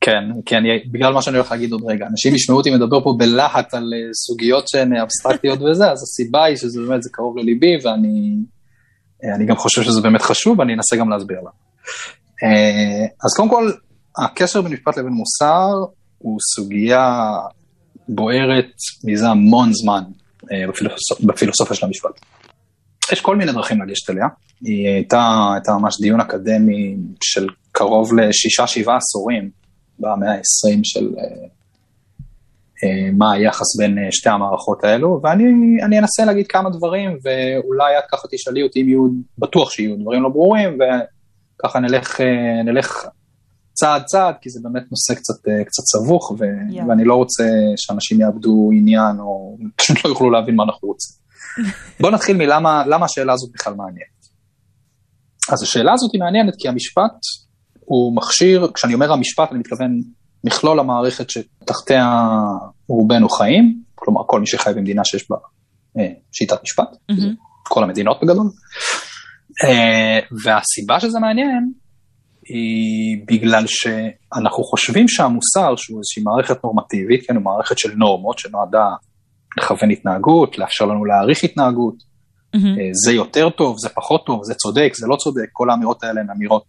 כן, 0.00 0.40
כי 0.46 0.56
אני, 0.56 0.68
בגלל 0.92 1.12
מה 1.12 1.22
שאני 1.22 1.36
הולך 1.36 1.50
להגיד 1.50 1.72
עוד 1.72 1.82
רגע, 1.86 2.06
אנשים 2.06 2.34
ישמעו 2.34 2.58
אותי 2.58 2.70
מדבר 2.70 3.04
פה 3.04 3.14
בלהט 3.18 3.74
על 3.74 3.92
סוגיות 4.12 4.68
שהן 4.68 4.96
אבסטרקטיות 4.96 5.62
וזה, 5.62 5.90
אז 5.90 6.02
הסיבה 6.02 6.44
היא 6.44 6.56
שזה 6.56 6.80
באמת, 6.80 7.02
זה 7.02 7.10
קרוב 7.12 7.38
לליבי, 7.38 7.76
ואני 7.84 8.36
אני 9.34 9.46
גם 9.46 9.56
חושב 9.56 9.82
שזה 9.82 10.00
באמת 10.00 10.22
חשוב, 10.22 10.58
ואני 10.58 10.74
אנסה 10.74 10.96
גם 10.96 11.10
להסביר 11.10 11.40
לה. 11.40 11.50
אה, 12.42 13.06
אז 13.24 13.34
קודם 13.36 13.48
כל, 13.48 13.70
הקשר 14.18 14.62
בין 14.62 14.72
משפט 14.72 14.96
לבין 14.96 15.12
מוסר 15.12 15.70
הוא 16.18 16.38
סוגיה 16.54 17.32
בוערת 18.08 18.70
מזה 19.04 19.28
המון 19.28 19.72
זמן 19.72 20.02
אה, 20.52 20.68
בפילוסופ... 20.68 21.20
בפילוסופיה 21.20 21.76
של 21.76 21.86
המשפט. 21.86 22.20
יש 23.12 23.20
כל 23.20 23.36
מיני 23.36 23.52
דרכים 23.52 23.82
לגשת 23.82 24.10
אליה, 24.10 24.26
היא 24.60 24.88
הייתה, 24.88 25.50
הייתה 25.54 25.72
ממש 25.72 26.00
דיון 26.00 26.20
אקדמי 26.20 26.96
של 27.24 27.46
קרוב 27.72 28.14
לשישה, 28.14 28.66
שבעה 28.66 28.96
עשורים 28.96 29.50
במאה 29.98 30.32
ה-20 30.32 30.80
של 30.82 31.08
אה, 31.18 31.48
מה 33.12 33.32
היחס 33.32 33.76
בין 33.78 33.98
אה, 33.98 34.08
שתי 34.10 34.30
המערכות 34.30 34.84
האלו, 34.84 35.20
ואני 35.22 35.98
אנסה 35.98 36.24
להגיד 36.24 36.46
כמה 36.46 36.70
דברים, 36.70 37.10
ואולי 37.10 37.98
את 37.98 38.04
ככה 38.12 38.28
תשאלי 38.30 38.62
אותי 38.62 38.82
אם 38.82 38.88
יהיו, 38.88 39.08
בטוח 39.38 39.70
שיהיו 39.70 39.96
דברים 39.96 40.22
לא 40.22 40.28
ברורים, 40.28 40.78
וככה 40.78 41.80
נלך, 41.80 42.20
אה, 42.20 42.62
נלך 42.62 43.06
צעד 43.72 44.04
צעד, 44.04 44.34
כי 44.40 44.50
זה 44.50 44.60
באמת 44.62 44.82
נושא 44.90 45.14
קצת, 45.14 45.34
קצת 45.66 45.82
סבוך, 45.82 46.30
ו, 46.30 46.44
yeah. 46.44 46.82
ואני 46.88 47.04
לא 47.04 47.14
רוצה 47.14 47.44
שאנשים 47.76 48.20
יאבדו 48.20 48.70
עניין, 48.74 49.18
או 49.18 49.56
פשוט 49.76 50.04
לא 50.04 50.10
יוכלו 50.10 50.30
להבין 50.30 50.56
מה 50.56 50.64
אנחנו 50.64 50.88
רוצים. 50.88 51.16
בואו 52.00 52.12
נתחיל 52.12 52.36
מלמה 52.36 52.84
למה 52.86 53.04
השאלה 53.04 53.32
הזאת 53.32 53.50
בכלל 53.54 53.74
מעניינת. 53.74 54.14
אז 55.52 55.62
השאלה 55.62 55.92
הזאת 55.92 56.12
היא 56.12 56.20
מעניינת 56.20 56.54
כי 56.58 56.68
המשפט 56.68 57.16
הוא 57.80 58.16
מכשיר, 58.16 58.70
כשאני 58.74 58.94
אומר 58.94 59.12
המשפט 59.12 59.50
אני 59.50 59.58
מתכוון 59.58 60.00
מכלול 60.44 60.80
המערכת 60.80 61.30
שתחתיה 61.30 62.06
רובנו 62.88 63.28
חיים, 63.28 63.82
כלומר 63.94 64.20
כל 64.26 64.40
מי 64.40 64.46
שחי 64.46 64.70
במדינה 64.76 65.04
שיש 65.04 65.30
בה 65.30 65.36
אה, 65.98 66.12
שיטת 66.32 66.62
משפט, 66.62 66.88
mm-hmm. 67.12 67.34
כל 67.62 67.84
המדינות 67.84 68.16
בגדול. 68.22 68.46
אה, 69.68 70.18
והסיבה 70.44 71.00
שזה 71.00 71.18
מעניין 71.18 71.72
היא 72.48 73.24
בגלל 73.26 73.64
שאנחנו 73.66 74.64
חושבים 74.64 75.08
שהמוסר, 75.08 75.76
שהוא 75.76 75.98
איזושהי 75.98 76.22
מערכת 76.22 76.64
נורמטיבית, 76.64 77.26
כן, 77.26 77.36
הוא 77.36 77.44
מערכת 77.44 77.78
של 77.78 77.94
נורמות 77.96 78.38
שנועדה 78.38 78.86
לכוון 79.58 79.90
התנהגות, 79.90 80.58
לאפשר 80.58 80.84
לנו 80.84 81.04
להעריך 81.04 81.44
התנהגות, 81.44 81.94
mm-hmm. 82.56 82.90
זה 83.04 83.12
יותר 83.12 83.50
טוב, 83.50 83.76
זה 83.78 83.88
פחות 83.88 84.26
טוב, 84.26 84.40
זה 84.44 84.54
צודק, 84.54 84.92
זה 84.94 85.06
לא 85.06 85.16
צודק, 85.16 85.46
כל 85.52 85.70
האמירות 85.70 86.04
האלה 86.04 86.20
הן 86.20 86.30
אמירות 86.30 86.66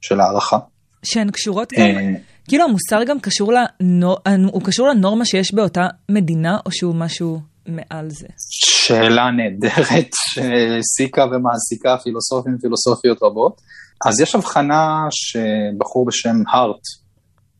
של 0.00 0.20
הערכה. 0.20 0.58
שהן 1.04 1.30
קשורות 1.30 1.72
גם, 1.72 2.14
כאילו 2.48 2.64
המוסר 2.64 3.04
גם 3.06 3.20
קשור, 3.20 3.52
לנור... 3.52 4.16
הוא 4.52 4.62
קשור 4.62 4.88
לנורמה 4.88 5.24
שיש 5.24 5.54
באותה 5.54 5.86
מדינה, 6.08 6.58
או 6.66 6.72
שהוא 6.72 6.94
משהו 6.94 7.40
מעל 7.66 8.10
זה? 8.10 8.26
שאלה 8.38 9.30
נהדרת 9.30 10.10
שהעסיקה 10.30 11.24
ומעסיקה 11.24 11.96
פילוסופים 12.02 12.54
ופילוסופיות 12.54 13.22
רבות. 13.22 13.60
אז 14.06 14.20
יש 14.20 14.34
הבחנה 14.34 15.06
שבחור 15.10 16.06
בשם 16.06 16.36
הארט, 16.48 16.82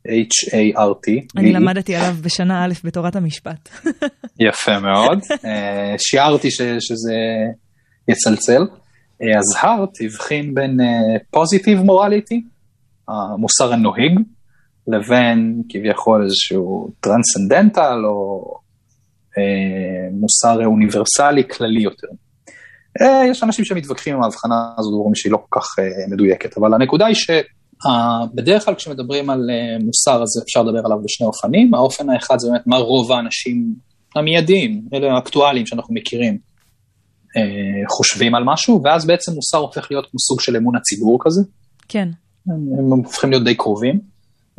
H-A-R-T. 0.07 1.37
אני 1.37 1.53
למדתי 1.53 1.95
עליו 1.95 2.15
בשנה 2.21 2.65
א' 2.65 2.73
בתורת 2.83 3.15
המשפט. 3.15 3.69
יפה 4.49 4.79
מאוד, 4.79 5.19
אה, 5.45 5.95
שיערתי 5.97 6.51
שזה 6.79 7.15
יצלצל. 8.07 8.61
אה, 9.21 9.39
אז 9.39 9.55
הארט 9.57 9.89
הבחין 10.05 10.53
בין 10.53 10.77
פוזיטיב 11.31 11.79
מורליטי, 11.79 12.41
המוסר 13.07 13.73
הנוהג, 13.73 14.19
לבין 14.87 15.61
כביכול 15.69 16.23
איזשהו 16.23 16.89
טרנסצנדנטל 16.99 18.05
או 18.05 18.43
אה, 19.37 20.09
מוסר 20.11 20.65
אוניברסלי 20.65 21.43
כללי 21.47 21.81
יותר. 21.81 22.07
אה, 23.01 23.27
יש 23.31 23.43
אנשים 23.43 23.65
שמתווכחים 23.65 24.15
עם 24.15 24.23
ההבחנה 24.23 24.73
הזו, 24.77 24.89
ואומרים 24.89 25.15
שהיא 25.15 25.31
לא 25.31 25.37
כל 25.49 25.59
כך 25.59 25.79
אה, 25.79 25.83
מדויקת, 26.11 26.57
אבל 26.57 26.73
הנקודה 26.73 27.05
היא 27.05 27.15
שבדרך 27.15 28.65
כלל 28.65 28.75
כשמדברים 28.75 29.29
על 29.29 29.49
אה, 29.49 29.85
מוסר 29.85 30.23
אז 30.23 30.43
אפשר 30.43 30.63
לדבר 30.63 30.85
עליו 30.85 30.97
בשני 31.03 31.27
אופנים, 31.27 31.73
האופן 31.73 32.09
האחד 32.09 32.35
זה 32.39 32.47
באמת 32.49 32.67
מה 32.67 32.77
רוב 32.77 33.11
האנשים 33.11 33.75
המיידיים, 34.15 34.81
אלה 34.93 35.13
האקטואליים 35.15 35.65
שאנחנו 35.65 35.93
מכירים, 35.93 36.37
אה, 37.37 37.89
חושבים 37.89 38.35
על 38.35 38.43
משהו, 38.45 38.81
ואז 38.83 39.07
בעצם 39.07 39.31
מוסר 39.31 39.57
הופך 39.57 39.87
להיות 39.91 40.05
כמו 40.11 40.19
סוג 40.19 40.41
של 40.41 40.55
אמון 40.55 40.75
הציבור 40.75 41.19
כזה. 41.21 41.41
כן. 41.87 42.09
הם 42.47 42.93
הופכים 42.93 43.29
להיות 43.29 43.43
די 43.43 43.55
קרובים, 43.55 43.99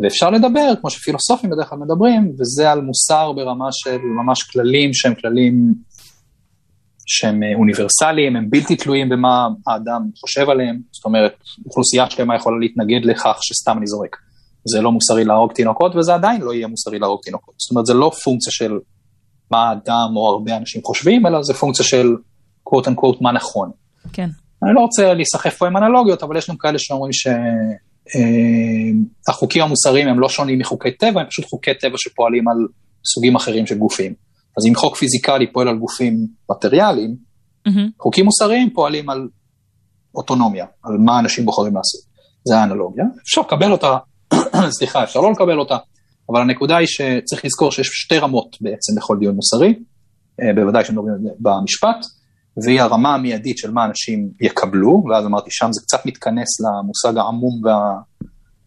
ואפשר 0.02 0.30
לדבר, 0.30 0.72
כמו 0.80 0.90
שפילוסופים 0.90 1.50
בדרך 1.50 1.68
כלל 1.68 1.78
מדברים, 1.78 2.32
וזה 2.38 2.70
על 2.70 2.80
מוסר 2.80 3.32
ברמה 3.32 3.68
של 3.72 3.98
ממש 3.98 4.42
כללים 4.42 4.94
שהם 4.94 5.14
כללים 5.14 5.74
שהם 7.06 7.42
אה, 7.42 7.54
אוניברסליים, 7.54 8.36
הם 8.36 8.50
בלתי 8.50 8.76
תלויים 8.76 9.08
במה 9.08 9.48
האדם 9.66 10.02
חושב 10.20 10.50
עליהם, 10.50 10.80
זאת 10.92 11.04
אומרת, 11.04 11.32
אוכלוסייה 11.66 12.10
שלמה 12.10 12.36
יכולה 12.36 12.58
להתנגד 12.58 13.04
לכך 13.04 13.38
שסתם 13.40 13.78
אני 13.78 13.86
זורק. 13.86 14.16
זה 14.64 14.80
לא 14.80 14.92
מוסרי 14.92 15.24
להרוג 15.24 15.52
תינוקות, 15.52 15.96
וזה 15.96 16.14
עדיין 16.14 16.40
לא 16.40 16.54
יהיה 16.54 16.66
מוסרי 16.66 16.98
להרוג 16.98 17.20
תינוקות. 17.22 17.54
זאת 17.58 17.70
אומרת, 17.70 17.86
זה 17.86 17.94
לא 17.94 18.10
פונקציה 18.24 18.52
של 18.52 18.78
מה 19.50 19.68
האדם 19.68 20.16
או 20.16 20.30
הרבה 20.30 20.56
אנשים 20.56 20.82
חושבים, 20.84 21.26
אלא 21.26 21.42
זה 21.42 21.54
פונקציה 21.54 21.84
של 21.84 22.16
קוואט 22.62 22.88
אנקוואט 22.88 23.20
מה 23.20 23.32
נכון. 23.32 23.70
כן. 24.12 24.28
אני 24.62 24.74
לא 24.74 24.80
רוצה 24.80 25.14
להיסחף 25.14 25.56
פה 25.56 25.66
עם 25.66 25.76
אנלוגיות, 25.76 26.22
אבל 26.22 26.36
יש 26.36 26.50
גם 26.50 26.56
כאלה 26.56 26.78
שאומרים 26.78 27.12
שהחוקים 27.12 27.87
אה, 28.16 29.62
המוסריים 29.62 30.08
הם 30.08 30.20
לא 30.20 30.28
שונים 30.28 30.58
מחוקי 30.58 30.96
טבע, 30.96 31.20
הם 31.20 31.26
פשוט 31.28 31.44
חוקי 31.44 31.74
טבע 31.80 31.94
שפועלים 31.96 32.48
על 32.48 32.56
סוגים 33.14 33.36
אחרים 33.36 33.66
של 33.66 33.78
גופים. 33.78 34.14
אז 34.58 34.66
אם 34.68 34.74
חוק 34.74 34.96
פיזיקלי 34.96 35.52
פועל 35.52 35.68
על 35.68 35.78
גופים 35.78 36.26
מטריאליים, 36.50 37.16
mm-hmm. 37.68 38.02
חוקים 38.02 38.24
מוסריים 38.24 38.70
פועלים 38.70 39.10
על 39.10 39.28
אוטונומיה, 40.14 40.66
על 40.84 40.98
מה 40.98 41.18
אנשים 41.18 41.44
בוחרים 41.44 41.74
לעשות. 41.74 42.00
זה 42.44 42.58
האנלוגיה. 42.58 43.04
אפשר 43.22 43.40
לקבל 43.40 43.72
אותה, 43.72 43.96
סליחה, 44.78 45.04
אפשר 45.04 45.20
לא 45.20 45.32
לקבל 45.32 45.58
אותה, 45.58 45.76
אבל 46.30 46.40
הנקודה 46.40 46.76
היא 46.76 46.86
שצריך 46.86 47.44
לזכור 47.44 47.72
שיש 47.72 47.86
שתי 47.92 48.18
רמות 48.18 48.56
בעצם 48.60 48.92
בכל 48.96 49.16
דיון 49.20 49.34
מוסרי, 49.34 49.74
אה, 50.42 50.54
בוודאי 50.54 50.84
כשמדברים 50.84 51.14
במשפט. 51.40 52.17
והיא 52.64 52.80
הרמה 52.80 53.14
המיידית 53.14 53.58
של 53.58 53.70
מה 53.70 53.84
אנשים 53.84 54.30
יקבלו, 54.40 55.04
ואז 55.10 55.26
אמרתי, 55.26 55.50
שם 55.50 55.68
זה 55.72 55.80
קצת 55.80 56.06
מתכנס 56.06 56.48
למושג 56.60 57.18
העמום, 57.18 57.60
וה... 57.64 58.00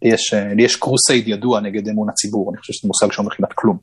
יש, 0.02 0.34
יש 0.58 0.76
קרוסייד 0.76 1.28
ידוע 1.28 1.60
נגד 1.60 1.90
אמון 1.90 2.10
הציבור, 2.10 2.52
אני 2.52 2.58
חושב 2.58 2.74
שזה 2.74 2.88
מושג 2.88 3.12
שאומר 3.12 3.30
כמעט 3.30 3.54
כלום. 3.56 3.78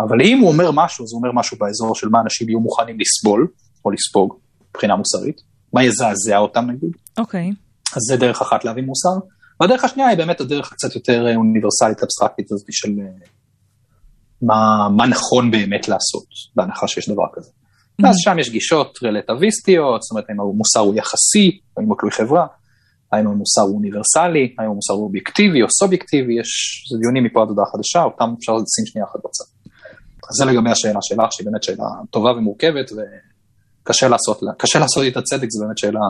אבל 0.00 0.22
אם 0.22 0.38
הוא 0.38 0.48
אומר 0.48 0.70
משהו, 0.70 1.04
אז 1.04 1.12
הוא 1.12 1.18
אומר 1.18 1.32
משהו 1.32 1.56
באזור 1.58 1.94
של 1.94 2.08
מה 2.08 2.20
אנשים 2.20 2.48
יהיו 2.48 2.60
מוכנים 2.60 2.96
לסבול, 3.00 3.48
או 3.84 3.90
לספוג, 3.90 4.34
מבחינה 4.70 4.96
מוסרית, 4.96 5.40
מה 5.72 5.84
יזעזע 5.84 6.38
אותם 6.38 6.70
נגיד. 6.70 6.90
אוקיי. 7.18 7.50
Okay. 7.50 7.96
אז 7.96 8.02
זה 8.08 8.16
דרך 8.16 8.42
אחת 8.42 8.64
להביא 8.64 8.82
מוסר. 8.82 9.26
והדרך 9.60 9.84
השנייה 9.84 10.08
היא 10.08 10.18
באמת 10.18 10.40
הדרך 10.40 10.72
הקצת 10.72 10.94
יותר 10.94 11.36
אוניברסלית 11.36 12.02
אבסטרקטית 12.02 12.52
הזאת 12.52 12.66
של 12.70 12.88
אה, 13.00 13.26
מה, 14.42 14.88
מה 14.96 15.06
נכון 15.06 15.50
באמת 15.50 15.88
לעשות, 15.88 16.26
בהנחה 16.56 16.88
שיש 16.88 17.08
דבר 17.08 17.24
כזה. 17.32 17.50
ואז 18.00 18.14
שם 18.24 18.38
יש 18.38 18.50
גישות 18.50 18.98
רלטביסטיות, 19.02 20.02
זאת 20.02 20.10
אומרת, 20.10 20.24
האם 20.28 20.40
המוסר 20.40 20.80
הוא 20.80 20.94
יחסי, 20.94 21.60
האם 21.76 21.88
הוא 21.88 21.96
תלוי 22.00 22.12
חברה, 22.12 22.46
האם 23.12 23.26
המוסר 23.26 23.62
הוא 23.62 23.76
אוניברסלי, 23.76 24.54
האם 24.58 24.70
המוסר 24.70 24.94
הוא 24.94 25.04
אובייקטיבי 25.04 25.62
או 25.62 25.66
סובייקטיבי, 25.70 26.40
יש 26.40 26.50
דיונים 27.00 27.24
מפה 27.24 27.42
עד 27.42 27.48
הודעה 27.48 27.66
חדשה, 27.72 28.02
אותם 28.04 28.34
אפשר 28.38 28.52
לשים 28.52 28.86
שנייה 28.86 29.06
אחת 29.06 29.20
בצד. 29.24 29.44
אז 30.30 30.34
זה 30.38 30.44
לגבי 30.44 30.70
השאלה 30.70 30.98
שלך, 31.02 31.28
שהיא 31.30 31.46
באמת 31.46 31.62
שאלה 31.62 31.84
טובה 32.10 32.30
ומורכבת, 32.30 32.90
וקשה 32.92 34.08
לעשות 34.08 34.40
קשה 34.58 34.78
לעשות 34.78 35.04
את 35.08 35.16
הצדק, 35.16 35.46
זו 35.50 35.64
באמת 35.64 35.78
שאלה 35.78 36.00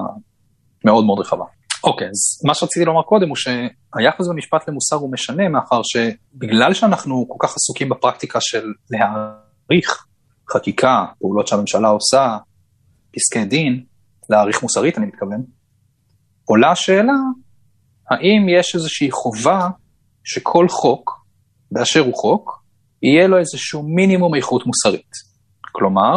מאוד 0.84 1.04
מאוד 1.04 1.18
רחבה. 1.18 1.44
אוקיי, 1.84 2.06
אז 2.06 2.46
מה 2.46 2.54
שרציתי 2.54 2.84
לומר 2.84 3.02
קודם 3.02 3.28
הוא 3.28 3.36
שהיחס 3.36 4.28
במשפט 4.28 4.68
למוסר 4.68 4.96
הוא 4.96 5.12
משנה, 5.12 5.48
מאחר 5.48 5.80
שבגלל 5.84 6.74
שאנחנו 6.74 7.26
כל 7.28 7.46
כך 7.46 7.54
עסוקים 7.56 7.88
בפרקטיקה 7.88 8.38
של 8.40 8.66
להעריך 8.90 10.06
חקיקה, 10.50 11.04
פעולות 11.18 11.46
שהממשלה 11.46 11.88
עושה, 11.88 12.38
פסקי 13.14 13.44
דין, 13.44 13.84
להעריך 14.30 14.62
מוסרית 14.62 14.98
אני 14.98 15.06
מתכוון, 15.06 15.44
עולה 16.44 16.70
השאלה 16.70 17.12
האם 18.10 18.48
יש 18.58 18.74
איזושהי 18.74 19.10
חובה 19.10 19.68
שכל 20.24 20.66
חוק, 20.68 21.10
באשר 21.70 22.00
הוא 22.00 22.14
חוק, 22.14 22.62
יהיה 23.02 23.26
לו 23.26 23.38
איזשהו 23.38 23.82
מינימום 23.82 24.34
איכות 24.34 24.66
מוסרית. 24.66 25.10
כלומר, 25.72 26.16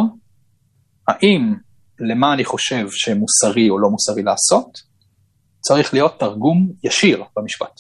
האם 1.08 1.56
למה 2.00 2.34
אני 2.34 2.46
חושב 2.46 2.88
שמוסרי 2.90 3.70
או 3.70 3.80
לא 3.80 3.90
מוסרי 3.90 4.24
לעשות, 4.24 4.78
צריך 5.60 5.94
להיות 5.94 6.20
תרגום 6.20 6.72
ישיר 6.84 7.24
במשפט. 7.38 7.80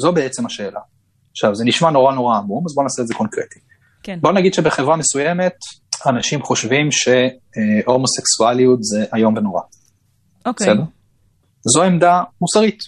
זו 0.00 0.12
בעצם 0.12 0.46
השאלה. 0.46 0.80
עכשיו, 1.30 1.54
זה 1.54 1.64
נשמע 1.64 1.90
נורא 1.90 2.14
נורא 2.14 2.36
עמום, 2.36 2.64
אז 2.66 2.74
בואו 2.74 2.84
נעשה 2.84 3.02
את 3.02 3.06
זה 3.06 3.14
קונקרטי. 3.14 3.60
כן. 4.08 4.18
בוא 4.20 4.32
נגיד 4.32 4.54
שבחברה 4.54 4.96
מסוימת 4.96 5.52
אנשים 6.06 6.42
חושבים 6.42 6.88
שהומוסקסואליות 6.92 8.78
זה 8.82 9.04
איום 9.14 9.36
ונורא. 9.36 9.62
אוקיי. 10.46 10.66
בסדר? 10.66 10.82
זו 11.74 11.82
עמדה 11.82 12.22
מוסרית. 12.40 12.78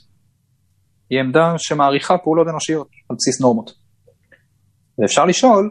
היא 1.10 1.20
עמדה 1.20 1.54
שמעריכה 1.58 2.18
פעולות 2.18 2.48
אנושיות 2.48 2.88
על 3.10 3.16
בסיס 3.16 3.40
נורמות. 3.40 3.72
ואפשר 4.98 5.24
לשאול, 5.24 5.70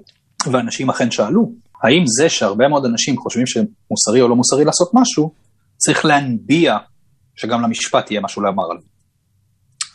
ואנשים 0.52 0.90
אכן 0.90 1.12
שאלו, 1.12 1.52
האם 1.84 2.04
זה 2.20 2.30
שהרבה 2.30 2.68
מאוד 2.68 2.86
אנשים 2.86 3.18
חושבים 3.18 3.48
שמוסרי 3.48 4.22
או 4.22 4.28
לא 4.28 4.36
מוסרי 4.36 4.66
לעשות 4.66 4.92
משהו, 4.94 5.34
צריך 5.78 6.06
להנביע 6.06 6.78
שגם 7.36 7.62
למשפט 7.62 8.12
יהיה 8.12 8.22
משהו 8.22 8.42
לומר 8.42 8.64
עליו. 8.72 8.84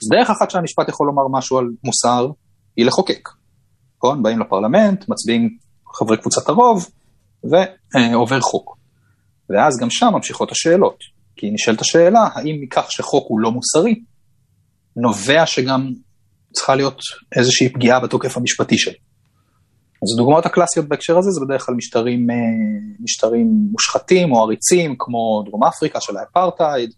אז 0.03 0.09
דרך 0.19 0.31
אחת 0.31 0.51
שהמשפט 0.51 0.89
יכול 0.89 1.07
לומר 1.07 1.39
משהו 1.39 1.59
על 1.59 1.65
מוסר, 1.85 2.29
היא 2.77 2.87
לחוקק. 2.87 3.29
נכון? 4.05 4.23
באים 4.23 4.41
לפרלמנט, 4.41 5.05
מצביעים 5.09 5.57
חברי 5.95 6.17
קבוצת 6.17 6.49
הרוב, 6.49 6.91
ועובר 7.45 8.41
חוק. 8.41 8.77
ואז 9.51 9.79
גם 9.81 9.91
שם 9.91 10.11
ממשיכות 10.13 10.53
השאלות, 10.53 10.97
כי 11.37 11.51
נשאלת 11.51 11.81
השאלה, 11.81 12.29
האם 12.35 12.57
מכך 12.61 12.87
שחוק 12.89 13.27
הוא 13.29 13.41
לא 13.41 13.51
מוסרי, 13.53 13.95
נובע 14.97 15.47
שגם 15.47 15.91
צריכה 16.53 16.75
להיות 16.75 17.01
איזושהי 17.37 17.69
פגיעה 17.69 18.01
בתוקף 18.01 18.37
המשפטי 18.37 18.79
שלו. 18.79 18.93
אז 20.03 20.15
הדוגמאות 20.15 20.47
הקלאסיות 20.47 20.89
בהקשר 20.89 21.19
הזה 21.19 21.31
זה 21.31 21.41
בדרך 21.47 21.67
כלל 21.67 21.75
משטרים, 21.75 22.31
אה, 22.31 22.37
משטרים 23.01 23.47
מושחתים 23.73 24.33
או 24.33 24.43
עריצים, 24.43 24.95
כמו 24.99 25.43
דרום 25.47 25.65
אפריקה 25.65 26.01
של 26.01 26.17
האפרטהייד, 26.17 26.91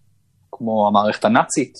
כמו 0.52 0.88
המערכת 0.88 1.24
הנאצית, 1.24 1.72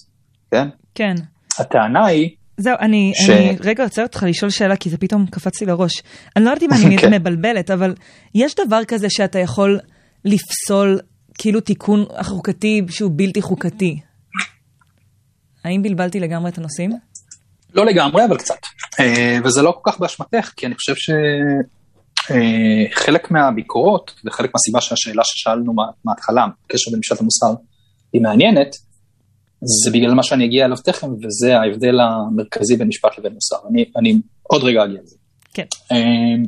כן? 0.50 0.68
כן. 0.94 1.14
הטענה 1.58 2.06
היא 2.06 2.36
זהו, 2.56 2.76
אני, 2.80 3.12
ש... 3.14 3.30
אני 3.30 3.56
רגע 3.60 3.84
עוצר 3.84 4.02
אותך 4.02 4.22
לשאול 4.28 4.50
שאלה, 4.50 4.76
כי 4.76 4.90
זה 4.90 4.96
פתאום 4.96 5.26
קפץ 5.26 5.60
לי 5.60 5.66
לראש. 5.66 6.02
אני 6.36 6.44
לא 6.44 6.50
יודעת 6.50 6.62
אם 6.62 6.72
אני 6.72 6.98
כן. 7.02 7.14
מבלבלת, 7.14 7.70
אבל 7.70 7.94
יש 8.34 8.54
דבר 8.66 8.84
כזה 8.88 9.06
שאתה 9.10 9.38
יכול 9.38 9.80
לפסול 10.24 11.00
כאילו 11.38 11.60
תיקון 11.60 12.04
חוקתי 12.22 12.82
שהוא 12.90 13.10
בלתי 13.14 13.42
חוקתי. 13.42 14.00
האם 15.64 15.82
בלבלתי 15.82 16.20
לגמרי 16.20 16.50
את 16.50 16.58
הנושאים? 16.58 16.90
לא 17.74 17.86
לגמרי, 17.86 18.24
אבל 18.24 18.38
קצת. 18.38 18.58
אה, 19.00 19.38
וזה 19.44 19.62
לא 19.62 19.80
כל 19.82 19.90
כך 19.90 20.00
באשמתך, 20.00 20.52
כי 20.56 20.66
אני 20.66 20.74
חושב 20.74 20.94
שחלק 22.24 23.24
אה, 23.24 23.28
מהביקורות, 23.30 24.20
וחלק 24.24 24.50
מהסיבה 24.54 24.80
שהשאלה 24.80 25.22
ששאלנו 25.24 25.72
מההתחלה, 26.04 26.46
בקשר 26.64 26.90
למשפט 26.94 27.20
המוסר, 27.20 27.54
היא 28.12 28.22
מעניינת, 28.22 28.76
זה 29.62 29.90
בגלל 29.90 30.14
מה 30.14 30.22
שאני 30.22 30.44
אגיע 30.44 30.64
אליו 30.64 30.76
תכף, 30.76 31.08
וזה 31.22 31.56
ההבדל 31.58 32.00
המרכזי 32.00 32.76
בין 32.76 32.88
משפט 32.88 33.18
לבין 33.18 33.32
מוסר. 33.32 33.56
אני, 33.70 33.84
אני 33.96 34.20
עוד 34.42 34.62
רגע 34.62 34.84
אגיע 34.84 35.00
לזה. 35.02 35.16
כן. 35.54 35.66
אמ, 35.92 36.42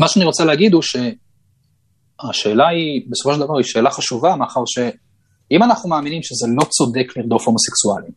מה 0.00 0.08
שאני 0.08 0.24
רוצה 0.24 0.44
להגיד 0.44 0.72
הוא 0.72 0.82
שהשאלה 0.82 2.68
היא, 2.68 3.02
בסופו 3.10 3.34
של 3.34 3.40
דבר 3.40 3.56
היא 3.56 3.64
שאלה 3.64 3.90
חשובה, 3.90 4.36
מאחר 4.36 4.60
שאם 4.66 5.62
אנחנו 5.62 5.88
מאמינים 5.88 6.22
שזה 6.22 6.46
לא 6.56 6.64
צודק 6.64 7.16
לרדוף 7.16 7.46
הומוסקסואלים, 7.46 8.12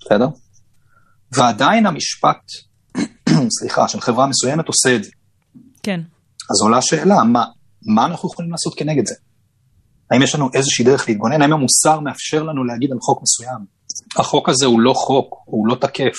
בסדר? 0.00 0.26
ועדיין 1.32 1.86
המשפט, 1.86 2.42
סליחה, 3.58 3.88
של 3.88 4.00
חברה 4.00 4.26
מסוימת 4.26 4.68
עושה 4.68 4.96
את 4.96 5.04
זה. 5.04 5.10
כן. 5.82 6.00
אז 6.50 6.62
עולה 6.62 6.78
השאלה, 6.78 7.24
מה, 7.24 7.44
מה 7.86 8.06
אנחנו 8.06 8.28
יכולים 8.32 8.50
לעשות 8.50 8.74
כנגד 8.74 9.06
זה? 9.06 9.14
האם 10.10 10.22
יש 10.22 10.34
לנו 10.34 10.48
איזושהי 10.54 10.84
דרך 10.84 11.08
להתגונן? 11.08 11.42
האם 11.42 11.52
המוסר 11.52 12.00
מאפשר 12.00 12.42
לנו 12.42 12.64
להגיד 12.64 12.92
על 12.92 12.98
חוק 13.00 13.22
מסוים? 13.22 13.80
החוק 14.16 14.48
הזה 14.48 14.66
הוא 14.66 14.80
לא 14.80 14.92
חוק, 14.92 15.34
הוא 15.44 15.66
לא 15.66 15.74
תקף, 15.74 16.16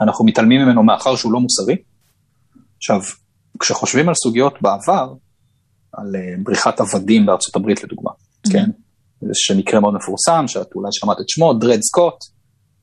אנחנו 0.00 0.24
מתעלמים 0.24 0.60
ממנו 0.60 0.82
מאחר 0.82 1.16
שהוא 1.16 1.32
לא 1.32 1.40
מוסרי? 1.40 1.76
עכשיו, 2.76 3.00
כשחושבים 3.60 4.08
על 4.08 4.14
סוגיות 4.14 4.54
בעבר, 4.62 5.14
על 5.92 6.06
uh, 6.14 6.42
בריחת 6.42 6.80
עבדים 6.80 7.26
בארצות 7.26 7.56
הברית 7.56 7.84
לדוגמה, 7.84 8.10
mm-hmm. 8.10 8.52
כן? 8.52 8.70
זה 9.20 9.54
מקרה 9.56 9.80
מאוד 9.80 9.94
מפורסם, 9.94 10.44
שאת 10.48 10.74
אולי 10.74 10.88
שמעת 10.92 11.20
את 11.20 11.28
שמו, 11.28 11.54
דרד 11.54 11.80
סקוט, 11.80 12.14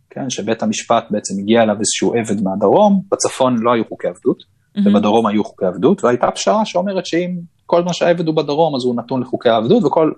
כן? 0.10 0.30
שבית 0.30 0.64
המשפט 0.64 1.04
בעצם 1.10 1.34
הגיע 1.40 1.62
אליו 1.64 1.76
איזשהו 1.80 2.14
עבד 2.14 2.42
מהדרום, 2.44 3.02
בצפון 3.12 3.58
לא 3.60 3.74
היו 3.74 3.84
חוקי 3.90 4.08
עבדות, 4.08 4.38
mm-hmm. 4.38 4.90
ובדרום 4.90 5.28
היו 5.28 5.44
חוקי 5.44 5.66
עבדות, 5.66 6.04
והייתה 6.04 6.32
פשרה 6.32 6.66
שאומרת 6.66 7.06
שאם 7.06 7.40
כל 7.66 7.84
מה 7.84 7.94
שהעבד 7.94 8.28
הוא 8.28 8.36
בדרום 8.36 8.76
אז 8.76 8.82
הוא 8.86 8.96
נתון 8.96 9.22
לחוקי 9.22 9.50
העבדות, 9.50 9.84
וכל... 9.84 10.12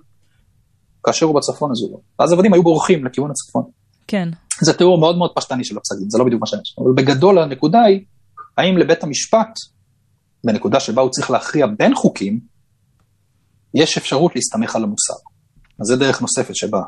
כאשר 1.04 1.26
הוא 1.26 1.34
בצפון 1.34 1.70
אז 1.70 1.82
הוא 1.82 1.92
לא. 1.92 1.98
ואז 2.18 2.32
עבדים 2.32 2.52
היו 2.54 2.62
בורחים 2.62 3.04
לכיוון 3.04 3.30
הצפון. 3.30 3.62
כן. 4.06 4.28
זה 4.60 4.72
תיאור 4.72 4.98
מאוד 4.98 5.18
מאוד 5.18 5.30
פשטני 5.34 5.64
של 5.64 5.76
הפסק 5.76 5.98
דין, 5.98 6.10
זה 6.10 6.18
לא 6.18 6.24
בדיוק 6.24 6.40
מה 6.40 6.46
שיש. 6.46 6.76
אבל 6.78 6.92
בגדול 6.96 7.38
הנקודה 7.38 7.80
היא, 7.82 8.00
האם 8.58 8.78
לבית 8.78 9.04
המשפט, 9.04 9.58
בנקודה 10.44 10.80
שבה 10.80 11.02
הוא 11.02 11.10
צריך 11.10 11.30
להכריע 11.30 11.66
בין 11.78 11.94
חוקים, 11.94 12.40
יש 13.74 13.98
אפשרות 13.98 14.32
להסתמך 14.34 14.76
על 14.76 14.82
המוסר. 14.82 15.14
אז 15.80 15.86
זה 15.86 15.96
דרך 15.96 16.22
נוספת 16.22 16.56
שבה 16.56 16.80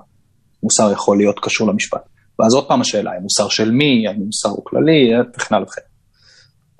מוסר 0.62 0.92
יכול 0.92 1.16
להיות 1.16 1.36
קשור 1.42 1.68
למשפט. 1.68 2.02
ואז 2.38 2.54
עוד 2.54 2.68
פעם 2.68 2.80
השאלה, 2.80 3.10
האם 3.12 3.22
מוסר 3.22 3.48
של 3.48 3.70
מי, 3.70 4.08
האם 4.08 4.22
מוסר 4.26 4.48
הוא 4.48 4.64
כללי, 4.64 5.10
וכן 5.36 5.54
הלאה 5.54 5.66
וכן. 5.68 5.80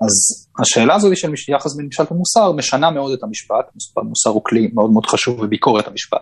אז 0.01 0.13
השאלה 0.59 0.95
הזאת 0.95 1.17
של 1.17 1.31
יחס 1.55 1.75
בין 1.75 1.85
משפט 1.85 2.11
ומוסר 2.11 2.51
משנה 2.51 2.91
מאוד 2.91 3.11
את 3.11 3.23
המשפט, 3.23 3.65
מוסר 4.03 4.29
הוא 4.29 4.41
כלי 4.45 4.67
מאוד 4.73 4.91
מאוד 4.91 5.05
חשוב 5.05 5.45
בביקורת 5.45 5.87
המשפט. 5.87 6.21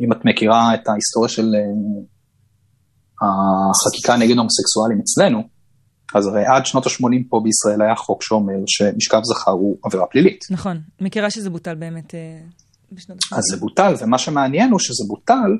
אם 0.00 0.12
את 0.12 0.24
מכירה 0.24 0.74
את 0.74 0.88
ההיסטוריה 0.88 1.28
של 1.28 1.54
אה, 1.54 3.28
החקיקה 3.70 4.16
נגד 4.16 4.36
הומוסקסואלים 4.36 5.00
אצלנו, 5.00 5.42
אז 6.14 6.26
הרי 6.26 6.42
עד 6.56 6.66
שנות 6.66 6.86
ה-80 6.86 7.28
פה 7.28 7.40
בישראל 7.44 7.82
היה 7.82 7.96
חוק 7.96 8.22
שאומר 8.22 8.54
שמשכב 8.66 9.20
זכר 9.22 9.50
הוא 9.50 9.76
עבירה 9.84 10.06
פלילית. 10.06 10.44
נכון, 10.50 10.80
מכירה 11.00 11.30
שזה 11.30 11.50
בוטל 11.50 11.74
באמת 11.74 12.14
אה, 12.14 12.40
בשנות 12.92 13.18
ה-80. 13.18 13.38
אז 13.38 13.44
זה 13.50 13.56
בוטל, 13.56 13.94
ומה 14.00 14.18
שמעניין 14.18 14.70
הוא 14.70 14.78
שזה 14.78 15.04
בוטל 15.08 15.58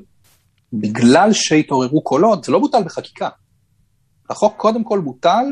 בגלל 0.73 1.33
שהתעוררו 1.33 2.03
קולות, 2.03 2.43
זה 2.43 2.51
לא 2.51 2.59
בוטל 2.59 2.83
בחקיקה. 2.83 3.29
החוק 4.29 4.53
קודם 4.57 4.83
כל 4.83 5.01
בוטל 5.03 5.45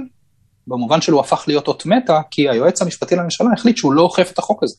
במובן 0.67 1.01
שלו 1.01 1.19
הפך 1.19 1.43
להיות 1.47 1.67
אות 1.67 1.85
מתה, 1.85 2.21
כי 2.31 2.49
היועץ 2.49 2.81
המשפטי 2.81 3.15
לממשלה 3.15 3.47
החליט 3.53 3.77
שהוא 3.77 3.93
לא 3.93 4.01
אוכף 4.01 4.31
את 4.33 4.39
החוק 4.39 4.63
הזה. 4.63 4.75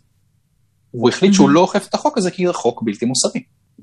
והוא 0.94 1.08
החליט 1.08 1.34
שהוא 1.34 1.50
לא 1.50 1.60
אוכף 1.60 1.86
את 1.88 1.94
החוק 1.94 2.18
הזה 2.18 2.30
כי 2.30 2.46
זה 2.46 2.52
חוק 2.52 2.82
בלתי 2.82 3.06
מוסרי. 3.06 3.42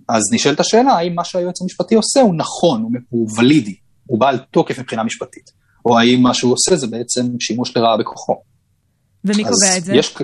אז 0.10 0.22
נשאלת 0.34 0.60
השאלה 0.60 0.92
האם 0.92 1.16
מה 1.16 1.24
שהיועץ 1.24 1.62
המשפטי 1.62 1.96
עושה 1.96 2.22
הוא 2.22 2.36
נכון, 2.36 2.82
הוא, 2.82 2.92
הוא 3.10 3.28
ולידי, 3.38 3.76
הוא 4.06 4.20
בעל 4.20 4.38
תוקף 4.52 4.80
מבחינה 4.80 5.04
משפטית, 5.04 5.52
או 5.86 6.00
האם 6.00 6.22
מה 6.22 6.34
שהוא 6.34 6.54
עושה 6.54 6.76
זה 6.76 6.88
בעצם 6.88 7.26
שימוש 7.40 7.78
לרעה 7.78 7.98
בכוחו. 7.98 8.42
ומי 9.26 9.44
קובע 9.44 9.78
את 9.78 9.84
זה? 9.84 9.96
יש 9.96 10.18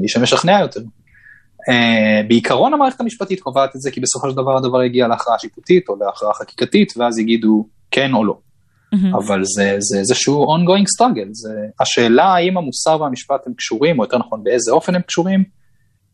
מי 0.00 0.08
שמשכנע 0.08 0.60
יותר. 0.60 0.80
Uh, 0.80 2.28
בעיקרון 2.28 2.74
המערכת 2.74 3.00
המשפטית 3.00 3.40
קובעת 3.40 3.76
את 3.76 3.80
זה, 3.80 3.90
כי 3.90 4.00
בסופו 4.00 4.30
של 4.30 4.36
דבר 4.36 4.56
הדבר 4.56 4.82
יגיע 4.82 5.08
להכרעה 5.08 5.38
שיפוטית 5.38 5.88
או 5.88 5.96
להכרעה 5.96 6.34
חקיקתית, 6.34 6.92
ואז 6.96 7.18
יגידו 7.18 7.66
כן 7.90 8.14
או 8.14 8.24
לא. 8.24 8.38
Mm-hmm. 8.94 9.18
אבל 9.18 9.40
זה, 9.56 9.76
זה 9.78 9.98
איזשהו 9.98 10.44
ongoing 10.44 10.86
struggle, 10.96 11.28
זה 11.32 11.50
השאלה 11.80 12.24
האם 12.24 12.56
המוסר 12.56 13.00
והמשפט 13.00 13.46
הם 13.46 13.54
קשורים, 13.54 13.98
או 13.98 14.04
יותר 14.04 14.18
נכון 14.18 14.44
באיזה 14.44 14.72
אופן 14.72 14.94
הם 14.94 15.02
קשורים, 15.02 15.44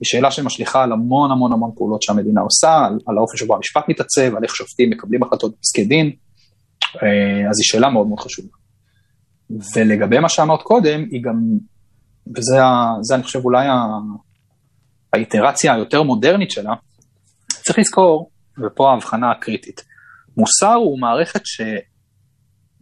היא 0.00 0.06
שאלה 0.06 0.30
שמשליכה 0.30 0.82
על 0.82 0.92
המון 0.92 1.30
המון 1.30 1.52
המון 1.52 1.70
פעולות 1.76 2.02
שהמדינה 2.02 2.40
עושה, 2.40 2.86
על, 2.86 2.98
על 3.06 3.18
האופן 3.18 3.36
שבו 3.36 3.54
המשפט 3.54 3.84
מתעצב, 3.88 4.36
על 4.36 4.44
איך 4.44 4.54
שופטים 4.54 4.90
מקבלים 4.90 5.22
החלטות 5.22 5.52
בפסקי 5.58 5.84
דין, 5.84 6.06
אה, 7.02 7.50
אז 7.50 7.58
היא 7.58 7.64
שאלה 7.64 7.90
מאוד 7.90 8.06
מאוד 8.06 8.20
חשובה. 8.20 8.48
ולגבי 9.76 10.18
מה 10.18 10.28
שאמרת 10.28 10.62
קודם, 10.62 11.04
היא 11.10 11.22
גם, 11.22 11.34
וזה 12.36 12.56
זה, 13.02 13.14
אני 13.14 13.22
חושב 13.22 13.44
אולי 13.44 13.66
האיטרציה 15.12 15.74
היותר 15.74 16.02
מודרנית 16.02 16.50
שלה, 16.50 16.74
צריך 17.52 17.78
לזכור, 17.78 18.30
ופה 18.58 18.90
ההבחנה 18.90 19.30
הקריטית, 19.30 19.84
מוסר 20.36 20.74
הוא 20.74 21.00
מערכת 21.00 21.40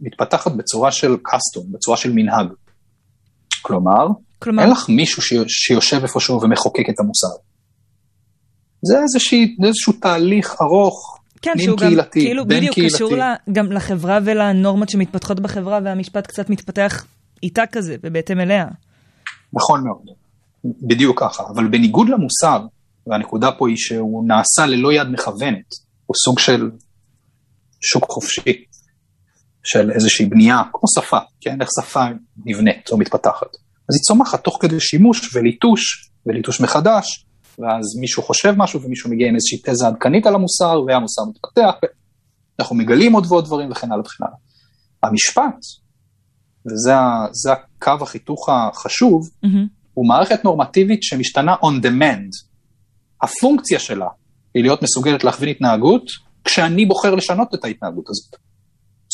שמתפתחת 0.01 0.53
בצורה 0.53 0.93
של 0.93 1.17
קסטום, 1.23 1.73
בצורה 1.73 1.97
של 1.97 2.13
מנהג. 2.13 2.47
כלומר, 3.67 4.07
כלומר... 4.39 4.63
אין 4.63 4.71
לך 4.71 4.89
מישהו 4.89 5.23
שיושב 5.49 6.03
איפשהו 6.03 6.43
ומחוקק 6.43 6.91
את 6.91 7.01
המוסר. 7.01 7.37
זה 8.83 9.03
איזושהי, 9.03 9.57
איזשהו 9.67 9.93
תהליך 9.93 10.55
ארוך, 10.63 11.19
כן, 11.43 11.53
שהוא 11.59 11.79
קהילתי, 11.79 12.21
גם 12.21 12.27
כאילו 12.27 12.45
בדיוק 12.45 12.75
קהילתי. 12.75 12.95
קשור 12.95 13.17
לה, 13.17 13.35
גם 13.53 13.73
לחברה 13.73 14.19
ולנורמות 14.25 14.89
שמתפתחות 14.89 15.41
בחברה, 15.41 15.81
והמשפט 15.85 16.27
קצת 16.27 16.51
מתפתח 16.51 17.05
איתה 17.43 17.63
כזה, 17.73 17.97
ובהתאם 18.03 18.41
אליה. 18.41 18.67
נכון 19.53 19.85
מאוד, 19.85 20.17
בדיוק 20.65 21.21
ככה, 21.21 21.43
אבל 21.55 21.69
בניגוד 21.69 22.09
למוסר, 22.09 22.67
והנקודה 23.07 23.53
פה 23.53 23.69
היא 23.69 23.77
שהוא 23.77 24.29
נעשה 24.29 24.67
ללא 24.67 24.93
יד 24.93 25.09
מכוונת, 25.09 25.75
הוא 26.07 26.15
סוג 26.25 26.39
של 26.39 26.71
שוק 27.81 28.05
חופשי, 28.11 28.65
של 29.65 29.91
איזושהי 29.91 30.27
בנייה, 30.27 30.63
כמו 30.73 30.89
שפה, 30.95 31.19
כן? 31.41 31.61
איך 31.61 31.69
שפה 31.81 32.05
נבנית 32.47 32.91
או 32.93 32.99
מתפתחת. 32.99 33.57
אז 33.89 33.95
היא 33.95 34.03
צומחת 34.03 34.45
תוך 34.45 34.59
כדי 34.61 34.81
שימוש 34.81 35.37
וליטוש, 35.37 36.11
וליטוש 36.27 36.61
מחדש, 36.61 37.27
ואז 37.59 37.97
מישהו 38.01 38.23
חושב 38.23 38.55
משהו 38.57 38.83
ומישהו 38.83 39.11
מגיע 39.11 39.29
עם 39.29 39.35
איזושהי 39.35 39.59
תזה 39.65 39.87
עדכנית 39.87 40.27
על 40.27 40.35
המוסר, 40.35 40.83
והמוסר 40.87 41.23
מתפתח, 41.31 41.75
ואנחנו 42.59 42.77
מגלים 42.77 43.13
עוד 43.13 43.27
ועוד 43.29 43.45
דברים 43.45 43.71
וכן 43.71 43.93
הלאה 43.93 44.01
וכן 44.01 44.25
הלאה. 44.25 44.37
המשפט, 45.03 45.59
וזה 46.67 47.53
הקו 47.53 48.03
החיתוך 48.03 48.49
החשוב, 48.49 49.29
mm-hmm. 49.45 49.49
הוא 49.95 50.09
מערכת 50.09 50.45
נורמטיבית 50.45 51.03
שמשתנה 51.03 51.55
on 51.55 51.85
demand. 51.87 52.31
הפונקציה 53.23 53.79
שלה 53.79 54.09
היא 54.55 54.63
להיות 54.63 54.83
מסוגלת 54.83 55.25
להכווין 55.25 55.51
התנהגות, 55.51 56.05
כשאני 56.45 56.87
בוחר 56.87 57.15
לשנות 57.15 57.55
את 57.55 57.65
ההתנהגות 57.65 58.05
הזאת. 58.09 58.37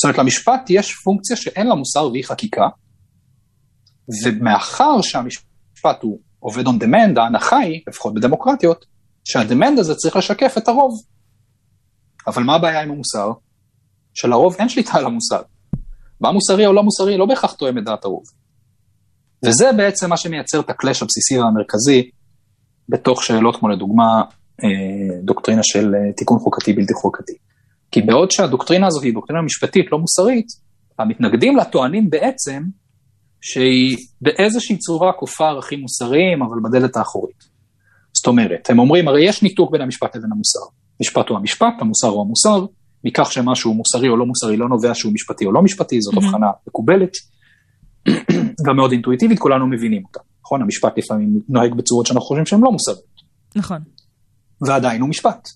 זאת 0.00 0.04
אומרת, 0.04 0.18
למשפט 0.18 0.70
יש 0.70 0.94
פונקציה 0.94 1.36
שאין 1.36 1.66
לה 1.66 1.74
מוסר 1.74 2.08
והיא 2.12 2.24
חקיקה, 2.24 2.68
ומאחר 4.24 5.00
שהמשפט 5.02 6.02
הוא 6.02 6.18
עובד 6.38 6.66
on 6.66 6.82
demand, 6.82 7.20
ההנחה 7.20 7.56
היא, 7.56 7.80
לפחות 7.88 8.14
בדמוקרטיות, 8.14 8.84
שהדמנד 9.24 9.78
הזה 9.78 9.94
צריך 9.94 10.16
לשקף 10.16 10.54
את 10.58 10.68
הרוב. 10.68 11.02
אבל 12.26 12.42
מה 12.42 12.54
הבעיה 12.54 12.82
עם 12.82 12.90
המוסר? 12.90 13.32
שלרוב 14.14 14.56
אין 14.58 14.68
שליטה 14.68 14.98
על 14.98 15.06
המוסר. 15.06 15.42
מה 16.20 16.32
מוסרי 16.32 16.66
או 16.66 16.72
לא 16.72 16.82
מוסרי 16.82 17.16
לא 17.16 17.26
בהכרח 17.26 17.52
תואם 17.52 17.78
את 17.78 17.84
דעת 17.84 18.04
הרוב. 18.04 18.22
וזה 19.44 19.72
בעצם 19.76 20.10
מה 20.10 20.16
שמייצר 20.16 20.60
את 20.60 20.70
הקלאש 20.70 21.02
הבסיסי 21.02 21.38
והמרכזי 21.38 22.10
בתוך 22.88 23.22
שאלות 23.24 23.56
כמו 23.56 23.68
לדוגמה 23.68 24.22
אה, 24.64 25.20
דוקטרינה 25.22 25.62
של 25.62 25.94
אה, 25.94 26.12
תיקון 26.12 26.38
חוקתי 26.38 26.72
בלתי 26.72 26.94
חוקתי. 26.94 27.49
כי 27.90 28.02
בעוד 28.02 28.30
שהדוקטרינה 28.30 28.86
הזאת 28.86 29.02
היא 29.02 29.14
דוקטרינה 29.14 29.42
משפטית 29.42 29.92
לא 29.92 29.98
מוסרית, 29.98 30.46
המתנגדים 30.98 31.56
לה 31.56 31.64
טוענים 31.64 32.10
בעצם 32.10 32.62
שהיא 33.40 33.96
באיזושהי 34.20 34.78
צורה 34.78 35.12
כופה 35.12 35.48
ערכים 35.48 35.80
מוסריים, 35.80 36.42
אבל 36.42 36.56
בדלת 36.64 36.96
האחורית. 36.96 37.44
זאת 38.12 38.26
אומרת, 38.26 38.70
הם 38.70 38.78
אומרים, 38.78 39.08
הרי 39.08 39.28
יש 39.28 39.42
ניתוק 39.42 39.72
בין 39.72 39.80
המשפט 39.80 40.16
לבין 40.16 40.32
המוסר. 40.32 40.60
משפט 41.00 41.28
הוא 41.28 41.38
המשפט, 41.38 41.74
המוסר 41.80 42.08
הוא 42.08 42.22
המוסר, 42.22 42.66
מכך 43.04 43.32
שמשהו 43.32 43.74
מוסרי 43.74 44.08
או 44.08 44.16
לא 44.16 44.26
מוסרי 44.26 44.56
לא 44.56 44.68
נובע 44.68 44.94
שהוא 44.94 45.12
משפטי 45.12 45.46
או 45.46 45.52
לא 45.52 45.62
משפטי, 45.62 46.00
זאת 46.00 46.14
mm-hmm. 46.14 46.24
הבחנה 46.24 46.46
מקובלת, 46.68 47.12
גם 48.66 48.76
מאוד 48.76 48.92
אינטואיטיבית, 48.92 49.38
כולנו 49.38 49.66
מבינים 49.66 50.02
אותה. 50.04 50.20
נכון? 50.44 50.62
המשפט 50.62 50.98
לפעמים 50.98 51.40
נוהג 51.48 51.74
בצורות 51.74 52.06
שאנחנו 52.06 52.26
חושבים 52.26 52.46
שהן 52.46 52.60
לא 52.60 52.72
מוסריות. 52.72 53.20
נכון. 53.56 53.78
ועדיין 54.60 55.00
הוא 55.00 55.08
משפט, 55.08 55.48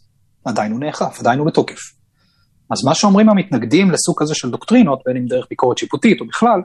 עדיין 0.45 0.73
הוא 0.73 0.81
נאכף, 0.81 1.21
עדיין 1.21 1.39
הוא 1.39 1.47
בתוקף. 1.47 1.81
אז 2.71 2.85
מה 2.85 2.95
שאומרים 2.95 3.29
המתנגדים 3.29 3.91
לסוג 3.91 4.23
כזה 4.23 4.35
של 4.35 4.51
דוקטרינות, 4.51 5.03
בין 5.07 5.17
אם 5.17 5.27
דרך 5.27 5.47
ביקורת 5.51 5.79
שיפוטית 5.79 6.21
או 6.21 6.27
בכלל, 6.27 6.61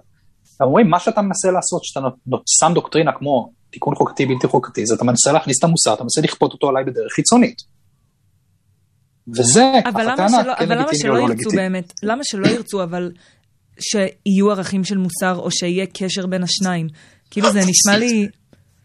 הם 0.59 0.67
אומרים, 0.67 0.89
מה 0.89 0.99
שאתה 0.99 1.21
מנסה 1.21 1.51
לעשות, 1.51 1.83
שאתה 1.83 1.99
שם 2.45 2.71
דוקטרינה 2.73 3.11
כמו 3.11 3.51
תיקון 3.69 3.95
חוקתי 3.95 4.25
בלתי 4.25 4.47
חוקתי, 4.47 4.85
זה 4.85 4.95
אתה 4.95 5.03
מנסה 5.03 5.31
להכניס 5.31 5.59
את 5.59 5.63
המוסר, 5.63 5.93
אתה 5.93 6.03
מנסה 6.03 6.21
לכפות 6.21 6.53
אותו 6.53 6.69
עליי 6.69 6.83
בדרך 6.83 7.11
חיצונית. 7.15 7.61
וזה, 9.35 9.71
אבל 9.85 10.03
למה 10.03 10.29
שלא, 10.29 10.53
כן 10.55 10.65
אבל 10.65 10.77
למה 10.77 10.89
שלא 10.93 11.13
לא 11.13 11.19
ירצו 11.19 11.49
באמת, 11.55 11.93
למה 12.03 12.23
שלא 12.23 12.47
ירצו 12.47 12.83
אבל 12.83 13.11
שיהיו 13.79 14.51
ערכים 14.51 14.83
של 14.83 14.97
מוסר, 14.97 15.35
או 15.35 15.51
שיהיה 15.51 15.85
קשר 15.85 16.25
בין 16.25 16.43
השניים? 16.43 16.87
כאילו 17.31 17.51
זה 17.51 17.59
נשמע 17.69 17.97
לי, 17.97 18.27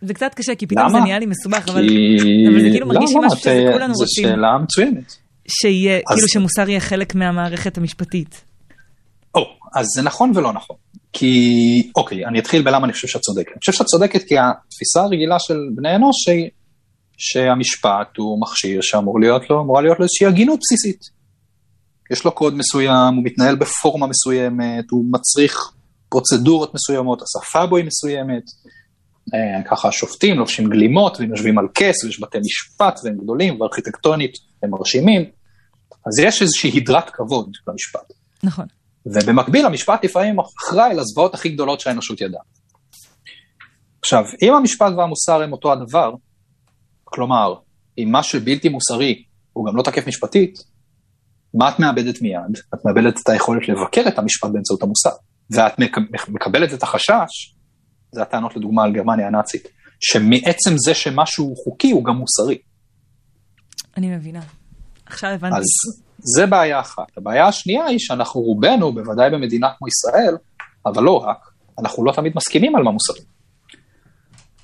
זה 0.01 0.15
קצת 0.15 0.35
קשה, 0.35 0.55
כי 0.55 0.67
פתאום 0.67 0.89
זה 0.89 0.99
נהיה 1.01 1.19
לי 1.19 1.27
מסובך, 1.27 1.69
אבל, 1.69 1.89
אבל 2.49 2.61
זה 2.61 2.69
כאילו 2.73 2.87
מרגיש 2.87 3.11
לי 3.11 3.27
משהו 3.27 3.39
שכולנו 3.39 3.95
רוצים. 3.95 4.25
זו 4.25 4.31
שאלה 4.31 4.59
מצוינת. 4.63 5.24
שיהיה, 5.49 6.01
כאילו 6.07 6.29
שמוסר 6.29 6.69
יהיה 6.69 6.81
חלק 6.81 7.15
מהמערכת 7.15 7.79
המשפטית. 7.79 8.45
או, 9.35 9.41
אז 9.75 9.87
זה 9.97 10.03
נכון 10.03 10.33
ולא 10.35 10.53
נכון. 10.53 10.77
כי, 11.13 11.91
אוקיי, 11.97 12.27
אני 12.27 12.39
אתחיל 12.39 12.63
בלמה 12.63 12.85
אני 12.85 12.93
חושב 12.93 13.09
שאת 13.09 13.21
צודקת. 13.21 13.49
אני 13.49 13.59
חושב 13.59 13.73
שאת 13.73 13.87
צודקת 13.87 14.23
כי 14.23 14.35
התפיסה 14.39 15.03
הרגילה 15.03 15.39
של 15.39 15.59
בני 15.75 15.97
אנוש 15.97 16.29
היא 16.29 16.51
שהמשפט 17.17 18.17
הוא 18.17 18.41
מכשיר 18.41 18.81
שאמור 18.83 19.21
להיות 19.21 19.51
לו, 19.51 19.61
אמורה 19.61 19.83
להיות 19.83 19.99
לו 19.99 20.05
איזושהי 20.05 20.27
הגינות 20.27 20.61
בסיסית. 20.63 21.01
יש 22.11 22.25
לו 22.25 22.33
קוד 22.33 22.55
מסוים, 22.55 23.15
הוא 23.15 23.25
מתנהל 23.25 23.55
בפורמה 23.55 24.07
מסוימת, 24.07 24.91
הוא 24.91 25.05
מצריך 25.11 25.73
פרוצדורות 26.09 26.75
מסוימות, 26.75 27.23
השפה 27.23 27.67
בו 27.67 27.77
היא 27.77 27.85
מסוימת. 27.85 28.43
אה, 29.35 29.63
ככה 29.71 29.89
השופטים 29.89 30.39
לובשים 30.39 30.71
גלימות 30.71 31.21
והם 31.21 31.31
יושבים 31.31 31.59
על 31.59 31.67
כס 31.75 32.05
ויש 32.05 32.21
בתי 32.21 32.39
משפט 32.39 33.01
והם 33.05 33.17
גדולים 33.23 33.61
וארכיטקטונית 33.61 34.33
הם 34.65 34.71
מרשימים. 34.71 35.23
אז 36.07 36.19
יש 36.19 36.43
איזושהי 36.43 36.71
הדרת 36.77 37.11
כבוד 37.11 37.51
למשפט. 37.69 38.13
נכון. 38.43 38.67
ובמקביל 39.07 39.67
המשפט 39.67 40.05
לפעמים 40.05 40.37
אחראי 40.41 40.95
לזוועות 40.95 41.35
הכי 41.35 41.49
גדולות 41.49 41.81
שהאנושות 41.81 42.21
ידעה. 42.21 42.43
עכשיו, 44.01 44.25
אם 44.43 44.55
המשפט 44.55 44.93
והמוסר 44.97 45.43
הם 45.43 45.53
אותו 45.53 45.73
הדבר, 45.73 46.15
כלומר, 47.05 47.55
אם 47.99 48.09
מה 48.13 48.23
שבלתי 48.23 48.69
מוסרי 48.69 49.25
הוא 49.53 49.67
גם 49.67 49.77
לא 49.77 49.83
תקף 49.83 50.07
משפטית, 50.07 50.59
מה 51.55 51.69
את 51.69 51.79
מאבדת 51.79 52.23
מיד? 52.23 52.59
את 52.75 52.79
מאבדת 52.85 53.21
את 53.23 53.29
היכולת 53.29 53.69
לבקר 53.69 54.09
את 54.09 54.19
המשפט 54.19 54.51
באמצעות 54.53 54.83
המוסר. 54.83 55.11
ואת 55.51 55.79
מקבלת 56.29 56.75
את 56.75 56.83
החשש, 56.83 57.55
זה 58.13 58.23
הטענות 58.23 58.57
לדוגמה 58.57 58.85
על 58.85 58.93
גרמניה 58.93 59.27
הנאצית, 59.27 59.69
שמעצם 60.01 60.75
זה 60.87 60.95
שמשהו 60.95 61.55
חוקי 61.57 61.91
הוא 61.91 62.05
גם 62.05 62.17
מוסרי. 62.17 62.59
אני 63.97 64.17
מבינה. 64.17 64.41
עכשיו 65.07 65.31
הבנתי. 65.31 65.57
אז 65.57 65.65
זה 66.19 66.47
בעיה 66.47 66.81
אחת. 66.81 67.17
הבעיה 67.17 67.47
השנייה 67.47 67.85
היא 67.85 67.99
שאנחנו 67.99 68.41
רובנו, 68.41 68.93
בוודאי 68.93 69.31
במדינה 69.31 69.69
כמו 69.79 69.89
ישראל, 69.89 70.37
אבל 70.87 71.03
לא 71.03 71.17
רק, 71.17 71.51
אנחנו 71.79 72.05
לא 72.05 72.13
תמיד 72.13 72.33
מסכימים 72.37 72.77
על 72.77 72.83
מה 72.83 72.91
מוסרי. 72.91 73.21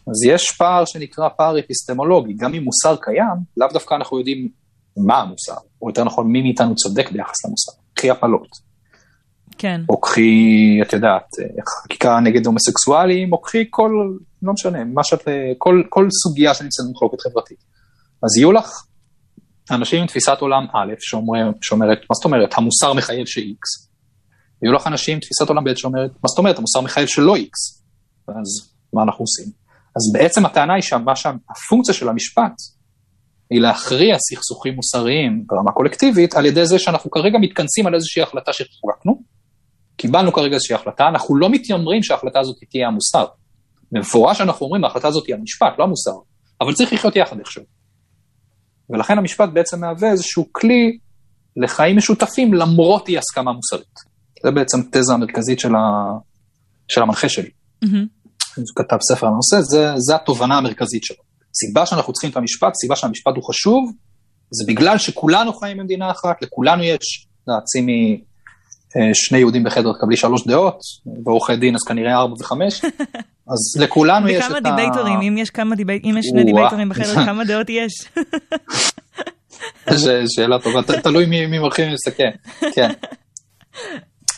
אז 0.06 0.24
יש 0.26 0.50
פער 0.50 0.84
שנקרא 0.84 1.28
פער 1.36 1.58
אפיסטמולוגי, 1.58 2.32
גם 2.32 2.54
אם 2.54 2.62
מוסר 2.62 2.96
קיים, 3.00 3.36
לאו 3.56 3.68
דווקא 3.72 3.94
אנחנו 3.94 4.18
יודעים 4.18 4.48
מה 4.96 5.18
המוסר, 5.18 5.56
או 5.82 5.88
יותר 5.88 6.04
נכון, 6.04 6.32
מי 6.32 6.42
מאיתנו 6.42 6.74
צודק 6.74 7.10
ביחס 7.12 7.44
למוסר. 7.44 7.72
קחי 7.94 8.10
הפלות. 8.10 8.70
כן. 9.58 9.80
או 9.88 10.00
קחי, 10.00 10.78
את 10.82 10.92
יודעת, 10.92 11.26
חקיקה 11.68 12.20
נגד 12.20 12.46
הומוסקסואלים, 12.46 13.32
או 13.32 13.40
קחי 13.40 13.64
כל, 13.70 13.92
לא 14.42 14.52
משנה, 14.52 14.84
מה 14.84 15.04
שאת, 15.04 15.28
כל, 15.58 15.82
כל 15.88 16.08
סוגיה 16.22 16.54
שנמצאת 16.54 16.86
במחלוקת 16.88 17.20
חברתית. 17.20 17.58
אז 18.22 18.36
יהיו 18.36 18.52
לך 18.52 18.84
אנשים 19.72 20.00
עם 20.00 20.06
תפיסת 20.06 20.36
עולם 20.40 20.66
א', 20.72 20.94
שאומר, 20.98 21.50
שאומרת, 21.60 21.98
מה 21.98 22.14
זאת 22.14 22.24
אומרת, 22.24 22.54
המוסר 22.58 22.92
מחייב 22.92 23.26
ש-X. 23.26 23.90
ויהיו 24.62 24.74
לך 24.74 24.86
אנשים 24.86 25.14
עם 25.14 25.20
תפיסת 25.20 25.48
עולם 25.48 25.64
ב' 25.64 25.74
שאומרת, 25.74 26.10
מה 26.10 26.28
זאת 26.28 26.38
אומרת, 26.38 26.58
המוסר 26.58 26.80
מחייב 26.80 27.08
שלא 27.08 27.36
X. 27.36 27.80
ואז 28.28 28.74
מה 28.92 29.02
אנחנו 29.02 29.22
עושים? 29.22 29.52
אז 29.96 30.12
בעצם 30.12 30.46
הטענה 30.46 30.74
היא 30.74 30.82
שהפונקציה 30.82 31.94
של 31.94 32.08
המשפט 32.08 32.52
היא 33.50 33.60
להכריע 33.60 34.16
סכסוכים 34.18 34.74
מוסריים 34.74 35.44
ברמה 35.46 35.72
קולקטיבית, 35.72 36.34
על 36.34 36.46
ידי 36.46 36.66
זה 36.66 36.78
שאנחנו 36.78 37.10
כרגע 37.10 37.38
מתכנסים 37.38 37.86
על 37.86 37.94
איזושהי 37.94 38.22
החלטה 38.22 38.52
שחוקקנו, 38.52 39.22
קיבלנו 39.96 40.32
כרגע 40.32 40.54
איזושהי 40.54 40.74
החלטה, 40.74 41.08
אנחנו 41.08 41.36
לא 41.36 41.50
מתיימרים 41.50 42.02
שההחלטה 42.02 42.40
הזאת 42.40 42.56
תהיה 42.70 42.88
המוסר. 42.88 43.26
במפורש 43.92 44.40
אנחנו 44.40 44.66
אומרים, 44.66 44.84
ההחלטה 44.84 45.08
הזאת 45.08 45.26
היא 45.26 45.34
המשפט, 45.34 45.78
לא 45.78 45.84
המוסר, 45.84 46.10
אבל 46.60 46.72
צריך 46.72 46.92
לחיות 46.92 47.16
יחד 47.16 47.38
איכשהו. 47.38 47.79
ולכן 48.92 49.18
המשפט 49.18 49.48
בעצם 49.52 49.80
מהווה 49.80 50.10
איזשהו 50.10 50.46
כלי 50.52 50.98
לחיים 51.56 51.96
משותפים 51.96 52.54
למרות 52.54 53.08
אי 53.08 53.18
הסכמה 53.18 53.52
מוסרית. 53.52 54.10
זה 54.44 54.50
בעצם 54.50 54.78
תזה 54.92 55.12
המרכזית 55.12 55.60
של, 55.60 55.74
ה... 55.74 55.80
של 56.88 57.02
המנחה 57.02 57.28
שלי. 57.28 57.50
Mm-hmm. 57.84 57.88
הוא 58.56 58.64
כתב 58.76 58.96
ספר 59.08 59.26
על 59.26 59.32
הנושא, 59.32 59.60
זה, 59.60 59.92
זה 59.96 60.14
התובנה 60.14 60.58
המרכזית 60.58 61.04
שלו. 61.04 61.22
סיבה 61.54 61.86
שאנחנו 61.86 62.12
צריכים 62.12 62.30
את 62.30 62.36
המשפט, 62.36 62.74
סיבה 62.74 62.96
שהמשפט 62.96 63.32
הוא 63.36 63.44
חשוב, 63.44 63.92
זה 64.50 64.64
בגלל 64.68 64.98
שכולנו 64.98 65.52
חיים 65.52 65.78
במדינה 65.78 66.10
אחת, 66.10 66.42
לכולנו 66.42 66.82
יש, 66.82 67.28
שימי 67.72 68.20
אה, 68.96 69.10
שני 69.14 69.38
יהודים 69.38 69.64
בחדר 69.64 69.92
תקבלי 69.92 70.16
שלוש 70.16 70.46
דעות, 70.46 70.78
ועורכי 71.24 71.56
דין 71.56 71.74
אז 71.74 71.80
כנראה 71.88 72.14
ארבע 72.14 72.34
וחמש, 72.40 72.82
אז 73.50 73.82
לכולנו 73.82 74.28
יש 74.28 74.44
את 74.46 74.50
ה... 74.50 74.58
וכמה 74.58 74.60
דיבייטורים, 74.60 75.20
אם 75.20 75.38
יש 75.38 75.50
כמה 75.50 75.76
דיבייטורים, 75.76 76.14
אם 76.14 76.20
יש 76.20 76.26
שני 76.26 76.44
דיבייטורים 76.44 76.88
בחדר, 76.88 77.14
כמה 77.26 77.44
דעות 77.44 77.66
יש? 77.70 77.92
שאלה 80.36 80.58
טובה, 80.58 81.00
תלוי 81.02 81.26
מי 81.26 81.58
מולכים 81.58 81.90
ומסתכל, 81.90 82.22
כן. 82.74 82.90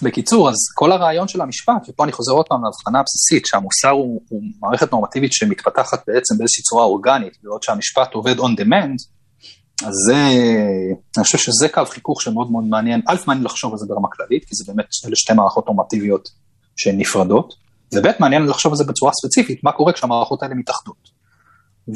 בקיצור, 0.02 0.48
אז 0.48 0.54
כל 0.74 0.92
הרעיון 0.92 1.28
של 1.28 1.40
המשפט, 1.40 1.88
ופה 1.88 2.04
אני 2.04 2.12
חוזר 2.12 2.32
עוד 2.32 2.46
פעם 2.48 2.64
להבחנה 2.64 3.00
הבסיסית, 3.00 3.46
שהמוסר 3.46 3.90
הוא, 3.90 4.20
הוא 4.28 4.42
מערכת 4.60 4.92
נורמטיבית 4.92 5.32
שמתפתחת 5.32 6.04
בעצם 6.06 6.38
באיזושהי 6.38 6.62
צורה 6.62 6.84
אורגנית, 6.84 7.38
בעוד 7.42 7.62
שהמשפט 7.62 8.14
עובד 8.14 8.38
on 8.38 8.60
demand, 8.60 8.96
אז 9.86 9.94
זה, 10.06 10.16
אני 11.16 11.24
חושב 11.24 11.38
שזה 11.38 11.68
קו 11.68 11.84
חיכוך 11.84 12.22
שמאוד 12.22 12.50
מאוד 12.50 12.64
מעניין, 12.64 13.00
א', 13.08 13.16
מעניין 13.26 13.44
לחשוב 13.44 13.72
על 13.72 13.78
זה 13.78 13.86
ברמה 13.88 14.08
כללית, 14.12 14.44
כי 14.44 14.54
זה 14.54 14.64
באמת, 14.66 14.86
אלה 15.06 15.16
שתי 15.16 15.32
מערכות 15.32 15.66
נורמטיביות 15.66 16.28
שהן 16.76 16.98
נפרדות, 16.98 17.54
וב', 17.94 18.06
מעניין 18.20 18.46
לחשוב 18.46 18.72
על 18.72 18.76
זה 18.76 18.84
בצורה 18.84 19.12
ספציפית, 19.12 19.64
מה 19.64 19.72
קורה 19.72 19.92
כשהמערכות 19.92 20.42
האלה 20.42 20.54
מתאחדות. 20.54 21.22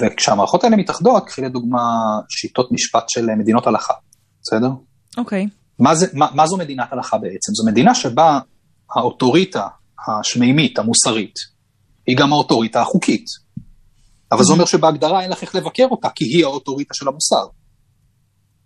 וכשהמערכות 0.00 0.64
האלה 0.64 0.76
מתאחדות, 0.76 1.26
קחי 1.26 1.42
לדוגמה 1.42 1.80
שיטות 2.28 2.72
משפט 2.72 3.08
של 3.08 3.26
מדינות 3.38 3.66
הלכה, 3.66 3.94
בסדר? 4.42 4.68
אוקיי. 5.16 5.44
Okay. 5.44 5.48
מה, 5.78 5.94
זה, 5.94 6.06
מה, 6.12 6.28
מה 6.34 6.46
זו 6.46 6.56
מדינת 6.56 6.92
הלכה 6.92 7.18
בעצם? 7.18 7.52
זו 7.54 7.66
מדינה 7.66 7.94
שבה 7.94 8.38
האוטוריטה 8.96 9.68
השמימית, 10.08 10.78
המוסרית, 10.78 11.34
היא 12.06 12.16
גם 12.16 12.32
האוטוריטה 12.32 12.80
החוקית. 12.82 13.24
אבל 14.32 14.44
זה 14.44 14.52
אומר 14.52 14.64
שבהגדרה 14.64 15.22
אין 15.22 15.30
לך 15.30 15.42
איך 15.42 15.54
לבקר 15.54 15.86
אותה, 15.90 16.08
כי 16.14 16.24
היא 16.24 16.44
האוטוריטה 16.44 16.94
של 16.94 17.08
המוסר. 17.08 17.46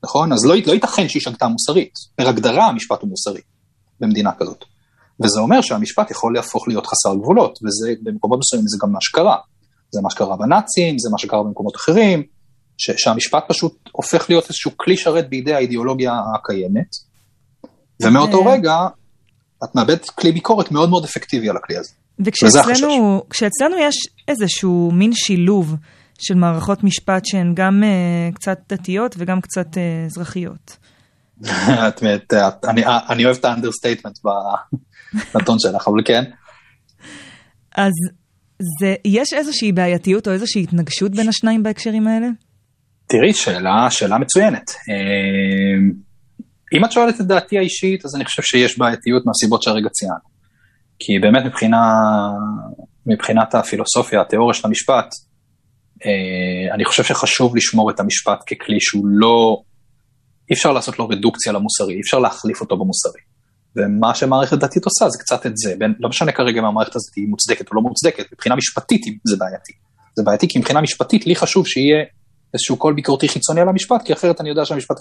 נכון? 0.05 0.33
אז 0.33 0.45
לא, 0.45 0.55
לא 0.66 0.73
ייתכן 0.73 1.09
שהיא 1.09 1.23
שגתה 1.23 1.49
מוסרית. 1.49 1.95
בהגדרה 2.19 2.66
המשפט 2.66 3.01
הוא 3.01 3.11
מוסרי 3.11 3.40
במדינה 4.01 4.31
כזאת. 4.38 4.64
וזה 5.22 5.40
אומר 5.40 5.61
שהמשפט 5.61 6.11
יכול 6.11 6.35
להפוך 6.35 6.68
להיות 6.68 6.87
חסר 6.87 7.14
גבולות, 7.14 7.59
וזה 7.64 7.94
במקומות 8.02 8.38
מסוימים 8.38 8.68
זה 8.68 8.76
גם 8.83 8.92
מה 8.92 8.98
שקרה. 9.00 9.37
זה 9.90 10.00
מה 10.02 10.11
שקרה 10.11 10.37
בנאצים, 10.37 10.98
זה 10.98 11.09
מה 11.12 11.18
שקרה 11.18 11.42
במקומות 11.42 11.76
אחרים, 11.76 12.22
ש, 12.78 12.90
שהמשפט 12.96 13.44
פשוט 13.48 13.88
הופך 13.92 14.26
להיות 14.28 14.44
איזשהו 14.44 14.70
כלי 14.76 14.96
שרת 14.96 15.28
בידי 15.28 15.54
האידיאולוגיה 15.54 16.12
הקיימת, 16.35 16.96
ומאותו 18.02 18.46
אה. 18.46 18.52
רגע 18.52 18.74
את 19.64 19.74
מאבדת 19.74 20.11
כלי 20.11 20.33
ביקורת 20.33 20.70
מאוד 20.70 20.90
מאוד 20.90 21.04
אפקטיבי 21.04 21.48
על 21.48 21.56
הכלי 21.56 21.76
הזה. 21.76 21.90
וכשאצלנו 22.18 23.76
יש 23.80 23.96
איזשהו 24.28 24.90
מין 24.92 25.11
שילוב 25.14 25.74
של 26.20 26.35
מערכות 26.35 26.85
משפט 26.85 27.24
שהן 27.24 27.52
גם 27.54 27.83
uh, 27.83 28.35
קצת 28.35 28.59
דתיות 28.68 29.14
וגם 29.18 29.40
קצת 29.40 29.74
uh, 29.74 30.06
אזרחיות. 30.06 30.76
את, 31.88 32.02
את, 32.14 32.35
את, 32.35 32.64
אני, 32.64 32.83
אני 33.09 33.24
אוהב 33.24 33.37
את 33.37 33.44
ה 33.44 33.49
understatement 33.49 34.18
בנתון 35.35 35.57
שלך, 35.59 35.88
אבל 35.88 36.03
כן. 36.05 36.23
אז 37.77 37.92
זה, 38.81 38.94
יש 39.05 39.33
איזושהי 39.33 39.73
בעייתיות 39.73 40.29
או 40.29 40.33
איזושהי 40.33 40.62
התנגשות 40.62 41.12
בין 41.12 41.29
השניים 41.29 41.62
בהקשרים 41.62 42.09
האלה? 42.09 42.27
תראי, 43.07 43.35
שאלה, 43.35 43.90
שאלה 43.90 44.18
מצוינת. 44.18 44.70
אמ, 44.70 45.92
אם 46.77 46.85
את 46.85 46.92
שואלת 46.92 47.20
את 47.20 47.27
דעתי 47.27 47.59
האישית, 47.59 48.05
אז 48.05 48.16
אני 48.16 48.25
חושב 48.25 48.42
שיש 48.42 48.79
בעייתיות 48.79 49.23
מהסיבות 49.27 49.62
שהרגע 49.62 49.88
ציינו. 49.88 50.31
כי 50.99 51.18
באמת 51.18 51.44
מבחינה, 51.46 51.79
מבחינת 53.07 53.55
הפילוסופיה, 53.55 54.20
התיאוריה 54.20 54.55
של 54.55 54.68
המשפט, 54.68 55.14
אה, 56.07 56.75
אני 56.75 56.85
חושב 56.85 57.05
שחשוב 57.05 57.57
לשמור 57.57 57.90
את 57.90 58.01
המשפט 58.01 58.38
ככלי 58.46 58.81
שהוא 58.81 59.05
לא, 59.07 59.62
אי 60.51 60.55
אפשר 60.55 60.73
לעשות 60.73 60.99
לו 60.99 61.09
רדוקציה 61.09 61.53
למוסרי, 61.53 61.94
אי 61.94 62.01
אפשר 62.01 62.18
להחליף 62.18 62.61
אותו 62.61 62.77
במוסרי. 62.77 63.20
ומה 63.76 64.14
שמערכת 64.14 64.59
דתית 64.59 64.85
עושה 64.85 65.09
זה 65.09 65.18
קצת 65.18 65.46
את 65.46 65.52
זה, 65.56 65.74
בין, 65.78 65.94
לא 66.00 66.09
משנה 66.09 66.33
כרגע 66.33 66.61
אם 66.61 66.64
המערכת 66.64 66.96
הזאת 66.96 67.14
היא 67.16 67.28
מוצדקת 67.28 67.70
או 67.70 67.74
לא 67.74 67.83
מוצדקת, 67.83 68.33
מבחינה 68.33 68.56
משפטית 68.56 69.02
זה 69.24 69.37
בעייתי. 69.37 69.72
זה 70.16 70.22
בעייתי 70.22 70.48
כי 70.48 70.59
מבחינה 70.59 70.80
משפטית 70.80 71.26
לי 71.26 71.37
חשוב 71.37 71.66
שיהיה 71.66 72.04
איזשהו 72.54 72.76
קול 72.76 72.94
ביקורתי 72.94 73.28
חיצוני 73.28 73.61
על 73.61 73.68
המשפט, 73.68 74.02
כי 74.04 74.12
אחרת 74.12 74.40
אני 74.40 74.48
יודע 74.48 74.64
שהמשפט 74.64 74.96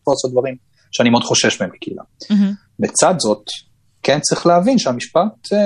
יכול 0.00 0.12
לעשות 0.12 0.30
דברים 0.32 0.54
שאני 0.92 1.10
מאוד 1.10 1.22
חושש 1.22 1.60
מהם 1.60 1.70
בקהילה. 1.74 2.02
Mm-hmm. 2.02 2.54
בצד 2.78 3.14
זאת, 3.18 3.44
כן 4.02 4.20
צריך 4.20 4.46
להבין 4.46 4.78
שהמשפט 4.78 5.52
אה, 5.52 5.58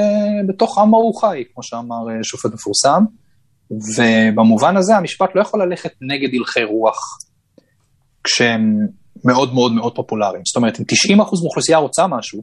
בתוך 0.49 0.79
עמו 0.79 0.97
הוא 0.97 1.21
חי, 1.21 1.45
כמו 1.55 1.63
שאמר 1.63 2.11
אה, 2.11 2.25
שופט 2.25 2.53
מפורסם, 2.55 3.05
ובמובן 3.71 4.77
הזה 4.77 4.97
המשפט 4.97 5.29
לא 5.35 5.41
יכול 5.41 5.63
ללכת 5.63 5.93
נגד 6.01 6.29
הלכי 6.35 6.65
רוח 6.65 6.99
כשהם 8.25 8.79
מאוד 9.25 9.55
מאוד 9.55 9.73
מאוד 9.73 9.95
פופולריים. 9.95 10.43
זאת 10.47 10.57
אומרת, 10.57 10.81
אם 10.81 10.85
90% 11.17 11.17
מאוכלוסייה 11.43 11.79
רוצה 11.79 12.07
משהו, 12.07 12.43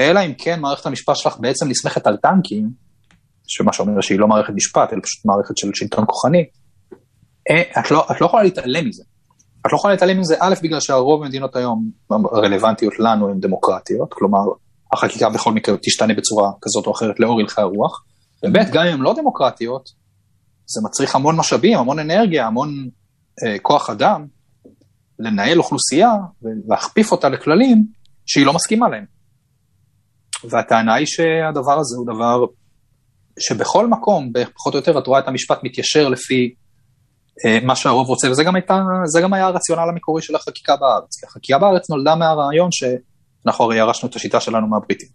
אלא 0.00 0.20
אם 0.26 0.32
כן 0.38 0.60
מערכת 0.60 0.86
המשפט 0.86 1.16
שלך 1.16 1.36
בעצם 1.40 1.68
נסמכת 1.68 2.06
על 2.06 2.16
טנקים, 2.16 2.70
שמה 3.46 3.72
שאומר 3.72 4.00
שהיא 4.00 4.18
לא 4.18 4.28
מערכת 4.28 4.52
משפט, 4.54 4.92
אלא 4.92 5.00
פשוט 5.02 5.24
מערכת 5.26 5.56
של 5.56 5.70
שלטון 5.74 6.04
כוחני, 6.06 6.44
אה, 7.50 7.80
את 7.80 7.90
לא, 7.90 8.06
את 8.10 8.20
לא 8.20 8.26
יכולה 8.26 8.42
להתעלם 8.42 8.88
מזה. 8.88 9.02
את 9.66 9.72
לא 9.72 9.76
יכולה 9.76 9.94
להתעלם 9.94 10.20
מזה, 10.20 10.36
א', 10.40 10.54
בגלל 10.62 10.80
שהרוב 10.80 11.24
במדינות 11.24 11.56
היום 11.56 11.90
הרלוונטיות 12.10 12.98
לנו 12.98 13.30
הן 13.30 13.40
דמוקרטיות, 13.40 14.14
כלומר, 14.14 14.40
החקיקה 14.92 15.30
בכל 15.30 15.52
מקרה 15.52 15.76
תשתנה 15.82 16.14
בצורה 16.14 16.50
כזאת 16.62 16.86
או 16.86 16.92
אחרת 16.92 17.20
לאור 17.20 17.40
הלכי 17.40 17.60
הרוח, 17.60 18.04
וב' 18.44 18.70
גם 18.72 18.84
אם 18.86 18.92
הן 18.92 19.00
לא 19.00 19.14
דמוקרטיות, 19.14 19.88
זה 20.66 20.80
מצריך 20.84 21.14
המון 21.14 21.36
משאבים, 21.36 21.78
המון 21.78 21.98
אנרגיה, 21.98 22.46
המון 22.46 22.88
אה, 23.46 23.58
כוח 23.58 23.90
אדם, 23.90 24.26
לנהל 25.20 25.58
אוכלוסייה 25.58 26.10
ולהכפיף 26.42 27.12
אותה 27.12 27.28
לכללים 27.28 27.86
שהיא 28.26 28.46
לא 28.46 28.52
מסכימה 28.52 28.88
להם. 28.88 29.04
והטענה 30.50 30.94
היא 30.94 31.06
שהדבר 31.06 31.78
הזה 31.78 31.96
הוא 31.96 32.06
דבר 32.06 32.44
שבכל 33.38 33.86
מקום, 33.86 34.32
פחות 34.54 34.74
או 34.74 34.78
יותר, 34.78 34.98
את 34.98 35.06
רואה 35.06 35.20
את 35.20 35.28
המשפט 35.28 35.58
מתיישר 35.62 36.08
לפי 36.08 36.54
אה, 37.46 37.58
מה 37.62 37.76
שהרוב 37.76 38.08
רוצה, 38.08 38.30
וזה 38.30 38.44
גם, 38.44 38.54
הייתה, 38.54 38.80
גם 39.22 39.32
היה 39.32 39.46
הרציונל 39.46 39.88
המקורי 39.88 40.22
של 40.22 40.36
החקיקה 40.36 40.76
בארץ. 40.76 41.20
כי 41.20 41.26
החקיקה 41.26 41.58
בארץ 41.58 41.90
נולדה 41.90 42.14
מהרעיון 42.14 42.68
שאנחנו 42.72 43.64
הרי 43.64 43.76
ירשנו 43.76 44.08
את 44.08 44.16
השיטה 44.16 44.40
שלנו 44.40 44.66
מהבריטים. 44.66 45.08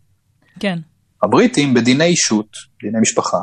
כן. 0.59 0.79
הבריטים 1.23 1.73
בדיני 1.73 2.05
אישות, 2.05 2.47
דיני 2.81 2.99
משפחה, 3.01 3.37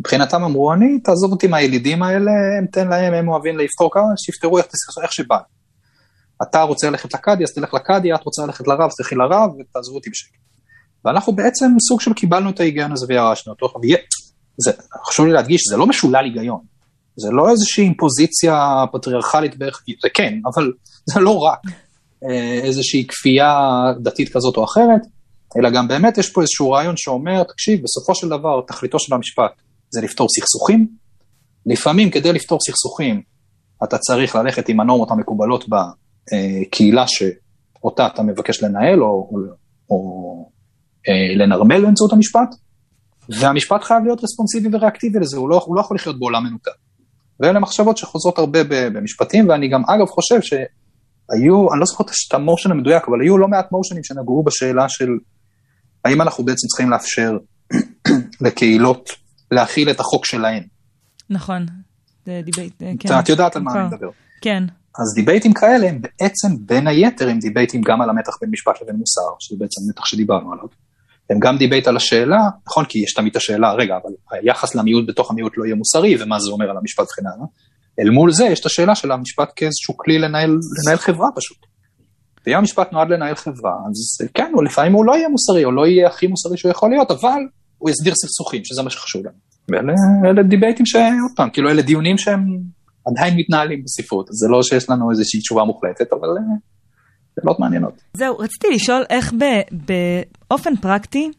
מבחינתם 0.00 0.44
אמרו, 0.44 0.72
אני, 0.72 1.00
תעזוב 1.00 1.32
אותי 1.32 1.46
מהילידים 1.46 2.02
האלה, 2.02 2.30
הם 2.58 2.66
תן 2.72 2.88
להם, 2.88 3.14
הם 3.14 3.28
אוהבים 3.28 3.58
לפתור 3.58 3.90
כמה, 3.92 4.02
שיפתרו 4.16 4.58
איך, 4.58 4.66
איך 5.02 5.12
שבא. 5.12 5.38
אתה 6.42 6.62
רוצה 6.62 6.90
ללכת 6.90 7.14
לקאדי, 7.14 7.44
אז 7.44 7.50
תלך 7.54 7.74
לקאדי, 7.74 8.14
את 8.14 8.24
רוצה 8.24 8.46
ללכת 8.46 8.68
לרב, 8.68 8.90
תלכי 8.96 9.14
לרב, 9.14 9.50
ותעזבו 9.58 9.94
אותי 9.94 10.10
בשקט. 10.10 10.38
ואנחנו 11.04 11.32
בעצם 11.32 11.66
סוג 11.88 12.00
של 12.00 12.12
קיבלנו 12.12 12.50
את 12.50 12.60
ההיגיון 12.60 12.92
הזה 12.92 13.06
וירשנו 13.08 13.52
אותו. 13.52 13.72
חשוב 15.06 15.26
לי 15.26 15.32
להדגיש, 15.32 15.62
זה 15.70 15.76
לא 15.76 15.86
משולל 15.86 16.24
היגיון. 16.24 16.60
זה 17.16 17.28
לא 17.30 17.50
איזושהי 17.50 17.84
אימפוזיציה 17.84 18.84
פטריארכלית 18.92 19.58
בערך, 19.58 19.82
זה 20.02 20.08
כן, 20.14 20.34
אבל 20.54 20.72
זה 21.14 21.20
לא 21.20 21.38
רק 21.38 21.58
אה, 22.24 22.60
איזושהי 22.62 23.06
כפייה 23.06 23.58
דתית 24.02 24.32
כזאת 24.32 24.56
או 24.56 24.64
אחרת, 24.64 25.00
אלא 25.58 25.70
גם 25.70 25.88
באמת 25.88 26.18
יש 26.18 26.30
פה 26.30 26.40
איזשהו 26.40 26.70
רעיון 26.70 26.94
שאומר, 26.96 27.42
תקשיב, 27.42 27.80
בסופו 27.82 28.14
של 28.14 28.28
דבר 28.28 28.60
תכליתו 28.66 28.98
של 28.98 29.14
המשפט 29.14 29.52
זה 29.90 30.00
לפתור 30.00 30.26
סכסוכים. 30.38 30.88
לפעמים 31.66 32.10
כדי 32.10 32.32
לפתור 32.32 32.58
סכסוכים 32.60 33.22
אתה 33.84 33.98
צריך 33.98 34.36
ללכת 34.36 34.68
עם 34.68 34.80
הנורמות 34.80 35.10
המקובלות 35.10 35.68
בקהילה 36.26 37.04
שאותה 37.06 38.06
אתה 38.06 38.22
מבקש 38.22 38.62
לנהל 38.62 39.02
או, 39.02 39.06
או, 39.06 39.38
או 39.90 40.50
אה, 41.08 41.36
לנרמל 41.36 41.84
באמצעות 41.84 42.12
המשפט, 42.12 42.54
והמשפט 43.28 43.82
חייב 43.82 44.04
להיות 44.04 44.24
רספונסיבי 44.24 44.68
וריאקטיבי 44.72 45.18
לזה, 45.18 45.36
הוא 45.36 45.48
לא, 45.48 45.62
הוא 45.66 45.76
לא 45.76 45.80
יכול 45.80 45.96
לחיות 45.96 46.18
בעולם 46.18 46.44
מנותק. 46.44 46.70
ואלה 47.40 47.60
מחשבות 47.60 47.96
שחוזרות 47.96 48.38
הרבה 48.38 48.58
במשפטים, 48.68 49.48
ואני 49.48 49.68
גם 49.68 49.82
אגב 49.84 50.06
חושב 50.06 50.40
שהיו, 50.40 51.72
אני 51.72 51.80
לא 51.80 51.86
זוכר 51.86 52.04
את 52.04 52.34
ה 52.34 52.39
motion 52.39 52.70
המדויק, 52.70 53.02
אבל 53.08 53.20
היו 53.20 53.38
לא 53.38 53.48
מעט 53.48 53.72
motionים 53.72 54.04
שנגעו 54.04 54.42
בשאלה 54.42 54.88
של 54.88 55.08
האם 56.04 56.22
אנחנו 56.22 56.44
בעצם 56.44 56.66
צריכים 56.66 56.90
לאפשר 56.90 57.36
לקהילות 58.44 59.10
להכיל 59.50 59.90
את 59.90 60.00
החוק 60.00 60.26
שלהן. 60.26 60.62
נכון, 61.30 61.66
זה 62.26 62.40
דיבייט, 62.44 62.82
כן. 63.00 63.18
את 63.18 63.28
יודעת 63.28 63.56
על 63.56 63.62
מה 63.62 63.72
אני 63.74 63.86
מדבר. 63.86 64.10
כן. 64.40 64.64
אז 64.98 65.14
דיבייטים 65.14 65.52
כאלה 65.52 65.88
הם 65.88 66.00
בעצם 66.00 66.48
בין 66.66 66.86
היתר 66.86 67.28
הם 67.28 67.38
דיבייטים 67.38 67.82
גם 67.82 68.02
על 68.02 68.10
המתח 68.10 68.32
בין 68.40 68.50
משפט 68.50 68.82
לבין 68.82 68.96
מוסר, 68.96 69.34
שזה 69.38 69.56
בעצם 69.58 69.80
מתח 69.90 70.04
שדיברנו 70.04 70.52
עליו. 70.52 70.64
הם 71.30 71.38
גם 71.40 71.58
דיבייט 71.58 71.88
על 71.88 71.96
השאלה, 71.96 72.38
נכון, 72.66 72.84
כי 72.84 72.98
יש 72.98 73.14
תמיד 73.14 73.36
השאלה, 73.36 73.72
רגע, 73.72 73.96
אבל 73.96 74.10
היחס 74.30 74.74
למיעוט 74.74 75.04
בתוך 75.08 75.30
המיעוט 75.30 75.52
לא 75.56 75.64
יהיה 75.64 75.74
מוסרי, 75.74 76.22
ומה 76.22 76.40
זה 76.40 76.50
אומר 76.50 76.70
על 76.70 76.76
המשפט 76.76 77.04
וכן 77.04 77.26
הלאה. 77.26 77.46
אל 78.00 78.10
מול 78.10 78.32
זה 78.32 78.44
יש 78.44 78.60
את 78.60 78.66
השאלה 78.66 78.94
של 78.94 79.12
המשפט 79.12 79.52
כאיזשהו 79.56 79.96
כלי 79.96 80.18
לנהל, 80.18 80.58
לנהל 80.84 80.98
חברה 80.98 81.28
פשוט. 81.34 81.58
ואם 82.46 82.56
המשפט 82.56 82.92
נועד 82.92 83.08
לנהל 83.08 83.34
חברה, 83.34 83.72
אז 83.72 84.28
כן, 84.34 84.50
הוא 84.54 84.64
לפעמים 84.64 84.92
הוא 84.92 85.04
לא 85.04 85.16
יהיה 85.16 85.28
מוסרי, 85.28 85.64
או 85.64 85.72
לא 85.72 85.86
יהיה 85.86 86.06
הכי 86.06 86.26
מוסרי 86.26 86.56
שהוא 86.56 86.70
יכול 86.70 86.90
להיות, 86.90 87.10
אבל 87.10 87.40
הוא 87.78 87.90
יסדיר 87.90 88.14
סכסוכים, 88.14 88.64
שזה 88.64 88.82
מה 88.82 88.90
שחשוב 88.90 89.22
לנו. 89.26 89.34
ואלה 90.22 90.42
דיבייטים 90.42 90.86
שעוד 90.86 91.32
פעם, 91.36 91.50
כאילו 91.50 91.70
אלה 91.70 91.82
דיונים 91.82 92.18
שהם 92.18 92.46
עדיין 93.06 93.36
מתנהלים 93.36 93.82
בספרות, 93.84 94.26
זה 94.30 94.46
לא 94.50 94.62
שיש 94.62 94.90
לנו 94.90 95.10
איזושהי 95.10 95.40
תשובה 95.40 95.64
מוחלטת, 95.64 96.12
אבל 96.12 96.28
אה, 96.28 96.42
שאלות 97.40 97.60
מעניינות. 97.60 97.94
זהו, 98.14 98.38
רציתי 98.38 98.66
לשאול 98.74 99.04
איך 99.10 99.32
באופן 100.50 100.76
פרקטי, 100.76 101.30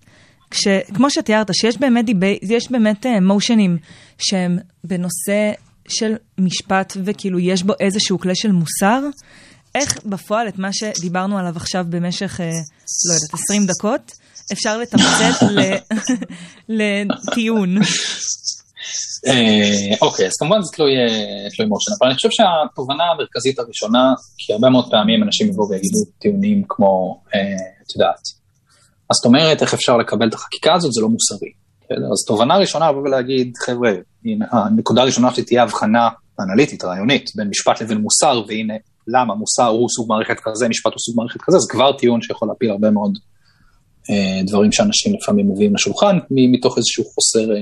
כש, 0.52 0.68
כמו 0.94 1.10
שתיארת, 1.10 1.50
שיש 1.54 1.78
באמת, 1.78 2.06
יש 2.42 2.72
באמת 2.72 3.06
מושנים 3.22 3.72
אה, 3.72 3.88
שהם 4.18 4.58
בנושא 4.84 5.52
של 5.88 6.16
משפט 6.38 6.98
וכאילו 7.04 7.40
יש 7.40 7.64
בו 7.64 7.74
איזשהו 7.80 8.20
כלי 8.20 8.36
של 8.36 8.52
מוסר, 8.52 9.02
איך 9.76 10.06
בפועל 10.06 10.48
את 10.48 10.58
מה 10.58 10.70
שדיברנו 10.74 11.38
עליו 11.38 11.54
עכשיו 11.56 11.86
במשך, 11.90 12.42
אה, 12.42 12.46
לא 12.46 13.14
יודעת, 13.14 13.34
20 13.34 13.66
דקות, 13.66 14.12
אפשר 14.54 14.78
לתמצת 14.78 15.46
לטיעון. 16.78 17.78
אה, 19.28 19.96
אוקיי, 20.02 20.26
אז 20.26 20.32
כמובן 20.40 20.62
זה 20.62 20.72
תלוי 20.72 21.70
מושן, 21.70 21.92
אבל 22.00 22.08
אני 22.08 22.16
חושב 22.16 22.30
שהתובנה 22.32 23.04
המרכזית 23.04 23.60
הראשונה, 23.60 24.14
כי 24.38 24.54
הרבה 24.54 24.70
מאוד 24.70 24.92
פעמים 24.92 25.24
אנשים 25.24 25.48
יבואו 25.48 25.70
ויגידו 25.70 25.98
טיעונים 26.20 26.64
כמו, 26.70 27.22
אה, 27.36 27.40
את 27.86 27.96
יודעת, 27.96 28.20
אז 29.10 29.16
זאת 29.16 29.26
אומרת, 29.26 29.62
איך 29.62 29.74
אפשר 29.74 29.98
לקבל 29.98 30.28
את 30.28 30.34
החקיקה 30.34 30.74
הזאת, 30.74 30.94
זה 30.94 31.02
לא 31.02 31.10
מוסרי. 31.10 31.52
אז 31.92 32.26
תובנה 32.28 32.58
ראשונה, 32.58 32.92
לבוא 32.92 33.02
ולהגיד, 33.02 33.54
חבר'ה, 33.66 33.92
הנקודה 34.52 35.02
הראשונה 35.02 35.34
שתהיה 35.36 35.64
הבחנה 35.64 36.10
אנליטית, 36.40 36.84
רעיונית, 36.84 37.30
בין 37.36 37.48
משפט 37.48 37.82
לבין 37.82 37.98
מוסר, 37.98 38.44
והנה 38.48 38.74
למה 39.08 39.36
מוסר 39.36 39.68
הוא 39.68 39.90
סוג 39.90 40.10
מערכת 40.10 40.38
כזה, 40.44 40.68
משפט 40.68 40.92
הוא 40.92 41.00
סוג 41.00 41.16
מערכת 41.18 41.42
כזה, 41.42 41.58
זה 41.60 41.68
כבר 41.70 41.98
טיעון 41.98 42.22
שיכול 42.22 42.48
להפיל 42.48 42.70
הרבה 42.70 42.92
מאוד 42.92 43.18
אה, 44.10 44.44
דברים 44.48 44.72
שאנשים 44.72 45.14
לפעמים 45.22 45.52
מביאים 45.52 45.76
לשולחן, 45.76 46.18
מתוך 46.32 46.78
איזשהו 46.78 47.04
חוסר, 47.04 47.52
אה, 47.52 47.58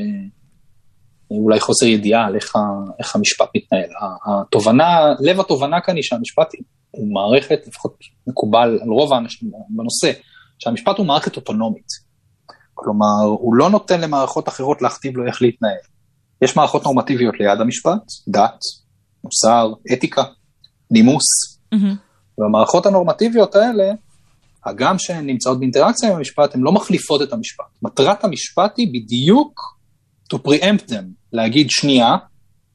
אולי 1.40 1.60
חוסר 1.60 1.86
ידיעה 1.86 2.26
על 2.26 2.36
איך, 2.36 2.54
איך 3.00 3.16
המשפט 3.16 3.50
מתנהל. 3.56 3.90
התובנה, 4.26 4.86
לב 5.20 5.40
התובנה 5.40 5.82
כאן 5.82 5.96
היא 5.96 6.04
שהמשפט 6.04 6.48
הוא 6.92 7.14
מערכת, 7.14 7.60
לפחות 7.68 7.98
מקובל 8.28 8.80
על 8.82 8.90
רוב 8.90 9.14
האנשים 9.14 9.52
בנושא, 9.70 10.12
שהמשפט 10.60 10.98
הוא 10.98 11.06
מערכת 11.06 11.36
אוטונומית. 11.36 11.88
כלומר, 12.74 13.24
הוא 13.24 13.56
לא 13.56 13.70
נותן 13.70 14.02
למערכות 14.02 14.48
אחרות 14.48 14.82
להכתיב 14.82 15.18
לו 15.18 15.28
איך 15.28 15.42
להתנהל. 15.42 15.82
יש 16.42 16.56
מערכות 16.56 16.84
נורמטיביות 16.84 17.36
ליד 17.40 17.62
המשפט, 17.62 18.02
דת, 18.28 18.60
מוסר, 19.24 19.74
אתיקה, 19.94 20.24
נימוס. 20.92 21.24
Mm-hmm. 21.76 21.78
והמערכות 22.38 22.86
הנורמטיביות 22.86 23.56
האלה, 23.56 23.92
הגם 24.66 25.00
שהן 25.00 25.26
נמצאות 25.26 25.60
באינטראקציה 25.60 26.10
עם 26.10 26.18
המשפט, 26.18 26.56
הן 26.56 26.62
לא 26.62 26.72
מחליפות 26.72 27.22
את 27.22 27.34
המשפט. 27.34 27.66
מטרת 27.82 28.24
המשפט 28.24 28.78
היא 28.78 28.88
בדיוק 28.88 29.62
to 30.34 30.38
preempt 30.38 30.90
them, 30.90 31.21
להגיד 31.34 31.68
שנייה, 31.70 32.16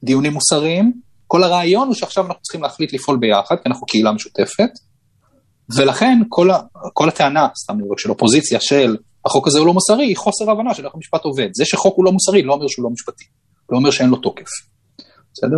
דיונים 0.02 0.32
מוסריים, 0.32 0.92
כל 1.26 1.42
הרעיון 1.42 1.86
הוא 1.86 1.94
שעכשיו 1.94 2.26
אנחנו 2.26 2.42
צריכים 2.42 2.62
להחליט 2.62 2.92
לפעול 2.92 3.18
ביחד, 3.20 3.56
כי 3.62 3.68
אנחנו 3.68 3.86
קהילה 3.86 4.12
משותפת, 4.12 4.70
ולכן 5.76 6.18
כל, 6.28 6.50
ה, 6.50 6.58
כל 6.92 7.08
הטענה, 7.08 7.48
סתם 7.64 7.76
נראה 7.76 7.98
של 7.98 8.10
אופוזיציה 8.10 8.60
של 8.60 8.96
החוק 9.26 9.46
הזה 9.46 9.58
הוא 9.58 9.66
לא 9.66 9.74
מוסרי, 9.74 10.06
היא 10.06 10.16
חוסר 10.16 10.50
הבנה 10.50 10.74
של 10.74 10.84
איך 10.84 10.94
המשפט 10.94 11.24
עובד. 11.24 11.48
זה 11.54 11.64
שחוק 11.64 11.96
הוא 11.96 12.04
לא 12.04 12.12
מוסרי 12.12 12.42
לא 12.42 12.52
אומר 12.52 12.66
שהוא 12.68 12.84
לא 12.84 12.90
משפטי, 12.90 13.24
לא 13.72 13.78
אומר 13.78 13.90
שאין 13.90 14.08
לו 14.08 14.16
תוקף, 14.16 14.48
בסדר? 15.32 15.56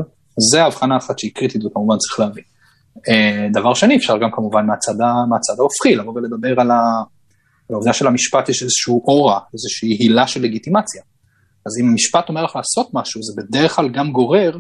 זה 0.53 0.65
הבחנה 0.65 0.97
אחת 0.97 1.19
שהיא 1.19 1.31
קריטית 1.35 1.65
וכמובן 1.65 1.97
צריך 1.97 2.21
להבין. 2.21 2.45
אה, 3.09 3.49
דבר 3.53 3.75
שני, 3.75 3.97
אפשר 3.97 4.19
גם 4.19 4.29
כמובן 4.33 4.67
מהצד, 4.67 5.01
ההופכי, 5.59 5.95
לבוא 5.95 6.13
ולדבר 6.15 6.61
על 6.61 6.71
העובדה 7.71 7.93
שלמשפט 7.93 8.49
יש 8.49 8.63
איזשהו 8.63 9.05
אורה, 9.09 9.41
איזושהי 9.55 9.97
הילה 10.01 10.27
של 10.27 10.43
לגיטימציה. 10.43 11.03
אז 11.67 11.73
אם 11.81 11.89
המשפט 11.89 12.29
אומר 12.29 12.45
לך 12.45 12.57
לעשות 12.57 12.91
משהו, 12.95 13.23
זה 13.23 13.33
בדרך 13.43 13.77
כלל 13.77 13.89
גם 13.89 14.13
גורר 14.13 14.59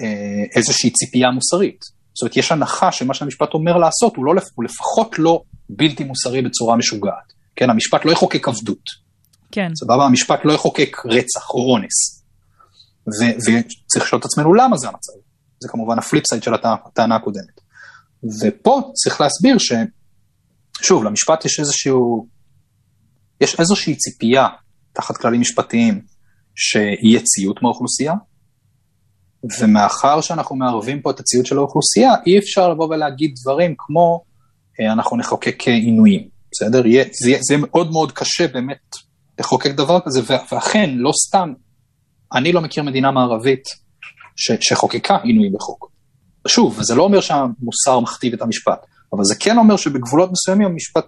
אה, 0.00 0.44
איזושהי 0.56 0.90
ציפייה 0.90 1.30
מוסרית. 1.30 1.84
זאת 2.14 2.22
אומרת, 2.22 2.36
יש 2.36 2.52
הנחה 2.52 2.92
שמה 2.92 3.14
שהמשפט 3.14 3.48
אומר 3.54 3.76
לעשות 3.76 4.16
הוא, 4.16 4.24
לא, 4.24 4.32
הוא 4.54 4.64
לפחות 4.64 5.18
לא 5.18 5.42
בלתי 5.68 6.04
מוסרי 6.04 6.42
בצורה 6.42 6.76
משוגעת. 6.76 7.32
כן, 7.56 7.70
המשפט 7.70 8.04
לא 8.04 8.12
יחוקק 8.12 8.48
עבדות. 8.48 8.82
כן. 9.52 9.70
סבבה, 9.74 10.04
המשפט 10.04 10.40
לא 10.44 10.52
יחוקק 10.52 10.96
רצח 11.04 11.50
או 11.50 11.72
אונס. 11.72 12.22
וצריך 13.06 14.04
לשאול 14.04 14.20
את 14.20 14.24
עצמנו 14.24 14.54
למה 14.54 14.76
זה 14.76 14.88
המצב. 14.88 15.12
זה 15.60 15.68
כמובן 15.68 15.98
ה 15.98 16.04
flip 16.04 16.26
side 16.26 16.42
של 16.42 16.54
הטענה 16.54 17.16
הקודמת. 17.16 17.60
ופה 18.42 18.90
צריך 18.94 19.20
להסביר 19.20 19.58
ש... 19.58 19.72
שוב, 20.82 21.04
למשפט 21.04 21.44
יש 21.44 21.60
איזשהו... 21.60 22.26
יש 23.40 23.60
איזושהי 23.60 23.96
ציפייה 23.96 24.46
תחת 24.92 25.16
כללים 25.16 25.40
משפטיים 25.40 26.00
שיהיה 26.54 27.20
ציות 27.22 27.62
מהאוכלוסייה, 27.62 28.14
ומאחר 29.60 30.20
שאנחנו 30.20 30.56
מערבים 30.56 31.02
פה 31.02 31.10
את 31.10 31.20
הציות 31.20 31.46
של 31.46 31.56
האוכלוסייה, 31.58 32.10
אי 32.26 32.38
אפשר 32.38 32.68
לבוא 32.68 32.86
ולהגיד 32.86 33.34
דברים 33.42 33.74
כמו 33.78 34.24
אה, 34.80 34.92
אנחנו 34.92 35.16
נחוקק 35.16 35.62
עינויים, 35.68 36.28
בסדר? 36.52 36.86
יהיה, 36.86 37.04
זה, 37.22 37.36
זה 37.48 37.54
מאוד 37.58 37.90
מאוד 37.90 38.12
קשה 38.12 38.48
באמת 38.48 38.96
לחוקק 39.40 39.70
דבר 39.70 39.98
כזה, 40.04 40.20
ואכן, 40.52 40.90
לא 40.94 41.10
סתם, 41.28 41.52
אני 42.34 42.52
לא 42.52 42.60
מכיר 42.60 42.82
מדינה 42.82 43.10
מערבית 43.10 43.64
ש, 44.36 44.52
שחוקקה 44.60 45.16
עינויים 45.22 45.52
בחוק. 45.52 45.92
שוב, 46.48 46.82
זה 46.82 46.94
לא 46.94 47.02
אומר 47.02 47.20
שהמוסר 47.20 48.00
מכתיב 48.00 48.34
את 48.34 48.42
המשפט, 48.42 48.86
אבל 49.12 49.24
זה 49.24 49.34
כן 49.34 49.58
אומר 49.58 49.76
שבגבולות 49.76 50.30
מסוימים 50.32 50.66
המשפט 50.66 51.06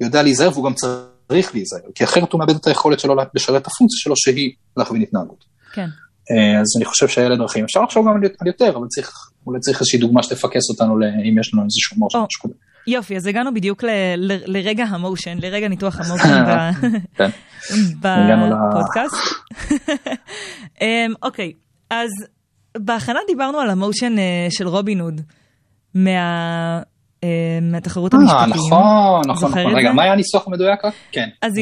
יודע 0.00 0.22
להיזהר 0.22 0.50
והוא 0.52 0.64
גם 0.64 0.74
צריך 0.74 1.11
להיזהר, 1.32 1.80
כי 1.94 2.04
אחרת 2.04 2.32
הוא 2.32 2.38
מאבד 2.38 2.54
את 2.54 2.66
היכולת 2.66 3.00
שלו 3.00 3.14
לשרת 3.34 3.62
את 3.62 3.66
הפונקציה 3.66 3.98
שלו 3.98 4.16
שהיא 4.16 4.52
להכווין 4.76 5.02
התנהגות. 5.02 5.44
כן. 5.72 5.86
אה, 6.30 6.60
אז 6.60 6.66
אני 6.76 6.84
חושב 6.84 7.08
שאלה 7.08 7.36
דרכים. 7.36 7.64
אפשר 7.64 7.82
לחשוב 7.82 8.08
גם 8.08 8.14
על 8.40 8.46
יותר, 8.46 8.76
אבל 8.76 8.86
צריך, 8.88 9.10
אולי 9.46 9.60
צריך 9.60 9.80
איזושהי 9.80 9.98
דוגמה 9.98 10.22
שתפקס 10.22 10.70
אותנו 10.70 10.94
אם 11.28 11.38
יש 11.40 11.54
לנו 11.54 11.62
איזשהו 11.64 11.96
מושן. 11.98 12.18
Oh. 12.18 12.50
יופי, 12.86 13.16
אז 13.16 13.26
הגענו 13.26 13.54
בדיוק 13.54 13.84
ל, 13.84 13.88
ל, 14.16 14.32
לרגע 14.46 14.84
המושן, 14.84 15.38
לרגע 15.38 15.68
ניתוח 15.68 16.00
המושן 16.00 16.44
כן. 17.16 17.30
בפודקאסט. 18.02 19.14
אמ, 20.82 21.12
אוקיי, 21.22 21.52
אז 21.90 22.10
בהכנה 22.78 23.18
דיברנו 23.26 23.58
על 23.58 23.70
ה 23.70 23.77
motion 23.77 24.18
אה, 24.18 24.46
של 24.50 24.68
רובין 24.68 25.00
הוד, 25.00 25.20
מה... 25.94 26.82
אה, 27.24 27.28
מהתחרות. 27.62 28.14
אה, 28.14 28.18
נכון, 28.18 28.50
נכון, 29.28 29.50
נכון. 29.50 29.76
רגע, 29.76 29.92
מה 29.92 30.02
היה 30.02 30.12
הניסוח 30.12 30.46
המדויק? 30.46 30.80
כן. 31.12 31.28
אז 31.42 31.52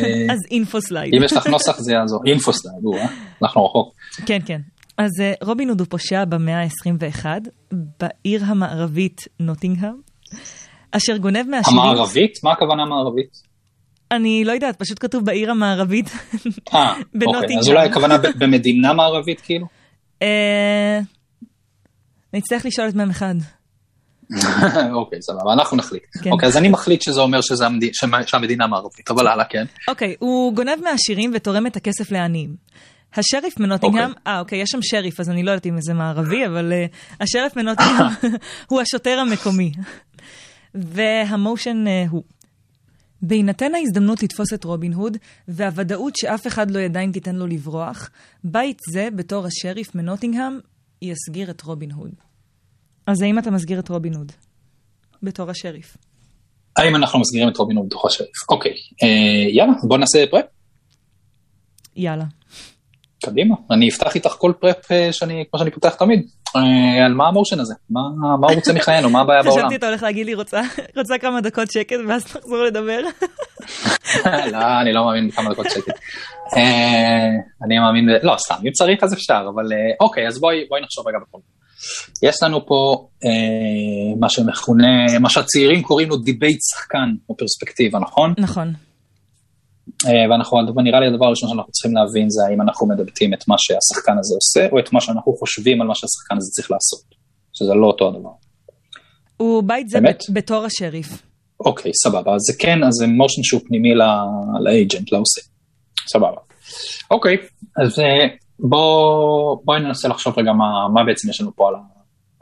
info 0.50 0.80
slide. 0.80 1.14
אם 1.14 1.24
יש 1.24 1.32
לך 1.32 1.46
נוסח 1.46 1.78
זה 1.78 1.92
יעזור. 1.92 2.20
info 2.26 2.52
slide, 2.52 3.08
אנחנו 3.42 3.64
רחוק. 3.64 3.94
כן, 4.26 4.38
כן. 4.46 4.60
אז 4.98 5.10
רובין 5.42 5.68
הוד 5.68 5.80
הוא 5.80 5.86
פושע 5.90 6.24
במאה 6.24 6.62
ה-21, 6.62 7.26
בעיר 8.00 8.44
המערבית 8.44 9.20
נוטינגהם, 9.40 9.96
אשר 10.92 11.16
גונב 11.16 11.46
מהעשירים... 11.48 11.80
המערבית? 11.80 12.32
מה 12.44 12.52
הכוונה 12.52 12.84
מערבית? 12.84 13.50
אני 14.12 14.44
לא 14.44 14.52
יודעת, 14.52 14.76
פשוט 14.76 14.98
כתוב 15.00 15.24
בעיר 15.24 15.50
המערבית 15.50 16.10
אה, 16.74 16.94
אוקיי, 17.26 17.58
אז 17.58 17.68
אולי 17.68 17.88
הכוונה 17.88 18.16
במדינה 18.38 18.92
מערבית 18.92 19.40
כאילו? 19.40 19.66
אה, 20.22 21.00
נצטרך 22.34 22.66
לשאול 22.66 22.88
את 22.88 22.94
מ"ם 22.94 23.10
אחד. 23.10 23.34
אוקיי, 25.00 25.22
סבבה, 25.22 25.52
אנחנו 25.52 25.76
נחליט. 25.76 26.02
כן. 26.22 26.30
אוקיי, 26.30 26.48
אז 26.48 26.56
אני 26.56 26.68
מחליט 26.68 27.02
שזה 27.02 27.20
אומר. 27.20 27.40
שהמדינה 28.26 28.66
מערבית, 28.66 29.10
אבל 29.10 29.26
הלאה, 29.26 29.44
כן. 29.44 29.64
אוקיי, 29.88 30.14
הוא 30.18 30.54
גונב 30.54 30.78
מהעשירים 30.84 31.30
ותורם 31.34 31.66
את 31.66 31.76
הכסף 31.76 32.10
לעניים. 32.10 32.56
השריף 33.14 33.60
מנוטינגהם, 33.60 34.10
אוקיי. 34.10 34.32
אה, 34.32 34.40
אוקיי, 34.40 34.58
יש 34.58 34.70
שם 34.70 34.78
שריף, 34.82 35.20
אז 35.20 35.30
אני 35.30 35.42
לא 35.42 35.50
יודעת 35.50 35.66
אם 35.66 35.80
זה 35.80 35.94
מערבי, 35.94 36.46
אבל 36.46 36.72
uh, 36.72 37.16
השריף 37.20 37.56
מנוטינגהם 37.56 38.06
הוא 38.70 38.80
השוטר 38.80 39.18
המקומי. 39.18 39.72
והמושן 40.74 41.84
uh, 41.86 42.10
הוא. 42.10 42.22
בהינתן 43.22 43.74
ההזדמנות 43.74 44.22
לתפוס 44.22 44.52
את 44.52 44.64
רובין 44.64 44.92
הוד, 44.92 45.16
והוודאות 45.48 46.16
שאף 46.16 46.46
אחד 46.46 46.70
לא 46.70 46.78
ידע 46.78 47.00
אם 47.00 47.12
תיתן 47.12 47.36
לו 47.36 47.46
לברוח, 47.46 48.10
בית 48.44 48.78
זה, 48.92 49.08
בתור 49.14 49.46
השריף 49.46 49.94
מנוטינגהם, 49.94 50.60
יסגיר 51.02 51.50
את 51.50 51.62
רובין 51.62 51.90
הוד. 51.90 52.29
אז 53.06 53.22
האם 53.22 53.38
אתה 53.38 53.50
מסגיר 53.50 53.78
את 53.78 53.88
רובין 53.88 54.14
הוד? 54.14 54.32
בתור 55.22 55.50
השריף. 55.50 55.96
האם 56.76 56.96
אנחנו 56.96 57.18
מסגירים 57.18 57.48
את 57.48 57.56
רובין 57.56 57.76
הוד 57.76 57.86
בתור 57.86 58.06
השריף? 58.06 58.48
אוקיי, 58.48 58.72
אה, 59.02 59.50
יאללה, 59.50 59.72
בוא 59.88 59.98
נעשה 59.98 60.24
פרפ. 60.30 60.44
יאללה. 61.96 62.24
קדימה, 63.24 63.54
אני 63.70 63.88
אפתח 63.88 64.14
איתך 64.14 64.30
כל 64.30 64.52
פרפ 64.60 64.92
אה, 64.92 65.12
שאני, 65.12 65.44
כמו 65.50 65.58
שאני 65.58 65.70
פותח 65.70 65.94
תמיד. 65.94 66.28
אה, 66.56 67.04
על 67.06 67.14
מה 67.14 67.28
המושן 67.28 67.60
הזה? 67.60 67.74
מה, 67.90 68.00
מה 68.40 68.46
הוא 68.46 68.54
רוצה 68.54 68.72
מחיינו? 68.72 69.10
מה 69.10 69.20
הבעיה 69.20 69.42
בעולם? 69.42 69.58
חשבתי 69.58 69.76
אתה 69.76 69.88
הולך 69.88 70.02
להגיד 70.02 70.26
לי 70.26 70.34
רוצה, 70.34 70.60
רוצה 70.96 71.18
כמה 71.18 71.40
דקות 71.40 71.70
שקט 71.70 71.96
ואז 72.08 72.24
תחזור 72.24 72.64
לדבר. 72.64 73.00
לא, 74.52 74.80
אני 74.80 74.92
לא 74.92 75.04
מאמין 75.04 75.28
בכמה 75.28 75.50
דקות 75.50 75.66
שקט. 75.70 75.98
אה, 76.56 77.28
אני 77.66 77.78
מאמין, 77.78 78.08
לא 78.22 78.36
סתם, 78.38 78.54
אם 78.66 78.72
צריך 78.72 79.02
אז 79.02 79.14
אפשר, 79.14 79.46
אבל 79.54 79.64
אוקיי, 80.00 80.26
אז 80.26 80.40
בואי, 80.40 80.64
בואי 80.68 80.80
נחשוב 80.82 81.08
רגע 81.08 81.18
בכל 81.28 81.38
יש 82.22 82.42
לנו 82.42 82.66
פה 82.66 83.08
אה, 83.24 84.16
מה 84.20 84.28
שמכונה, 84.28 85.18
מה 85.20 85.30
שהצעירים 85.30 85.82
קוראים 85.82 86.08
לו 86.08 86.16
דיבייט 86.16 86.58
שחקן 86.74 87.08
או 87.28 87.36
פרספקטיבה, 87.36 87.98
נכון? 87.98 88.34
נכון. 88.38 88.72
אה, 90.06 90.30
ואנחנו, 90.30 90.82
נראה 90.82 91.00
לי 91.00 91.06
הדבר 91.06 91.26
הראשון 91.26 91.48
שאנחנו 91.48 91.72
צריכים 91.72 91.94
להבין 91.96 92.30
זה 92.30 92.40
האם 92.48 92.60
אנחנו 92.60 92.88
מדבטים 92.88 93.34
את 93.34 93.48
מה 93.48 93.54
שהשחקן 93.58 94.18
הזה 94.18 94.34
עושה, 94.34 94.68
או 94.72 94.78
את 94.78 94.92
מה 94.92 95.00
שאנחנו 95.00 95.32
חושבים 95.36 95.80
על 95.80 95.86
מה 95.86 95.94
שהשחקן 95.94 96.36
הזה 96.36 96.50
צריך 96.50 96.70
לעשות, 96.70 97.14
שזה 97.52 97.74
לא 97.74 97.86
אותו 97.86 98.08
הדבר. 98.08 98.30
הוא 99.36 99.62
בית 99.62 99.88
זה 99.88 100.00
באמת? 100.00 100.22
בתור 100.32 100.64
השריף. 100.64 101.22
אוקיי, 101.60 101.92
סבבה, 102.04 102.34
אז 102.34 102.40
זה 102.40 102.52
כן, 102.58 102.84
אז 102.84 102.92
זה 102.92 103.06
מושן 103.06 103.42
שהוא 103.42 103.60
פנימי 103.66 103.94
לאג'נט, 104.64 105.12
לעושה. 105.12 105.40
סבבה. 106.12 106.40
אוקיי, 107.10 107.36
אז 107.82 107.98
בואו 108.62 109.62
בוא 109.64 109.78
ננסה 109.78 110.08
לחשוב 110.08 110.38
רגע 110.38 110.52
מה, 110.52 110.88
מה 110.94 111.04
בעצם 111.04 111.30
יש 111.30 111.40
לנו 111.40 111.56
פה 111.56 111.68
על, 111.68 111.74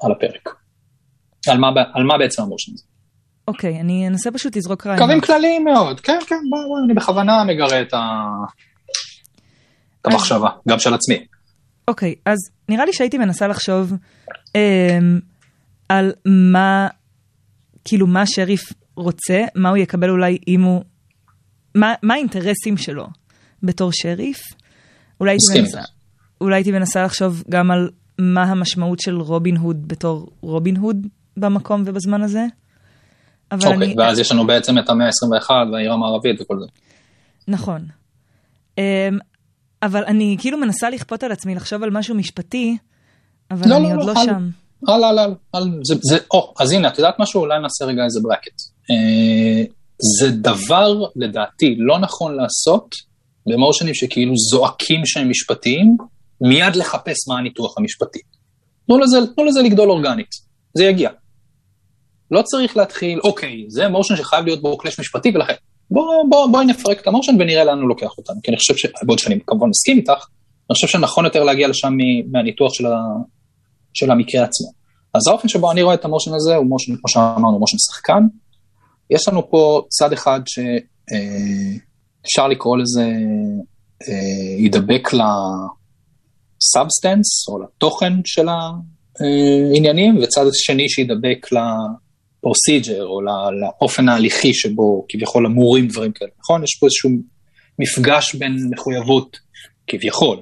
על 0.03 0.13
הפרק. 0.13 0.55
על 1.49 1.59
מה, 1.59 1.69
על 1.95 2.05
מה 2.05 2.19
בעצם 2.19 2.43
המושן 2.43 2.73
הזה. 2.75 2.85
אוקיי, 3.49 3.81
אני 3.81 4.09
אנסה 4.09 4.31
פשוט 4.31 4.57
לזרוק 4.57 4.87
רעיון. 4.87 5.03
קווים 5.03 5.21
כלליים 5.21 5.65
מאוד, 5.65 6.01
כן, 6.01 6.19
כן, 6.27 6.37
בוא, 6.51 6.59
בוא, 6.69 6.79
אני 6.85 6.95
בכוונה 6.95 7.45
מגרה 7.45 7.81
את, 7.83 7.95
ה... 7.95 8.25
את 10.01 10.07
המחשבה, 10.07 10.49
גם 10.69 10.79
של 10.79 10.95
עצמי. 10.95 11.27
אוקיי, 11.89 12.15
אז 12.25 12.39
נראה 12.69 12.85
לי 12.85 12.93
שהייתי 12.93 13.19
מנסה 13.19 13.47
לחשוב 13.47 13.93
אה, 14.57 14.99
על 15.89 16.13
מה, 16.27 16.89
כאילו, 17.85 18.07
מה 18.07 18.27
שריף 18.27 18.73
רוצה, 18.97 19.45
מה 19.55 19.69
הוא 19.69 19.77
יקבל 19.77 20.11
אולי 20.11 20.39
אם 20.49 20.63
הוא... 20.63 20.85
מה, 21.75 21.95
מה 22.03 22.15
האינטרסים 22.15 22.77
שלו 22.77 23.07
בתור 23.63 23.91
שריף? 23.93 24.43
אולי 25.21 25.31
הייתי, 25.31 25.61
מנסה, 25.61 25.81
אולי 26.41 26.57
הייתי 26.57 26.73
מנסה 26.73 27.05
לחשוב 27.05 27.43
גם 27.51 27.71
על 27.71 27.91
מה 28.19 28.43
המשמעות 28.43 29.01
של 29.01 29.21
רובין 29.21 29.57
הוד 29.57 29.89
בתור 29.89 30.31
רובין 30.41 30.77
הוד 30.77 31.07
במקום 31.37 31.83
ובזמן 31.87 32.23
הזה. 32.23 32.47
אבל 33.53 33.61
okay, 33.61 33.67
אוקיי, 33.67 33.87
אני... 33.87 33.95
ואז 33.99 34.19
יש 34.19 34.33
לנו 34.33 34.47
בעצם 34.47 34.79
את 34.79 34.91
המאה 34.91 35.07
ה-21 35.07 35.51
והעיר 35.73 35.93
המערבית 35.93 36.41
וכל 36.41 36.57
זה. 36.61 36.67
נכון. 37.49 37.87
Um, 38.77 38.81
אבל 39.83 40.05
אני 40.05 40.37
כאילו 40.41 40.59
מנסה 40.59 40.91
לכפות 40.91 41.23
על 41.23 41.33
עצמי 41.33 41.55
לחשוב 41.55 41.83
על 41.83 41.91
משהו 41.91 42.15
משפטי, 42.15 42.77
אבל 43.51 43.71
לא, 43.71 43.77
אני 43.77 43.85
לא, 43.85 43.91
עוד 43.91 44.07
לא, 44.07 44.15
לא 44.15 44.25
שם. 44.25 44.49
על, 44.87 45.05
על, 45.05 45.19
על, 45.19 45.35
על, 45.53 45.81
זה, 45.83 45.95
זה, 46.01 46.19
או, 46.31 46.55
אז 46.61 46.73
הנה, 46.73 46.89
את 46.89 46.99
יודעת 46.99 47.15
משהו? 47.19 47.41
אולי 47.41 47.63
נעשה 47.63 47.85
רגע 47.85 48.05
איזה 48.05 48.21
ברקט. 48.23 48.61
אה, 48.91 49.65
זה 50.21 50.31
דבר, 50.31 51.03
לדעתי, 51.17 51.75
לא 51.79 51.99
נכון 51.99 52.37
לעשות 52.37 52.95
במושנים 53.47 53.95
שכאילו 53.95 54.33
זועקים 54.51 55.01
שהם 55.07 55.31
משפטיים, 55.31 55.97
מיד 56.41 56.77
לחפש 56.77 57.29
מה 57.29 57.39
הניתוח 57.39 57.79
המשפטי. 57.79 58.19
תנו 58.87 58.99
לזה, 58.99 59.19
תנו 59.37 59.45
לזה 59.45 59.63
לגדול 59.63 59.91
אורגנית, 59.91 60.31
זה 60.75 60.85
יגיע. 60.85 61.11
לא 62.31 62.43
צריך 62.43 62.77
להתחיל, 62.77 63.21
אוקיי, 63.25 63.65
זה 63.69 63.89
מושן 63.89 64.17
שחייב 64.17 64.45
להיות 64.45 64.63
בו 64.63 64.79
קלאש 64.79 65.01
משפטי, 65.01 65.33
ולכן 65.35 65.55
בואי 65.91 66.17
בוא, 66.29 66.47
בוא 66.51 66.63
נפרק 66.63 67.01
את 67.01 67.07
המושן 67.07 67.33
ונראה 67.39 67.65
לאן 67.65 67.79
הוא 67.79 67.89
לוקח 67.89 68.19
אותנו. 68.19 68.37
כי 68.43 68.51
אני 68.51 68.57
חושב 68.57 68.77
ש... 68.77 68.87
בעוד 69.03 69.19
שאני 69.19 69.39
כמובן 69.47 69.69
מסכים 69.69 69.97
איתך, 69.97 70.27
אני 70.71 70.75
חושב 70.75 70.87
שנכון 70.87 71.25
יותר 71.25 71.45
להגיע 71.45 71.69
לשם 71.69 71.93
מהניתוח 72.33 72.73
של, 72.75 72.87
ה, 72.87 72.99
של 73.95 74.11
המקרה 74.11 74.45
עצמו. 74.45 74.69
אז 75.15 75.27
האופן 75.29 75.49
שבו 75.49 75.73
אני 75.73 75.83
רואה 75.83 75.95
את 75.95 76.05
המושן 76.05 76.35
הזה 76.35 76.57
הוא 76.57 76.67
מושן, 76.67 76.97
כמו 76.97 77.09
שאמרנו, 77.09 77.59
מושן 77.59 77.77
שחקן. 77.79 78.23
יש 79.11 79.29
לנו 79.29 79.51
פה 79.51 79.83
צד 79.89 80.13
אחד 80.13 80.41
שאפשר 80.47 82.43
אה, 82.43 82.49
לקרוא 82.49 82.77
לזה 82.77 83.13
אה, 84.09 84.57
ידבק 84.59 85.09
לסאבסטנס 86.59 87.49
או 87.49 87.63
לתוכן 87.63 88.13
של 88.25 88.47
העניינים, 88.49 90.19
וצד 90.23 90.45
שני 90.53 90.89
שידבק. 90.89 91.47
לפרוסיג'ר 92.39 93.05
או 93.05 93.21
לאופן 93.61 94.09
ההליכי 94.09 94.55
שבו 94.55 95.07
כביכול 95.09 95.47
אמורים 95.47 95.89
דברים 95.89 96.13
כאלה, 96.13 96.31
נכון? 96.41 96.65
יש 96.65 96.79
פה 96.81 96.87
איזשהו 96.87 97.11
מפגש 97.79 98.35
בין 98.35 98.57
מחויבות 98.71 99.39
כביכול 99.87 100.41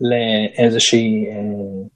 לאיזושהי 0.00 1.26
אה, 1.28 1.86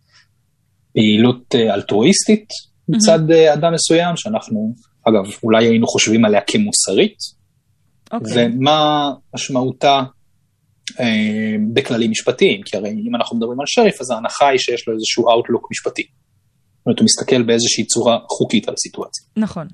פעילות 0.93 1.55
אה, 1.55 1.75
אלטרואיסטית 1.75 2.49
mm-hmm. 2.51 2.97
מצד 2.97 3.31
אה, 3.31 3.53
אדם 3.53 3.73
מסוים, 3.75 4.17
שאנחנו, 4.17 4.75
אגב, 5.09 5.33
אולי 5.43 5.67
היינו 5.67 5.87
חושבים 5.87 6.25
עליה 6.25 6.41
כמוסרית, 6.41 7.19
okay. 7.19 8.17
אוקיי. 8.17 8.47
ומה 8.47 9.11
משמעותה 9.35 10.03
בכללים 11.73 12.11
משפטיים, 12.11 12.63
כי 12.63 12.77
הרי 12.77 12.91
אם 12.91 13.15
אנחנו 13.15 13.37
מדברים 13.37 13.61
על 13.61 13.67
שריף, 13.67 14.01
אז 14.01 14.11
ההנחה 14.11 14.49
היא 14.49 14.59
שיש 14.59 14.89
לו 14.89 14.95
איזשהו 14.95 15.29
Outlook 15.29 15.67
משפטי. 15.71 16.03
זאת 16.03 16.87
אומרת, 16.87 16.99
הוא 16.99 17.05
מסתכל 17.05 17.43
באיזושהי 17.43 17.85
צורה 17.85 18.19
חוקית 18.29 18.69
על 18.69 18.75
הסיטואציה. 18.75 19.27
נכון. 19.37 19.67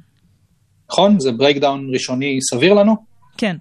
נכון? 0.91 1.21
זה 1.21 1.33
breakdown 1.33 1.91
ראשוני 1.93 2.39
סביר 2.51 2.75
לנו? 2.75 2.97
כן. 3.39 3.57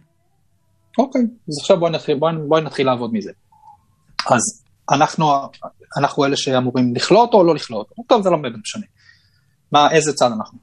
אוקיי, 0.98 1.22
אז 1.22 1.58
עכשיו 1.62 1.80
בואי 1.80 1.92
נתחיל, 1.92 2.20
בואי, 2.20 2.34
בואי 2.48 2.62
נתחיל 2.62 2.86
לעבוד 2.86 3.14
מזה. 3.14 3.32
אז 4.30 4.42
אנחנו, 4.92 5.26
אנחנו 5.98 6.26
אלה 6.26 6.38
שאמורים 6.38 6.96
לכלוא 6.96 7.22
אותו 7.22 7.38
או 7.38 7.44
לא 7.44 7.56
לכלוא 7.56 7.80
אותו? 7.80 7.96
טוב, 8.08 8.22
זה 8.22 8.30
לא 8.30 8.38
באמת 8.38 8.54
משנה. 8.62 8.86
מה, 9.72 9.92
איזה 9.92 10.14
צד 10.14 10.30
אנחנו? 10.38 10.58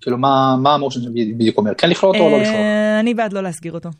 כאילו, 0.00 0.18
מה, 0.18 0.56
מה 0.62 0.74
ה 0.74 0.78
motion 0.78 1.00
בדיוק 1.38 1.58
אומר? 1.58 1.74
כן 1.74 1.90
לכלוא 1.90 2.12
אותו 2.12 2.24
או 2.24 2.30
לא 2.30 2.36
לכלוא 2.36 2.54
אותו? 2.54 2.62
אה, 2.62 3.00
אני 3.00 3.14
בעד 3.14 3.32
לא 3.32 3.40
להסגיר 3.40 3.72
אותו. 3.72 3.90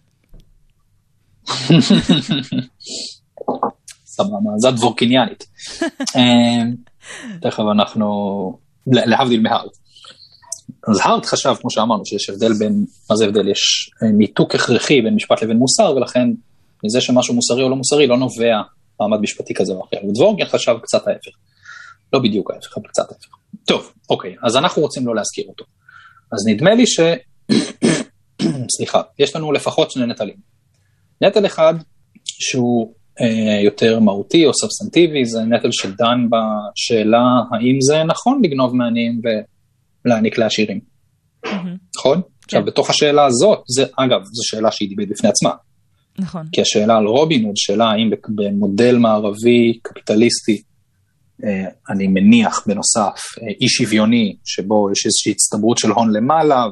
סבבה, 4.07 4.51
זה 4.57 4.69
אז 10.89 11.01
הארט 11.03 11.27
חשב, 11.27 11.55
כמו 11.61 11.71
שאמרנו, 11.71 12.07
שיש 12.07 12.31
הבדל 12.31 12.53
בין, 12.59 12.85
מה 13.11 13.17
זה 13.17 13.25
הבדל? 13.25 13.49
יש 13.49 13.91
ניתוק 14.19 14.55
הכרחי 14.55 15.03
בין 15.03 15.15
משפט 15.15 15.43
לבין 15.43 15.57
מוסר, 15.57 15.95
ולכן 15.97 16.29
מזה 16.85 17.01
שמשהו 17.01 17.35
מוסרי 17.35 17.63
או 17.63 17.69
לא 17.69 17.77
מוסרי 17.77 18.07
לא 18.07 18.17
נובע 18.17 18.63
מעמד 19.01 19.21
משפטי 19.21 19.55
כזה 19.55 19.73
או 19.73 19.85
אחר. 19.85 19.97
ודבורגן 20.09 20.47
חשב 20.47 20.75
קצת 20.83 21.09
ההפך. 21.09 21.31
לא 22.13 22.19
בדיוק 22.19 22.51
ההפך, 22.51 22.79
אבל 22.79 22.89
קצת 22.89 23.13
ההפך. 23.13 23.29
טוב, 23.65 23.93
אוקיי, 24.11 24.37
אז 24.43 24.57
אנחנו 24.57 24.83
רוצים 24.83 25.07
לא 25.07 25.15
להזכיר 25.15 25.45
אותו. 25.49 25.65
אז 26.33 26.47
נדמה 26.47 26.75
לי 26.75 26.87
ש... 26.87 27.01
סליחה, 28.77 29.03
יש 29.19 29.37
לנו 29.37 29.53
לפחות 29.53 29.91
שני 29.91 30.07
נטלים. 30.07 30.52
נטל 31.23 31.47
אחד, 31.47 31.75
שהוא 32.25 32.93
אה, 33.21 33.61
יותר 33.65 34.01
מהותי 34.01 34.47
או 34.47 34.55
סובסנטיבי, 34.55 35.25
זה 35.25 35.41
נטל 35.43 35.69
שדן 35.73 36.27
בשאלה 36.31 37.25
האם 37.53 37.81
זה 37.81 38.05
נכון 38.05 38.41
לגנוב 38.45 38.77
מעניים 38.77 39.21
ולהעניק 40.05 40.39
לעשירים. 40.39 40.81
נכון? 41.97 42.21
עכשיו, 42.45 42.61
כן. 42.61 42.67
בתוך 42.67 42.91
השאלה 42.91 43.25
הזאת, 43.25 43.63
זה, 43.69 43.85
אגב, 43.97 44.21
זו 44.25 44.43
שאלה 44.45 44.73
שהיא 44.73 44.89
דיבית 44.89 45.09
בפני 45.09 45.29
עצמה. 45.29 45.51
נכון. 46.19 46.47
כי 46.53 46.61
השאלה 46.61 46.97
על 46.97 47.07
רובין 47.07 47.45
הוד, 47.45 47.57
שאלה 47.57 47.85
האם 47.85 48.11
במודל 48.29 48.97
מערבי 48.97 49.79
קפיטליסטי, 49.83 50.63
אה, 51.45 51.65
אני 51.91 52.07
מניח 52.07 52.63
בנוסף, 52.67 53.21
אה, 53.43 53.47
אי 53.61 53.69
שוויוני, 53.69 54.37
שבו 54.45 54.91
יש 54.93 55.07
איזושהי 55.07 55.33
הצטברות 55.33 55.79
של 55.79 55.91
הון 55.91 56.13
למעלה, 56.13 56.65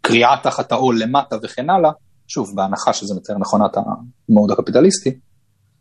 וקריאה 0.00 0.36
תחת 0.42 0.72
העול 0.72 1.02
למטה 1.02 1.36
וכן 1.42 1.70
הלאה, 1.70 1.90
שוב, 2.28 2.56
בהנחה 2.56 2.92
שזה 2.92 3.14
מתאר 3.14 3.38
נכונת 3.38 3.70
המוד 3.76 4.50
הקפיטליסטי, 4.50 5.10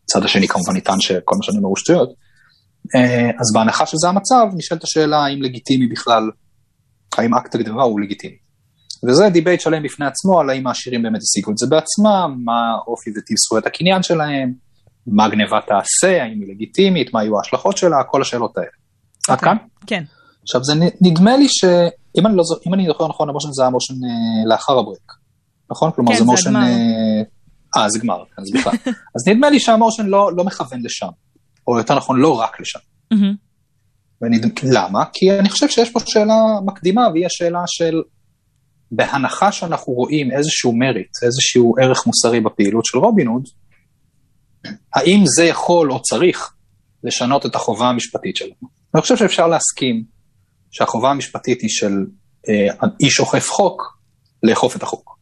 צד 0.06 0.24
השני 0.24 0.48
כמובן 0.48 0.76
יטען 0.78 1.00
שכל 1.00 1.36
מה 1.36 1.44
שאני 1.44 1.58
אומר 1.58 1.68
הוא 1.68 1.78
שטויות, 1.78 2.10
אה, 2.96 3.30
אז 3.30 3.54
בהנחה 3.54 3.86
שזה 3.86 4.08
המצב, 4.10 4.56
נשאלת 4.56 4.84
השאלה 4.84 5.18
האם 5.18 5.42
לגיטימי 5.42 5.88
בכלל, 5.88 6.24
האם 7.18 7.34
אקט 7.36 7.56
הגניבה 7.56 7.84
הוא 7.84 8.00
לגיטימי. 8.00 8.38
וזה 9.08 9.30
דיבייט 9.30 9.62
שלם 9.62 9.84
בפני 9.84 10.06
עצמו 10.06 10.40
על 10.40 10.50
האם 10.50 10.68
העשירים 10.68 11.04
באמת 11.04 11.22
השיגו 11.22 11.52
את 11.52 11.58
זה 11.58 11.68
בעצמם, 11.68 12.38
מה 12.46 12.78
אופי 12.88 13.10
וטיב 13.10 13.38
זכויות 13.38 13.66
הקניין 13.66 14.04
שלהם, 14.04 14.54
מה 15.08 15.30
גניבה 15.30 15.60
תעשה, 15.68 16.24
האם 16.24 16.42
היא 16.42 16.50
לגיטימית, 16.56 17.14
מה 17.14 17.20
היו 17.20 17.38
ההשלכות 17.38 17.78
שלה, 17.78 18.04
כל 18.04 18.22
השאלות 18.22 18.58
האלה. 18.58 18.68
עד 19.30 19.36
אוקיי. 19.36 19.50
כאן? 19.50 19.58
כן. 19.88 20.04
עכשיו 20.44 20.64
זה 20.64 20.74
נדמה 21.02 21.38
לי 21.38 21.48
שאם 21.50 22.28
אני, 22.28 22.36
לא, 22.36 22.44
אני 22.74 22.86
זוכר 22.88 23.08
נכון, 23.08 23.30
ה 23.30 23.33
motion 23.33 23.52
זה 23.52 23.64
היה 23.64 23.70
motion 23.70 23.94
אה, 23.94 24.50
לאחר 24.50 24.80
ה 24.80 24.84
break, 24.84 25.12
נכון? 25.74 25.92
כלומר 25.92 26.12
כן, 26.12 26.20
זה 26.20 26.26
מושן... 26.26 26.56
אה, 27.78 27.90
זה 27.90 28.00
גמר, 28.00 28.24
אז 28.38 28.52
בכלל. 28.54 28.74
אז 29.16 29.28
נדמה 29.28 29.50
לי 29.50 29.60
שהמושן 29.60 30.06
לא, 30.06 30.32
לא 30.36 30.44
מכוון 30.44 30.82
לשם, 30.84 31.08
או 31.68 31.78
יותר 31.78 31.96
נכון 31.96 32.20
לא 32.20 32.40
רק 32.40 32.60
לשם. 32.60 32.80
ונד... 34.22 34.60
למה? 34.64 35.04
כי 35.14 35.40
אני 35.40 35.50
חושב 35.50 35.70
שיש 35.70 35.92
פה 35.92 36.00
שאלה 36.06 36.36
מקדימה, 36.66 37.02
והיא 37.14 37.26
השאלה 37.26 37.64
של 37.68 38.02
בהנחה 38.92 39.52
שאנחנו 39.52 39.94
רואים 39.94 40.32
איזשהו 40.32 40.74
מריט, 40.76 41.12
איזשהו 41.24 41.76
ערך 41.82 42.08
מוסרי 42.08 42.42
בפעילות 42.42 42.86
של 42.86 42.98
רובין 42.98 43.28
הוד, 43.28 43.44
האם 44.96 45.24
זה 45.26 45.44
יכול 45.44 45.92
או 45.92 46.02
צריך 46.02 46.54
לשנות 47.04 47.46
את 47.46 47.56
החובה 47.56 47.90
המשפטית 47.90 48.36
שלנו? 48.36 48.68
אני 48.96 49.02
חושב 49.02 49.18
שאפשר 49.18 49.48
להסכים 49.48 50.04
שהחובה 50.72 51.12
המשפטית 51.12 51.62
היא 51.62 51.70
של 51.70 52.06
אה, 52.50 52.88
איש 53.00 53.20
אוכף 53.20 53.50
חוק, 53.50 53.82
לאכוף 54.44 54.76
את 54.76 54.84
החוק. 54.84 55.13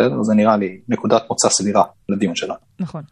בסדר? 0.00 0.22
זה 0.22 0.34
נראה 0.34 0.56
לי 0.56 0.80
נקודת 0.88 1.22
מוצא 1.30 1.48
סבירה 1.48 1.84
לדיון 2.08 2.34
שלנו. 2.34 2.58
נכון. 2.80 3.02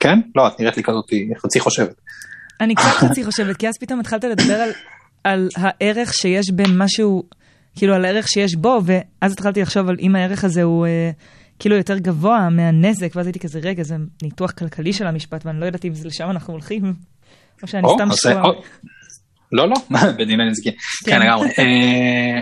כן? 0.00 0.20
לא, 0.34 0.48
את 0.48 0.60
נראית 0.60 0.76
לי 0.76 0.82
כזאת 0.82 1.10
חצי 1.42 1.60
חושבת. 1.60 2.00
אני 2.60 2.74
קצת 2.74 2.86
חצי 2.86 3.24
חושבת, 3.24 3.56
כי 3.56 3.68
אז 3.68 3.74
פתאום 3.80 4.00
התחלת 4.00 4.24
לדבר 4.24 4.54
על, 4.54 4.70
על 5.24 5.48
הערך 5.56 6.14
שיש 6.14 6.50
בין 6.50 6.78
משהו, 6.78 7.22
כאילו 7.76 7.94
על 7.94 8.04
הערך 8.04 8.28
שיש 8.28 8.54
בו, 8.54 8.80
ואז 8.84 9.32
התחלתי 9.32 9.62
לחשוב 9.62 9.88
על 9.88 9.96
אם 10.00 10.16
הערך 10.16 10.44
הזה 10.44 10.62
הוא 10.62 10.86
אה, 10.86 11.10
כאילו 11.58 11.76
יותר 11.76 11.98
גבוה 11.98 12.48
מהנזק, 12.50 13.12
ואז 13.16 13.26
הייתי 13.26 13.38
כזה, 13.38 13.60
רגע, 13.62 13.82
זה 13.82 13.96
ניתוח 14.22 14.50
כלכלי 14.50 14.92
של 14.92 15.06
המשפט, 15.06 15.46
ואני 15.46 15.60
לא 15.60 15.66
ידעתי 15.66 15.88
אם 15.88 15.92
לשם 16.04 16.30
אנחנו 16.30 16.52
הולכים, 16.52 16.94
או 17.62 17.68
שאני 17.68 17.84
או, 17.84 17.94
סתם 17.94 18.08
שטועה. 18.16 18.42
לא, 19.52 19.68
לא, 19.68 19.76
בדיני 20.18 20.50
נזיקין. 20.50 20.72
כן, 21.04 21.10
כן 21.10 21.20
לגמרי. 21.20 21.48
אה, 21.48 22.40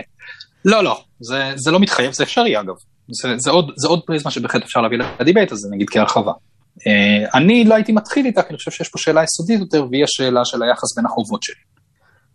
לא, 0.65 0.83
לא, 0.83 1.03
זה, 1.19 1.51
זה 1.55 1.71
לא 1.71 1.79
מתחייב, 1.79 2.11
זה 2.11 2.23
אפשרי 2.23 2.59
אגב. 2.59 2.75
זה, 3.11 3.29
זה, 3.37 3.51
עוד, 3.51 3.71
זה 3.77 3.87
עוד 3.87 4.01
פריזמה 4.05 4.31
שבהחלט 4.31 4.63
אפשר 4.63 4.81
להביא 4.81 4.97
לדיבייט 5.19 5.51
הזה, 5.51 5.67
נגיד 5.71 5.89
כהרחבה. 5.89 6.31
Uh, 6.31 7.37
אני 7.37 7.63
לא 7.63 7.75
הייתי 7.75 7.91
מתחיל 7.91 8.25
איתה, 8.25 8.41
כי 8.41 8.49
אני 8.49 8.57
חושב 8.57 8.71
שיש 8.71 8.89
פה 8.89 8.97
שאלה 8.97 9.23
יסודית 9.23 9.59
יותר, 9.59 9.87
והיא 9.91 10.03
השאלה 10.03 10.45
של 10.45 10.63
היחס 10.63 10.95
בין 10.97 11.05
החובות 11.05 11.43
שלי. 11.43 11.61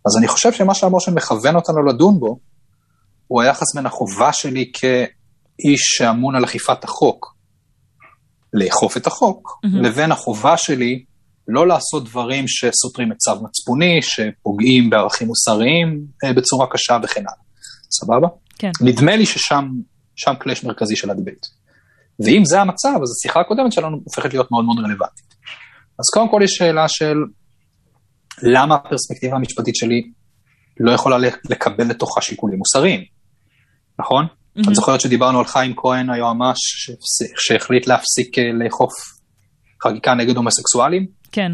אז 0.07 0.19
אני 0.19 0.29
חושב 0.29 0.53
שמה 0.53 0.75
שהמושן 0.75 1.15
מכוון 1.15 1.57
אותנו 1.57 1.83
לדון 1.83 2.21
בו, 2.21 2.39
הוא 3.27 3.43
היחס 3.43 3.75
בין 3.75 3.87
החובה 3.87 4.33
שלי 4.33 4.73
כאיש 4.75 5.81
שאמון 5.81 6.37
על 6.37 6.45
אכיפת 6.45 6.85
החוק, 6.85 7.35
לאכוף 8.55 8.97
את 8.97 9.07
החוק, 9.07 9.49
mm-hmm. 9.49 9.83
לבין 9.83 10.13
החובה 10.13 10.57
שלי 10.57 11.05
לא 11.49 11.67
לעשות 11.67 12.05
דברים 12.05 12.45
שסותרים 12.49 13.13
את 13.13 13.17
צו 13.17 13.33
מצפוני, 13.43 14.03
שפוגעים 14.03 14.91
בערכים 14.91 15.29
מוסריים 15.29 16.05
uh, 16.25 16.33
בצורה 16.33 16.67
קשה 16.71 16.99
וכן 17.03 17.21
הלאה. 17.21 17.49
סבבה? 17.91 18.29
כן. 18.59 18.71
נדמה 18.81 19.17
לי 19.17 19.27
ששם 19.27 19.69
שם 20.19 20.35
clash 20.39 20.65
מרכזי 20.65 20.97
של 20.97 21.11
הדיבייט. 21.11 21.47
ואם 22.21 22.45
זה 22.45 22.61
המצב, 22.61 22.99
אז 23.03 23.09
השיחה 23.19 23.41
הקודמת 23.41 23.73
שלנו 23.73 23.97
הופכת 24.05 24.33
להיות 24.33 24.51
מאוד 24.51 24.65
מאוד 24.65 24.79
רלוונטית. 24.79 25.35
אז 25.99 26.05
קודם 26.15 26.31
כל 26.31 26.41
יש 26.45 26.51
שאלה 26.51 26.89
של 26.89 27.17
למה 28.43 28.75
הפרספקטיבה 28.75 29.37
המשפטית 29.37 29.77
שלי 29.77 30.11
לא 30.81 30.93
יכולה 30.93 31.17
לקבל 31.51 31.85
לתוכה 31.85 32.21
שיקולים 32.21 32.59
מוסריים, 32.59 33.05
נכון? 33.99 34.25
Mm-hmm. 34.25 34.71
את 34.71 34.75
זוכרת 34.75 35.01
שדיברנו 35.01 35.39
על 35.39 35.45
חיים 35.45 35.75
כהן, 35.77 36.11
היועמ"ש, 36.11 36.91
שהחליט 37.37 37.87
להפסיק 37.87 38.39
אה, 38.39 38.45
לאכוף 38.65 38.93
חקיקה 39.85 40.15
נגד 40.15 40.37
הומוסקסואלים? 40.37 41.07
כן. 41.33 41.53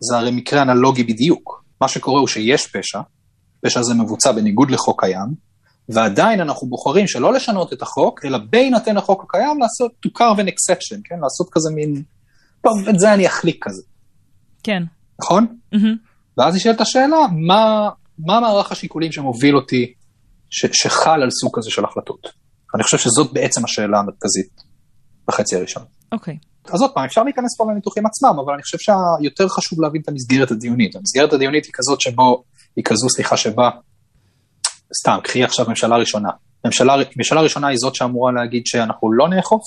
זה 0.00 0.16
הרי 0.16 0.30
מקרה 0.30 0.62
אנלוגי 0.62 1.04
בדיוק. 1.04 1.64
מה 1.80 1.88
שקורה 1.88 2.20
הוא 2.20 2.28
שיש 2.28 2.66
פשע, 2.66 3.00
פשע 3.66 3.80
הזה 3.80 3.94
מבוצע 3.94 4.32
בניגוד 4.32 4.70
לחוק 4.70 5.04
קיים, 5.04 5.47
ועדיין 5.88 6.40
אנחנו 6.40 6.66
בוחרים 6.66 7.06
שלא 7.06 7.32
לשנות 7.32 7.72
את 7.72 7.82
החוק, 7.82 8.24
אלא 8.24 8.38
בהינתן 8.50 8.96
החוק 8.96 9.24
הקיים 9.24 9.58
לעשות 9.60 9.92
to 10.06 10.10
carve 10.18 10.38
an 10.38 10.48
exception, 10.48 11.00
כן? 11.04 11.14
לעשות 11.22 11.48
כזה 11.52 11.70
מין, 11.74 12.02
טוב, 12.60 12.88
את 12.88 12.98
זה 12.98 13.14
אני 13.14 13.26
אחליק 13.26 13.64
כזה. 13.64 13.82
כן. 14.62 14.82
נכון? 15.20 15.46
Mm-hmm. 15.74 15.78
ואז 16.38 16.54
נשאלת 16.54 16.80
השאלה, 16.80 17.16
מה, 17.32 17.88
מה 18.18 18.40
מערך 18.40 18.72
השיקולים 18.72 19.12
שמוביל 19.12 19.56
אותי, 19.56 19.92
ש, 20.50 20.66
שחל 20.72 21.22
על 21.22 21.30
סוג 21.30 21.58
כזה 21.58 21.70
של 21.70 21.84
החלטות? 21.84 22.28
אני 22.74 22.82
חושב 22.82 22.98
שזאת 22.98 23.32
בעצם 23.32 23.64
השאלה 23.64 23.98
המרכזית 23.98 24.62
בחצי 25.28 25.56
הראשון. 25.56 25.82
אוקיי. 26.12 26.34
Okay. 26.34 26.74
אז 26.74 26.82
עוד 26.82 26.90
פעם, 26.94 27.04
אפשר 27.04 27.22
להיכנס 27.22 27.56
פה 27.58 27.72
לניתוחים 27.72 28.06
עצמם, 28.06 28.38
אבל 28.44 28.52
אני 28.52 28.62
חושב 28.62 28.78
שיותר 28.78 29.48
חשוב 29.48 29.80
להבין 29.82 30.02
את 30.02 30.08
המסגרת 30.08 30.50
הדיונית. 30.50 30.96
המסגרת 30.96 31.32
הדיונית 31.32 31.64
היא 31.64 31.72
כזאת 31.74 32.00
שבו, 32.00 32.44
היא 32.76 32.84
כזו, 32.84 33.08
סליחה, 33.08 33.36
שבה 33.36 33.70
סתם, 35.00 35.18
קחי 35.24 35.44
עכשיו 35.44 35.66
ממשלה 35.68 35.96
ראשונה. 35.96 36.28
ממשלה, 36.64 36.96
ממשלה 37.16 37.40
ראשונה 37.40 37.68
היא 37.68 37.76
זאת 37.78 37.94
שאמורה 37.94 38.32
להגיד 38.32 38.62
שאנחנו 38.66 39.12
לא 39.12 39.28
נאכוף? 39.28 39.62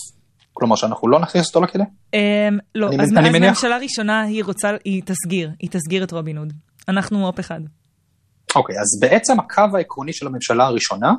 כלומר 0.53 0.76
שאנחנו 0.76 1.07
לא 1.07 1.19
נכניס 1.19 1.47
אותו 1.47 1.61
לכלא? 1.61 1.84
Um, 1.84 2.17
לא, 2.76 2.88
אני, 2.88 3.03
אז, 3.03 3.09
אני 3.17 3.30
אז 3.30 3.36
מניח... 3.36 3.49
ממשלה 3.49 3.78
ראשונה 3.78 4.22
היא 4.22 4.43
רוצה, 4.43 4.69
היא 4.86 5.01
תסגיר, 5.05 5.51
היא 5.59 5.69
תסגיר 5.69 6.03
את 6.03 6.11
רובין 6.11 6.38
הוד. 6.38 6.53
אנחנו 6.88 7.28
אופ 7.28 7.39
אחד. 7.39 7.59
אוקיי, 8.55 8.76
אז 8.76 8.99
בעצם 9.01 9.39
הקו 9.39 9.78
העקרוני 9.78 10.13
של 10.13 10.28
הממשלה 10.28 10.65
הראשונה, 10.65 11.13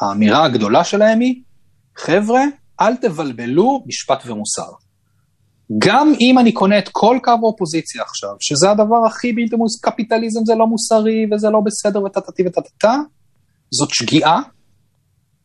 האמירה 0.00 0.44
הגדולה 0.44 0.84
שלהם 0.84 1.20
היא, 1.20 1.42
חבר'ה, 1.96 2.42
אל 2.80 2.96
תבלבלו 2.96 3.84
משפט 3.86 4.26
ומוסר. 4.26 4.70
גם 5.78 6.12
אם 6.20 6.38
אני 6.38 6.52
קונה 6.52 6.78
את 6.78 6.88
כל 6.92 7.18
קו 7.22 7.30
האופוזיציה 7.30 8.02
עכשיו, 8.02 8.30
שזה 8.40 8.70
הדבר 8.70 9.06
הכי 9.06 9.32
בלתי 9.32 9.56
מוס, 9.56 9.80
קפיטליזם 9.80 10.40
זה 10.44 10.54
לא 10.54 10.66
מוסרי 10.66 11.26
וזה 11.32 11.50
לא 11.50 11.60
בסדר 11.60 12.02
וטטטי 12.02 12.42
וטטטה, 12.46 12.96
זאת 13.70 13.90
שגיאה, 13.90 14.38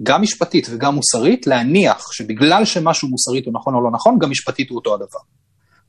גם 0.03 0.21
משפטית 0.21 0.67
וגם 0.71 0.95
מוסרית, 0.95 1.47
להניח 1.47 2.11
שבגלל 2.11 2.65
שמשהו 2.65 3.07
מוסרית 3.09 3.45
הוא 3.45 3.53
נכון 3.53 3.75
או 3.75 3.83
לא 3.83 3.91
נכון, 3.91 4.19
גם 4.19 4.29
משפטית 4.29 4.69
הוא 4.69 4.75
אותו 4.77 4.93
הדבר. 4.93 5.19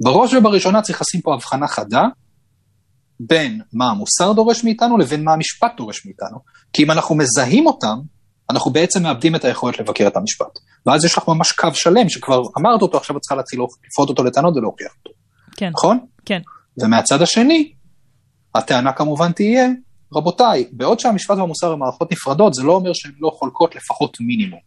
בראש 0.03 0.35
ובראשונה 0.35 0.83
צריך 0.83 1.01
לשים 1.01 1.21
פה 1.21 1.35
הבחנה 1.35 1.69
חדה 1.69 2.03
בין 3.21 3.61
מה 3.73 3.91
המוסר 3.91 4.33
דורש 4.33 4.65
מאיתנו 4.65 4.99
לבין 4.99 5.25
מה 5.25 5.33
המשפט 5.33 5.73
דורש 5.77 6.07
מאיתנו. 6.07 6.39
כי 6.73 6.83
אם 6.83 6.91
אנחנו 6.91 7.15
מזהים 7.15 7.67
אותם, 7.67 7.99
אנחנו 8.51 8.71
בעצם 8.71 9.03
מאבדים 9.03 9.37
את 9.37 9.45
היכולת 9.45 9.79
לבקר 9.79 10.07
את 10.07 10.17
המשפט. 10.17 10.59
ואז 10.87 11.05
יש 11.05 11.19
לך 11.19 11.29
ממש 11.29 11.53
קו 11.53 11.69
שלם 11.75 12.09
שכבר 12.09 12.43
אמרת 12.59 12.83
אותו, 12.83 12.99
עכשיו 12.99 13.17
את 13.17 13.21
צריכה 13.21 13.35
להתחיל 13.35 13.61
לפרוט 13.89 14.09
אותו 14.09 14.25
לטענות 14.25 14.57
ולהוכיח 14.57 14.93
אותו. 14.99 15.11
כן. 15.57 15.71
נכון? 15.75 15.99
כן. 16.25 16.41
ומהצד 16.83 17.23
השני, 17.23 17.73
הטענה 18.55 18.93
כמובן 18.93 19.33
תהיה, 19.33 19.69
רבותיי, 20.15 20.65
בעוד 20.73 21.01
שהמשפט 21.01 21.37
והמוסר 21.37 21.73
הם 21.73 21.79
מערכות 21.79 22.13
נפרדות, 22.13 22.55
זה 22.55 22.63
לא 22.63 22.73
אומר 22.73 22.93
שהן 22.93 23.13
לא 23.21 23.31
חולקות 23.39 23.75
לפחות 23.75 24.17
מינימום. 24.21 24.61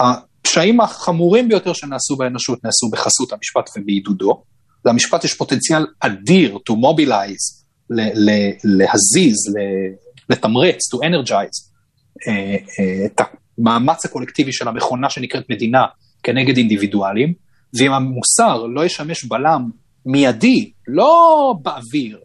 הפשעים 0.00 0.80
החמורים 0.80 1.48
ביותר 1.48 1.72
שנעשו 1.72 2.16
באנושות 2.16 2.64
נעשו 2.64 2.90
בחסות 2.92 3.32
המשפט 3.32 3.70
ובעידודו. 3.76 4.42
למשפט 4.84 5.24
יש 5.24 5.34
פוטנציאל 5.34 5.86
אדיר 6.00 6.58
to 6.70 6.72
mobilize, 6.72 7.64
ל- 7.90 8.30
ל- 8.30 8.50
להזיז, 8.64 9.36
ל- 9.48 10.32
לתמרץ, 10.32 10.94
to 10.94 10.98
energize, 10.98 11.72
אה, 12.28 12.32
אה, 12.32 13.06
את 13.06 13.20
המאמץ 13.58 14.04
הקולקטיבי 14.04 14.52
של 14.52 14.68
המכונה 14.68 15.10
שנקראת 15.10 15.50
מדינה 15.50 15.82
כנגד 16.22 16.56
אינדיבידואלים, 16.56 17.34
ואם 17.78 17.92
המוסר 17.92 18.66
לא 18.66 18.84
ישמש 18.84 19.24
בלם 19.24 19.70
מיידי, 20.06 20.70
לא 20.88 21.54
באוויר, 21.62 22.18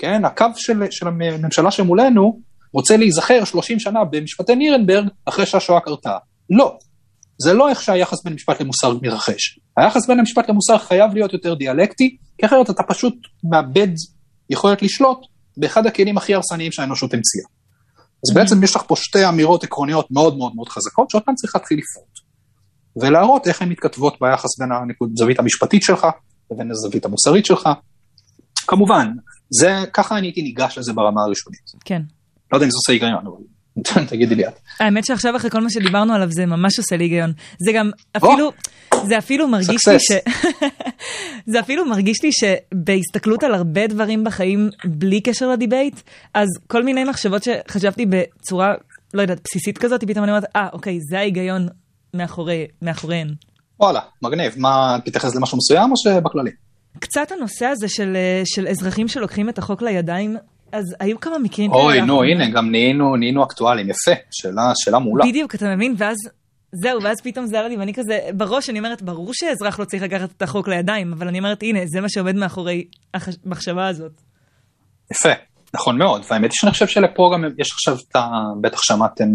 כן? 0.00 0.24
הקו 0.24 0.46
של, 0.56 0.82
של 0.90 1.08
הממשלה 1.08 1.70
שמולנו 1.70 2.40
רוצה 2.72 2.96
להיזכר 2.96 3.44
30 3.44 3.80
שנה 3.80 4.04
במשפטי 4.04 4.54
נירנברג 4.54 5.08
אחרי 5.24 5.46
שהשואה 5.46 5.80
קרתה. 5.80 6.16
לא, 6.50 6.78
זה 7.42 7.52
לא 7.52 7.68
איך 7.68 7.82
שהיחס 7.82 8.24
בין 8.24 8.32
משפט 8.32 8.60
למוסר 8.60 8.94
מתרחש. 9.02 9.58
היחס 9.76 10.06
בין 10.06 10.18
המשפט 10.18 10.48
למוסר 10.48 10.78
חייב 10.78 11.14
להיות 11.14 11.32
יותר 11.32 11.54
דיאלקטי, 11.54 12.16
כי 12.38 12.46
אחרת 12.46 12.70
אתה 12.70 12.82
פשוט 12.82 13.14
מאבד 13.50 13.88
יכולת 14.50 14.82
לשלוט 14.82 15.18
באחד 15.56 15.86
הכלים 15.86 16.16
הכי 16.16 16.34
הרסניים 16.34 16.72
שהאנושות 16.72 17.14
המציאה. 17.14 17.48
אז 18.28 18.34
בעצם 18.34 18.64
יש 18.64 18.76
לך 18.76 18.82
פה 18.86 18.96
שתי 18.96 19.28
אמירות 19.28 19.64
עקרוניות 19.64 20.10
מאוד 20.10 20.36
מאוד 20.38 20.52
מאוד 20.54 20.68
חזקות, 20.68 21.10
שאותן 21.10 21.34
צריך 21.34 21.54
להתחיל 21.56 21.78
לפרוט. 21.78 22.30
ולהראות 23.02 23.46
איך 23.46 23.62
הן 23.62 23.68
מתכתבות 23.68 24.16
ביחס 24.20 24.58
בין 24.58 24.68
הזווית 25.14 25.38
המשפטית 25.38 25.82
שלך 25.82 26.06
לבין 26.50 26.70
הזווית 26.70 27.04
המוסרית 27.04 27.46
שלך. 27.46 27.68
כמובן, 28.66 29.06
זה, 29.50 29.84
ככה 29.92 30.18
אני 30.18 30.26
הייתי 30.26 30.42
ניגש 30.42 30.78
לזה 30.78 30.92
ברמה 30.92 31.22
הראשונית. 31.22 31.70
כן. 31.84 32.02
לא 32.52 32.56
יודע 32.56 32.66
אם 32.66 32.70
זה 32.70 32.76
עושה 32.76 32.92
היגיון, 32.92 33.26
אבל 33.26 34.04
תגידי 34.10 34.34
לי 34.34 34.48
את. 34.48 34.58
האמת 34.80 35.04
שעכשיו 35.04 35.36
אחרי 35.36 35.50
כל 35.50 35.60
מה 35.60 35.70
שדיברנו 35.70 36.14
עליו 36.14 36.30
זה 36.30 36.46
ממש 36.46 36.78
עושה 36.78 36.96
לי 36.96 37.04
היגיון. 37.04 37.32
זה 37.58 37.72
גם 37.72 37.90
אפילו, 38.16 38.52
זה 39.06 39.18
אפילו 39.18 39.48
מרגיש 39.48 39.88
לי 39.88 40.00
ש... 40.00 40.12
זה 41.52 41.60
אפילו 41.60 41.86
מרגיש 41.86 42.22
לי 42.22 42.30
שבהסתכלות 42.32 43.42
על 43.42 43.54
הרבה 43.54 43.86
דברים 43.86 44.24
בחיים 44.24 44.70
בלי 44.84 45.20
קשר 45.20 45.48
לדיבייט, 45.48 46.00
אז 46.34 46.48
כל 46.66 46.82
מיני 46.84 47.04
מחשבות 47.04 47.42
שחשבתי 47.42 48.06
בצורה, 48.06 48.74
לא 49.14 49.22
יודעת, 49.22 49.40
בסיסית 49.44 49.78
כזאת, 49.78 50.04
פתאום 50.04 50.24
אני 50.24 50.32
אומרת, 50.32 50.44
אה, 50.56 50.68
אוקיי, 50.72 50.98
זה 51.10 51.18
ההיגיון 51.18 51.68
מאחורי, 52.14 52.66
מאחוריהן. 52.82 53.34
וואלה, 53.80 54.00
מגניב. 54.22 54.54
מה, 54.56 54.96
תתייחס 55.04 55.34
למשהו 55.36 55.58
מסוים 55.58 55.90
או 55.90 55.96
שבכללי? 55.96 56.50
קצת 56.98 57.32
הנושא 57.32 57.66
הזה 57.66 57.88
של, 57.88 58.16
של 58.44 58.68
אזרחים 58.68 59.08
שלוקחים 59.08 59.48
את 59.48 59.58
החוק 59.58 59.82
לידיים, 59.82 60.36
אז 60.72 60.84
היו 61.00 61.20
כמה 61.20 61.38
מקרים 61.38 61.70
כאלה. 61.70 61.82
אוי, 61.82 62.00
נו, 62.00 62.22
הנה, 62.22 62.50
גם 62.50 62.70
נהיינו, 62.70 63.16
נהיינו 63.16 63.44
אקטואליים, 63.44 63.90
יפה, 63.90 64.20
שאלה, 64.30 64.72
שאלה 64.74 64.98
מעולה. 64.98 65.24
בדיוק, 65.28 65.54
אתה 65.54 65.74
מבין? 65.76 65.94
ואז, 65.98 66.16
זהו, 66.72 67.02
ואז 67.02 67.20
פתאום 67.20 67.46
זה 67.46 67.58
עלה 67.58 67.68
לי, 67.68 67.76
ואני 67.76 67.94
כזה, 67.94 68.18
בראש, 68.34 68.70
אני 68.70 68.78
אומרת, 68.78 69.02
ברור 69.02 69.30
שאזרח 69.32 69.78
לא 69.78 69.84
צריך 69.84 70.02
לקחת 70.02 70.28
את 70.36 70.42
החוק 70.42 70.68
לידיים, 70.68 71.12
אבל 71.12 71.28
אני 71.28 71.38
אומרת, 71.38 71.62
הנה, 71.62 71.80
זה 71.86 72.00
מה 72.00 72.08
שעומד 72.08 72.34
מאחורי 72.36 72.84
המחשבה 73.14 73.88
הזאת. 73.88 74.12
יפה, 75.12 75.32
נכון 75.74 75.98
מאוד, 75.98 76.22
והאמת 76.30 76.50
היא 76.50 76.56
שאני 76.60 76.72
חושב 76.72 76.86
שלפה 76.86 77.30
גם 77.34 77.44
יש 77.58 77.72
עכשיו 77.72 77.96
את 78.10 78.16
ה... 78.16 78.30
בטח 78.60 78.82
שמעתם 78.82 79.28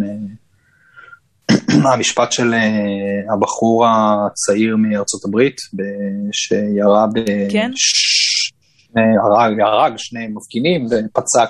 המשפט 1.94 2.32
של 2.32 2.54
אה, 2.54 3.34
הבחור 3.34 3.86
הצעיר 3.88 4.76
מארצות 4.78 5.26
הברית, 5.26 5.56
שירה 6.32 7.08
ב... 7.14 7.20
כן? 7.52 7.72
הרג, 8.96 9.60
הרג 9.60 9.94
שני 9.98 10.28
מפגינים 10.28 10.86
ופצע 10.86 11.46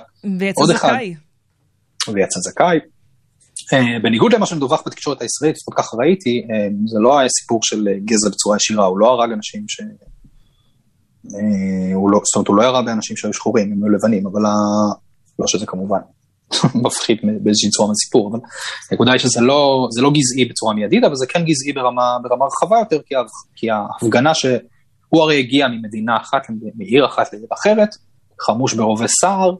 עוד 0.55 0.69
אחד. 0.69 0.87
ויצא 0.87 0.87
זכאי. 0.87 1.15
ויצא 2.13 2.39
זכאי. 2.39 2.79
Uh, 3.73 4.03
בניגוד 4.03 4.33
למה 4.33 4.45
שמדווח 4.45 4.83
בתקשורת 4.85 5.21
הישראלית, 5.21 5.57
לפחות 5.57 5.73
ככה 5.73 5.97
ראיתי, 5.97 6.41
זה 6.85 6.99
לא 6.99 7.19
היה 7.19 7.29
סיפור 7.29 7.59
של 7.63 7.87
גזע 8.05 8.29
בצורה 8.29 8.57
ישירה, 8.57 8.85
הוא 8.85 8.99
לא 8.99 9.07
הרג 9.11 9.31
אנשים 9.31 9.65
ש... 9.67 9.81
הוא 11.93 12.11
לא, 12.11 12.21
זאת 12.23 12.35
אומרת, 12.35 12.47
הוא 12.47 12.55
לא 12.55 12.63
ירה 12.63 12.81
באנשים 12.81 13.17
שהיו 13.17 13.33
שחורים, 13.33 13.71
הם 13.71 13.83
היו 13.83 13.89
לבנים, 13.89 14.27
אבל 14.27 14.45
ה... 14.45 14.49
לא 15.39 15.47
שזה 15.47 15.65
כמובן 15.65 15.99
מפחיד 16.85 17.17
באיזושהי 17.43 17.69
צורה 17.69 17.89
מהסיפור, 17.89 18.29
אבל 18.31 18.39
הנקודה 18.91 19.11
היא 19.11 19.19
שזה 19.19 19.41
לא, 19.41 19.87
לא 20.01 20.11
גזעי 20.11 20.45
בצורה 20.45 20.73
מיידית, 20.73 21.03
אבל 21.03 21.15
זה 21.15 21.25
כן 21.27 21.43
גזעי 21.45 21.73
ברמה, 21.73 22.17
ברמה 22.23 22.45
רחבה 22.45 22.79
יותר, 22.79 22.99
כי, 23.05 23.15
כי 23.55 23.67
ההפגנה 23.71 24.33
שהוא 24.33 25.21
הרי 25.21 25.39
הגיע 25.39 25.67
ממדינה 25.67 26.17
אחת, 26.17 26.41
מעיר 26.75 27.05
אחת 27.05 27.33
לעיר 27.33 27.47
אחרת, 27.53 27.89
חמוש 28.41 28.73
ברובה 28.73 29.05
סער, 29.21 29.55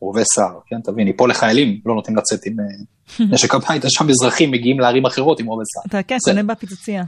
רובה 0.00 0.22
סער, 0.34 0.58
כן, 0.66 0.80
תביני, 0.84 1.16
פה 1.16 1.28
לחיילים 1.28 1.80
לא 1.86 1.94
נותנים 1.94 2.16
לצאת 2.16 2.46
עם 2.46 2.56
אה, 2.60 3.26
נשק 3.32 3.54
הביתה, 3.54 3.90
שם 3.90 4.10
אזרחים 4.10 4.50
מגיעים 4.50 4.80
לערים 4.80 5.06
אחרות 5.06 5.40
עם 5.40 5.46
רובה 5.46 5.62
סער. 5.64 5.82
אתה 5.88 6.02
כן, 6.02 6.16
קונה 6.24 6.42
בפיצוצייה. 6.42 7.04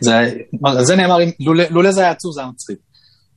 זה, 0.00 0.12
זה 0.80 0.96
נאמר, 0.96 1.16
לולא 1.70 1.92
זה 1.92 2.00
היה 2.00 2.10
עצוב 2.10 2.32
זה 2.34 2.40
היה 2.40 2.50
מצחיק. 2.50 2.78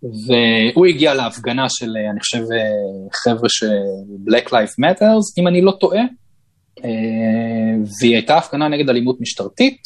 והוא 0.04 0.86
הגיע 0.86 1.14
להפגנה 1.14 1.66
של, 1.70 1.98
אה, 1.98 2.12
אני 2.12 2.20
חושב, 2.20 2.38
אה, 2.38 3.10
חבר'ה 3.24 3.50
של 3.50 3.68
Black 4.30 4.48
Life 4.48 4.76
Matters, 4.84 5.34
אם 5.38 5.48
אני 5.48 5.62
לא 5.62 5.72
טועה, 5.80 6.02
והיא 8.00 8.16
הייתה 8.16 8.38
הפגנה 8.38 8.68
נגד 8.68 8.90
אלימות 8.90 9.22
משטרתית, 9.22 9.82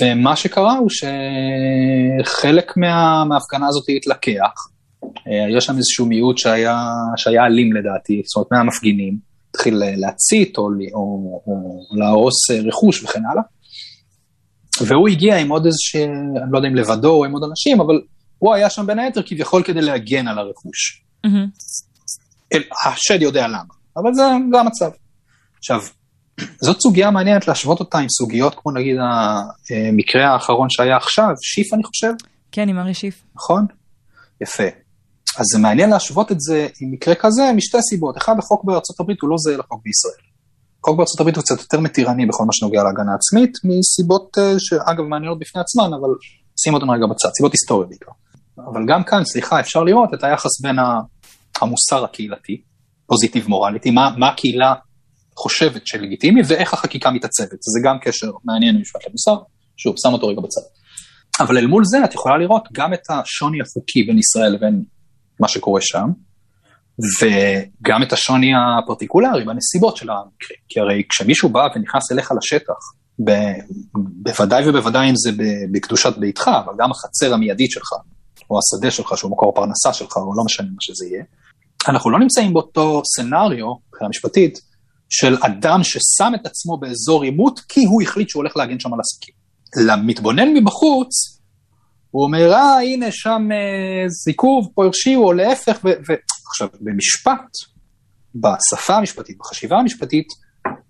ומה 0.00 0.36
שקרה 0.36 0.78
הוא 0.78 0.88
שחלק 2.24 2.76
מה, 2.76 3.24
מההפגנה 3.28 3.68
הזאת 3.68 3.84
התלקח, 3.96 4.52
היה 5.26 5.60
שם 5.60 5.76
איזשהו 5.76 6.06
מיעוט 6.06 6.38
שהיה, 6.38 6.78
שהיה 7.16 7.46
אלים 7.46 7.72
לדעתי, 7.72 8.22
זאת 8.24 8.36
אומרת 8.36 8.52
מהמפגינים, 8.52 9.18
התחיל 9.50 9.82
להצית 9.96 10.58
או, 10.58 10.62
או, 10.94 11.42
או 11.46 11.78
להרוס 11.98 12.50
רכוש 12.50 13.04
וכן 13.04 13.20
הלאה. 13.32 13.42
והוא 14.86 15.08
הגיע 15.08 15.36
עם 15.36 15.48
עוד 15.48 15.66
איזושהי, 15.66 16.04
אני 16.04 16.52
לא 16.52 16.58
יודע 16.58 16.68
אם 16.68 16.74
לבדו 16.74 17.10
או 17.10 17.24
עם 17.24 17.32
עוד 17.32 17.42
אנשים, 17.50 17.80
אבל 17.80 18.00
הוא 18.42 18.54
היה 18.54 18.70
שם 18.70 18.86
בין 18.86 18.98
היתר 18.98 19.22
כביכול 19.26 19.62
כדי 19.62 19.80
להגן 19.80 20.28
על 20.28 20.38
הרכוש. 20.38 21.02
Mm-hmm. 21.26 22.58
השד 22.86 23.22
יודע 23.22 23.48
למה, 23.48 23.74
אבל 23.96 24.14
זה, 24.14 24.22
זה 24.52 24.60
המצב. 24.60 24.90
עכשיו, 25.58 25.80
זאת 26.60 26.80
סוגיה 26.80 27.10
מעניינת 27.10 27.48
להשוות 27.48 27.80
אותה 27.80 27.98
עם 27.98 28.08
סוגיות 28.08 28.54
כמו 28.62 28.72
נגיד 28.72 28.96
המקרה 29.70 30.32
האחרון 30.32 30.70
שהיה 30.70 30.96
עכשיו, 30.96 31.28
שיף 31.42 31.74
אני 31.74 31.82
חושב? 31.84 32.12
כן, 32.52 32.68
עם 32.68 32.78
ארי 32.78 32.94
שיף. 32.94 33.22
נכון? 33.34 33.66
יפה. 34.40 34.64
אז 35.38 35.46
זה 35.52 35.58
מעניין 35.58 35.90
להשוות 35.90 36.32
את 36.32 36.40
זה 36.40 36.68
עם 36.80 36.92
מקרה 36.92 37.14
כזה 37.14 37.42
משתי 37.56 37.78
סיבות. 37.90 38.16
אחד, 38.16 38.38
החוק 38.38 38.64
בארצות 38.64 39.00
הברית 39.00 39.20
הוא 39.20 39.30
לא 39.30 39.36
זהה 39.38 39.56
לחוק 39.56 39.80
בישראל. 39.84 40.28
החוק 40.80 40.96
בארצות 40.96 41.20
הברית 41.20 41.36
הוא 41.36 41.44
קצת 41.44 41.58
יותר 41.60 41.80
מתירני 41.80 42.26
בכל 42.26 42.44
מה 42.44 42.52
שנוגע 42.52 42.82
להגנה 42.82 43.14
עצמית, 43.14 43.52
מסיבות 43.64 44.38
אה, 44.38 44.54
שאגב 44.58 45.04
מעניינות 45.04 45.38
בפני 45.38 45.60
עצמן, 45.60 45.90
אבל 46.00 46.10
שים 46.60 46.74
אותן 46.74 46.90
רגע 46.90 47.06
בצד, 47.06 47.28
סיבות 47.36 47.52
היסטוריות 47.52 47.88
בעיקר. 47.88 48.12
אבל 48.58 48.82
גם 48.88 49.04
כאן, 49.04 49.24
סליחה, 49.24 49.60
אפשר 49.60 49.82
לראות 49.82 50.14
את 50.14 50.24
היחס 50.24 50.60
בין 50.62 50.76
המוסר 51.60 52.04
הקהילתי, 52.04 52.62
פוזיטיב 53.06 53.48
מורליטי, 53.48 53.90
מה, 53.90 54.14
מה 54.16 54.28
הקהילה 54.28 54.74
חושבת 55.36 55.86
שלגיטימי 55.86 56.40
ואיך 56.46 56.74
החקיקה 56.74 57.10
מתעצבת. 57.10 57.58
זה 57.62 57.80
גם 57.84 57.96
קשר 58.02 58.30
מעניין 58.44 58.76
במשפט 58.76 59.00
למוסר, 59.06 59.36
שוב, 59.76 59.94
שם 60.02 60.12
אותו 60.12 60.28
רגע 60.28 60.40
בצד. 60.40 60.60
אבל 61.40 61.58
אל 61.58 61.66
מול 61.66 61.84
זה 61.84 62.04
את 62.04 62.14
יכולה 62.14 62.38
לראות 62.38 62.68
גם 62.72 62.94
את 62.94 63.00
השוני 63.10 63.58
החוקי 63.60 64.02
בין 64.02 64.18
ישראל 64.18 64.52
לבין 64.52 64.84
מה 65.40 65.48
שקורה 65.48 65.80
שם, 65.82 66.08
וגם 67.20 68.02
את 68.02 68.12
השוני 68.12 68.50
הפרטיקולרי 68.54 69.44
בנסיבות 69.44 69.96
של 69.96 70.10
המקרים. 70.10 70.58
כי 70.68 70.80
הרי 70.80 71.02
כשמישהו 71.08 71.48
בא 71.48 71.68
ונכנס 71.74 72.12
אליך 72.12 72.32
לשטח, 72.36 72.80
ב- 73.24 73.60
בוודאי 74.22 74.68
ובוודאי 74.68 75.10
אם 75.10 75.16
זה 75.16 75.30
בקדושת 75.72 76.18
ביתך, 76.18 76.50
אבל 76.64 76.72
גם 76.78 76.90
החצר 76.90 77.34
המיידית 77.34 77.70
שלך, 77.70 77.92
או 78.52 78.58
השדה 78.58 78.90
שלך 78.90 79.18
שהוא 79.18 79.30
מקור 79.30 79.48
הפרנסה 79.48 79.92
שלך, 79.92 80.16
או 80.16 80.34
לא 80.36 80.44
משנה 80.44 80.66
מה 80.66 80.80
שזה 80.80 81.06
יהיה, 81.06 81.24
אנחנו 81.88 82.10
לא 82.10 82.18
נמצאים 82.18 82.52
באותו 82.52 83.02
סצנריו, 83.04 83.66
מבחינה 83.88 84.08
משפטית, 84.08 84.60
של 85.10 85.36
אדם 85.42 85.80
ששם 85.82 86.32
את 86.34 86.46
עצמו 86.46 86.78
באזור 86.78 87.22
עימות 87.22 87.60
כי 87.68 87.84
הוא 87.84 88.02
החליט 88.02 88.28
שהוא 88.28 88.40
הולך 88.40 88.56
להגן 88.56 88.80
שם 88.80 88.94
על 88.94 89.00
עסקים. 89.00 89.34
למתבונן 89.86 90.54
מבחוץ, 90.54 91.08
הוא 92.10 92.24
אומר, 92.24 92.52
אה, 92.52 92.80
הנה, 92.80 93.06
שם 93.10 93.48
אה, 93.52 94.08
זיכוב, 94.08 94.68
פה 94.74 94.84
הרשיעו, 94.84 95.24
או 95.24 95.32
להפך, 95.32 95.78
ועכשיו, 95.84 96.68
במשפט, 96.80 97.50
בשפה 98.34 98.96
המשפטית, 98.96 99.38
בחשיבה 99.38 99.76
המשפטית, 99.76 100.26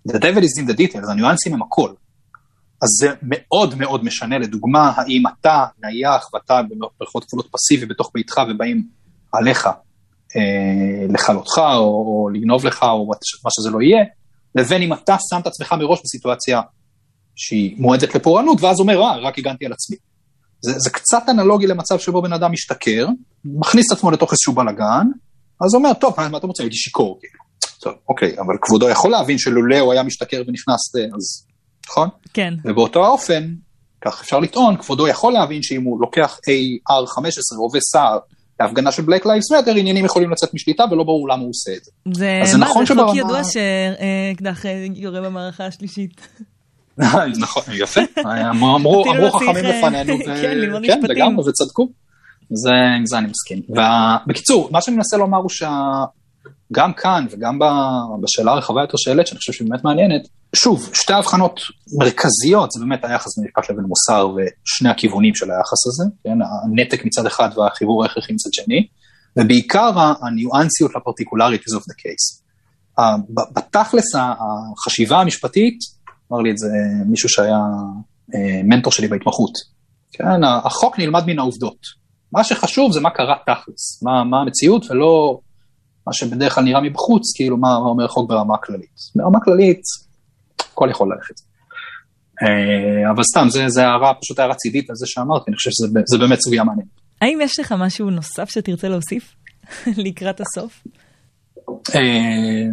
the 0.08 0.18
devil 0.18 0.42
is 0.42 0.62
in 0.62 0.70
the 0.70 0.76
details, 0.76 1.10
הניואנסים 1.10 1.54
הם 1.54 1.62
הכל. 1.62 1.92
אז 2.82 2.88
זה 3.00 3.08
מאוד 3.22 3.74
מאוד 3.74 4.04
משנה, 4.04 4.38
לדוגמה, 4.38 4.92
האם 4.96 5.22
אתה 5.26 5.64
נייח 5.82 6.34
ואתה 6.34 6.60
ברכות 7.00 7.24
כפולות 7.24 7.48
פסיבי 7.52 7.86
בתוך 7.86 8.10
ביתך 8.14 8.40
ובאים 8.50 8.88
עליך 9.32 9.66
אה, 10.36 11.06
לכלותך 11.14 11.58
או, 11.58 11.84
או 11.84 12.28
לגנוב 12.34 12.66
לך 12.66 12.82
או 12.82 13.06
מה 13.44 13.50
שזה 13.50 13.70
לא 13.70 13.82
יהיה, 13.82 14.04
לבין 14.54 14.82
אם 14.82 14.92
אתה 14.92 15.16
שם 15.30 15.40
את 15.40 15.46
עצמך 15.46 15.72
מראש 15.72 16.00
בסיטואציה 16.04 16.60
שהיא 17.36 17.74
מועדת 17.78 18.14
לפורענות, 18.14 18.60
ואז 18.60 18.80
אומר, 18.80 19.02
אה, 19.02 19.18
רק 19.18 19.38
הגנתי 19.38 19.66
על 19.66 19.72
עצמי. 19.72 19.96
זה, 20.60 20.72
זה 20.78 20.90
קצת 20.90 21.22
אנלוגי 21.28 21.66
למצב 21.66 21.98
שבו 21.98 22.22
בן 22.22 22.32
אדם 22.32 22.52
משתכר, 22.52 23.06
מכניס 23.44 23.92
את 23.92 23.96
עצמו 23.96 24.10
לתוך 24.10 24.32
איזשהו 24.32 24.52
בלאגן, 24.52 25.06
אז 25.64 25.74
אומר, 25.74 25.92
טוב, 25.92 26.14
מה 26.30 26.38
אתה 26.38 26.46
רוצה, 26.46 26.62
הייתי 26.62 26.76
שיכור, 26.76 27.18
כאילו. 27.20 27.42
טוב, 27.80 27.94
אוקיי, 28.08 28.40
אבל 28.40 28.54
כבודו 28.62 28.88
יכול 28.88 29.10
להבין 29.10 29.38
שלולא 29.38 29.78
הוא 29.78 29.92
היה 29.92 30.02
משתכר 30.02 30.42
ונכנס, 30.46 30.94
אז, 31.14 31.46
נכון? 31.90 32.08
כן. 32.34 32.54
ובאותו 32.64 33.04
האופן, 33.04 33.48
כך 34.04 34.20
אפשר 34.22 34.38
לטעון, 34.40 34.76
כבודו 34.76 35.08
יכול 35.08 35.32
להבין 35.32 35.62
שאם 35.62 35.82
הוא 35.82 36.00
לוקח 36.00 36.38
AR-15, 36.90 37.56
רובה 37.58 37.78
סער, 37.80 38.18
להפגנה 38.60 38.92
של 38.92 39.02
Black 39.02 39.22
Lives 39.24 39.66
Matter, 39.66 39.70
עניינים 39.78 40.04
יכולים 40.04 40.30
לצאת 40.30 40.54
משליטה 40.54 40.84
ולא 40.90 41.04
ברור 41.04 41.28
למה 41.28 41.42
הוא 41.42 41.50
עושה 41.50 41.72
את 41.76 41.84
זה. 41.84 41.90
זה, 42.14 42.40
אז 42.42 42.50
זה 42.50 42.58
מה, 42.58 42.66
נכון 42.66 42.86
זה 42.86 42.94
חוק 42.94 43.04
שברמה- 43.04 43.18
ידוע 43.18 43.40
שאקדח 43.44 44.66
אה, 44.66 44.86
יורה 44.94 45.20
במערכה 45.20 45.66
השלישית. 45.66 46.28
נכון, 47.38 47.62
יפה, 47.72 48.00
אמרו 48.50 49.04
אמרו 49.12 49.30
חכמים 49.30 49.64
אה, 49.66 49.78
לפנינו, 49.78 50.14
ו- 50.20 50.24
כן, 50.24 50.66
כן. 50.86 51.00
לגמרי, 51.02 51.48
וצדקו. 51.48 51.88
זה, 52.50 52.70
עם 52.98 53.06
זה 53.06 53.18
אני 53.18 53.26
מסכים. 53.26 53.62
בקיצור, 54.26 54.68
מה 54.72 54.80
שאני 54.80 54.96
מנסה 54.96 55.16
לומר 55.16 55.38
הוא 55.38 55.48
שגם 56.72 56.92
כאן 56.92 57.26
וגם 57.30 57.58
בשאלה 58.22 58.52
הרחבה 58.52 58.80
יותר 58.80 58.96
שהעלית, 58.96 59.26
שאני 59.26 59.38
חושב 59.38 59.52
שהיא 59.52 59.68
באמת 59.68 59.84
מעניינת, 59.84 60.22
שוב, 60.56 60.90
שתי 60.92 61.12
הבחנות 61.12 61.60
מרכזיות, 61.98 62.70
זה 62.70 62.80
באמת 62.80 63.04
היחס 63.04 63.38
בין 63.38 63.46
משפט 63.46 63.70
לבין 63.70 63.84
מוסר 63.84 64.28
ושני 64.28 64.88
הכיוונים 64.88 65.34
של 65.34 65.50
היחס 65.50 65.86
הזה, 65.86 66.04
כן, 66.24 66.38
הנתק 66.64 67.04
מצד 67.04 67.26
אחד 67.26 67.48
והחיבור 67.56 68.02
ההכרחי 68.02 68.32
מצד 68.32 68.50
שני, 68.52 68.86
ובעיקר 69.36 69.90
הניואנסיות 70.22 70.90
לפרטיקולריטיז 70.96 71.74
of 71.74 71.80
the 71.80 71.94
case. 71.94 72.42
בתכלס 73.54 74.04
החשיבה 74.14 75.20
המשפטית, 75.20 75.78
אמר 76.32 76.40
לי 76.40 76.50
את 76.50 76.58
זה 76.58 76.68
מישהו 77.06 77.28
שהיה 77.28 77.60
אה, 78.34 78.60
מנטור 78.64 78.92
שלי 78.92 79.08
בהתמחות, 79.08 79.52
כן, 80.12 80.44
החוק 80.64 80.98
נלמד 80.98 81.26
מן 81.26 81.38
העובדות. 81.38 82.02
מה 82.32 82.44
שחשוב 82.44 82.92
זה 82.92 83.00
מה 83.00 83.10
קרה 83.10 83.34
תכלס, 83.46 84.02
מה, 84.02 84.24
מה 84.24 84.40
המציאות 84.40 84.90
ולא 84.90 85.40
מה 86.06 86.12
שבדרך 86.12 86.54
כלל 86.54 86.64
נראה 86.64 86.80
מבחוץ, 86.80 87.36
כאילו 87.36 87.56
מה, 87.56 87.68
מה 87.68 87.86
אומר 87.86 88.04
החוק 88.04 88.28
ברמה 88.28 88.56
כללית. 88.56 88.96
ברמה 89.16 89.40
כללית, 89.44 89.82
הכל 90.72 90.88
יכול 90.90 91.14
ללכת. 91.14 91.34
אה, 92.42 93.10
אבל 93.10 93.22
סתם, 93.22 93.46
זה, 93.48 93.68
זה 93.68 93.86
הערה, 93.86 94.12
פשוט 94.20 94.38
הערה 94.38 94.54
צידית 94.54 94.90
על 94.90 94.96
זה 94.96 95.06
שאמרתי, 95.08 95.44
אני 95.48 95.56
חושב 95.56 95.70
שזה 95.70 96.18
באמת 96.18 96.38
סוגיה 96.40 96.64
מעניינת. 96.64 96.90
האם 97.20 97.38
יש 97.42 97.60
לך 97.60 97.74
משהו 97.78 98.10
נוסף 98.10 98.50
שתרצה 98.50 98.88
להוסיף 98.88 99.34
לקראת 100.04 100.40
הסוף? 100.40 100.82
אה, 101.94 102.00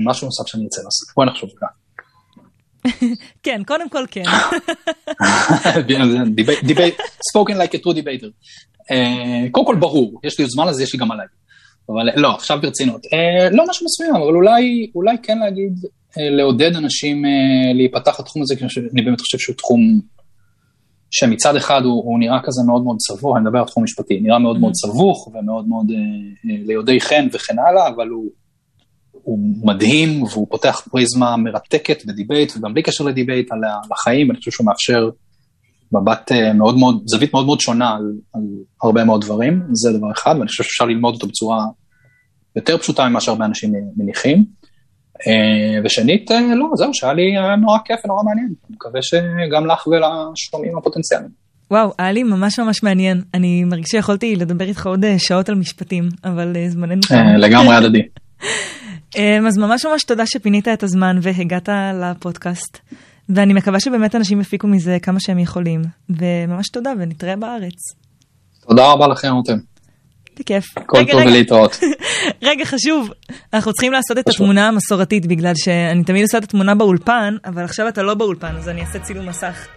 משהו 0.06 0.28
נוסף 0.28 0.48
שאני 0.48 0.64
רוצה 0.64 0.82
לעשות, 0.82 1.16
בואי 1.16 1.28
נחשוב 1.28 1.50
כאן. 1.60 1.68
כן, 3.44 3.62
קודם 3.68 3.90
כל 3.90 4.04
כן. 4.12 4.24
דיבייט, 6.64 6.96
spoken 7.00 7.54
like 7.54 7.74
a 7.74 7.82
true 7.84 7.94
debater. 7.94 8.30
אה, 8.92 9.50
קודם 9.52 9.66
כל 9.66 9.76
ברור, 9.80 10.20
יש 10.24 10.40
לי 10.40 10.44
עוד 10.44 10.52
זמן 10.52 10.68
אז 10.68 10.80
יש 10.80 10.94
לי 10.94 11.00
גם 11.00 11.12
עליי. 11.12 11.26
אבל 11.90 12.22
לא, 12.22 12.36
עכשיו 12.36 12.60
ברצינות. 12.62 13.02
אה, 13.14 13.50
לא 13.50 13.64
משהו 13.70 13.86
מסוים, 13.86 14.16
אבל 14.16 14.36
אולי, 14.36 14.92
אולי 14.96 15.16
כן 15.24 15.40
להגיד, 15.40 15.74
אה, 16.18 16.30
לעודד 16.30 16.76
אנשים 16.76 17.26
אה, 17.26 17.74
להיפתח 17.74 18.20
לתחום 18.20 18.42
הזה, 18.42 18.56
כי 18.56 18.66
אני 18.94 19.02
באמת 19.02 19.22
חושב 19.22 19.38
שהוא 19.38 19.56
תחום 19.56 20.00
שמצד 21.12 21.56
אחד 21.56 21.82
הוא, 21.84 22.04
הוא 22.06 22.20
נראה 22.20 22.40
כזה 22.44 22.62
מאוד 22.68 22.84
מאוד 22.84 22.98
סבוך, 23.00 23.36
אני 23.36 23.44
מדבר 23.46 23.60
על 23.60 23.66
תחום 23.66 23.84
משפטי, 23.84 24.20
נראה 24.20 24.40
מאוד 24.40 24.60
מאוד 24.60 24.74
סבוך 24.76 25.28
ומאוד 25.28 25.68
מאוד 25.68 25.92
אה, 25.92 25.98
אה, 26.52 26.58
ליודעי 26.66 27.02
חן 27.02 27.28
וכן 27.34 27.60
הלאה, 27.60 27.88
אבל 27.88 28.08
הוא, 28.08 28.30
הוא 29.12 29.40
מדהים 29.64 30.24
והוא 30.24 30.48
פותח 30.50 30.82
פריזמה 30.92 31.38
מרתקת 31.38 32.06
בדיבייט, 32.06 32.58
וגם 32.58 32.74
בלי 32.74 32.84
קשר 32.84 33.04
לדיבייט 33.04 33.52
על 33.52 33.60
החיים, 33.92 34.32
אני 34.32 34.38
חושב 34.38 34.52
שהוא 34.52 34.66
מאפשר 34.66 35.10
מבט 35.92 36.32
אה, 36.32 36.54
מאוד 36.54 36.78
מאוד, 36.78 37.04
זווית 37.06 37.34
מאוד 37.34 37.46
מאוד 37.46 37.60
שונה 37.60 37.90
על, 37.90 38.14
על 38.34 38.42
הרבה 38.84 39.04
מאוד 39.04 39.22
דברים, 39.22 39.62
זה 39.74 39.98
דבר 39.98 40.12
אחד, 40.12 40.36
ואני 40.38 40.48
חושב 40.48 40.64
שאפשר 40.64 40.86
ללמוד 40.86 41.14
אותו 41.14 41.28
בצורה 41.28 41.66
יותר 42.56 42.78
פשוטה 42.78 43.10
ממה 43.10 43.22
שהרבה 43.22 43.46
אנשים 43.46 43.74
מניחים. 43.98 44.46
אה, 45.28 45.82
ושנית, 45.84 46.32
אה, 46.32 46.56
לא, 46.56 46.66
זהו, 46.76 46.94
שהיה 46.94 47.14
לי 47.14 47.36
נורא 47.62 47.78
כיף 47.86 48.00
ונורא 48.06 48.24
מעניין. 48.24 48.48
אני 48.48 48.76
מקווה 48.76 49.02
שגם 49.02 49.66
לך 49.66 49.88
ולשומעים 49.88 50.78
הפוטנציאליים. 50.78 51.32
וואו, 51.72 51.94
היה 51.98 52.12
לי 52.12 52.24
ממש 52.24 52.60
ממש 52.60 52.84
מעניין. 52.84 53.22
אני 53.34 53.64
מרגישה 53.64 53.90
שיכולתי 53.90 54.36
לדבר 54.36 54.66
איתך 54.66 54.88
עוד 54.88 55.06
אה, 55.06 55.20
שעות 55.20 55.50
על 55.50 55.56
משפטים, 55.56 56.10
אבל 56.24 56.56
זמננו 56.68 57.02
לגמרי 57.38 57.76
הדדי. 57.76 58.02
אז 59.48 59.58
ממש 59.58 59.86
ממש 59.86 60.04
תודה 60.04 60.24
שפינית 60.26 60.68
את 60.68 60.84
הזמן 60.84 61.20
והגעת 61.22 61.70
לפודקאסט. 62.02 62.80
ואני 63.30 63.54
מקווה 63.54 63.80
שבאמת 63.80 64.16
אנשים 64.16 64.42
יפיקו 64.42 64.68
מזה 64.68 64.98
כמה 65.02 65.20
שהם 65.20 65.40
יכולים. 65.40 65.82
וממש 66.10 66.70
תודה, 66.70 66.92
ונתראה 67.00 67.36
בארץ. 67.36 67.80
תודה 68.68 68.92
רבה 68.92 69.08
לכם, 69.08 69.34
רותם. 69.34 69.58
בכיף. 70.40 70.66
כל 70.86 70.98
רגע, 70.98 71.12
טוב 71.12 71.22
רגע, 71.22 71.30
ולהתראות. 71.30 71.80
רגע, 72.50 72.66
חשוב. 72.66 73.10
אנחנו 73.54 73.74
צריכים 73.74 73.92
לעשות 73.92 74.18
את 74.18 74.30
חשוב. 74.30 74.42
התמונה 74.42 74.68
המסורתית, 74.68 75.26
בגלל 75.26 75.54
שאני 75.56 76.04
תמיד 76.04 76.24
עושה 76.24 76.38
את 76.38 76.44
התמונה 76.44 76.76
באולפן, 76.76 77.36
אבל 77.46 77.64
עכשיו 77.64 77.88
אתה 77.88 78.04
לא 78.04 78.14
באולפן, 78.14 78.56
אז 78.58 78.70
אני 78.70 78.82
אעשה 78.82 79.00
צילום 79.00 79.30
מסך. 79.30 79.68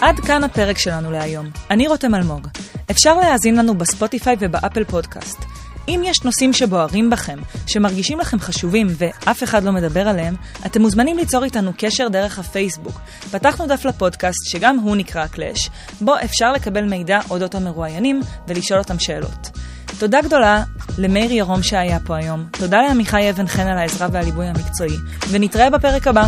עד 0.00 0.20
כאן 0.20 0.44
הפרק 0.44 0.78
שלנו 0.78 1.12
להיום. 1.12 1.46
אני 1.70 1.88
רותם 1.88 2.14
אלמוג. 2.14 2.48
אפשר 2.90 3.14
להאזין 3.14 3.56
לנו 3.56 3.74
בספוטיפיי 3.74 4.36
ובאפל 4.40 4.84
פודקאסט. 4.84 5.44
אם 5.88 6.02
יש 6.04 6.22
נושאים 6.24 6.52
שבוערים 6.52 7.10
בכם, 7.10 7.38
שמרגישים 7.66 8.20
לכם 8.20 8.40
חשובים 8.40 8.86
ואף 8.98 9.42
אחד 9.42 9.64
לא 9.64 9.72
מדבר 9.72 10.08
עליהם, 10.08 10.34
אתם 10.66 10.82
מוזמנים 10.82 11.16
ליצור 11.16 11.44
איתנו 11.44 11.72
קשר 11.78 12.08
דרך 12.08 12.38
הפייסבוק. 12.38 13.00
פתחנו 13.30 13.66
דף 13.66 13.84
לפודקאסט, 13.84 14.50
שגם 14.50 14.78
הוא 14.78 14.96
נקרא 14.96 15.26
קלאש, 15.26 15.70
בו 16.00 16.14
אפשר 16.24 16.52
לקבל 16.52 16.84
מידע 16.84 17.20
אודות 17.30 17.54
המרואיינים 17.54 18.20
ולשאול 18.48 18.78
אותם 18.78 18.98
שאלות. 18.98 19.50
תודה 19.98 20.22
גדולה 20.22 20.64
למאיר 20.98 21.32
ירום 21.32 21.62
שהיה 21.62 21.98
פה 22.00 22.16
היום, 22.16 22.44
תודה 22.50 22.82
לעמיחי 22.82 23.30
אבן 23.30 23.46
חן 23.46 23.66
על 23.66 23.78
העזרה 23.78 24.08
והליווי 24.12 24.46
המקצועי, 24.46 24.96
ונתראה 25.30 25.70
בפרק 25.70 26.06
הבא. 26.06 26.26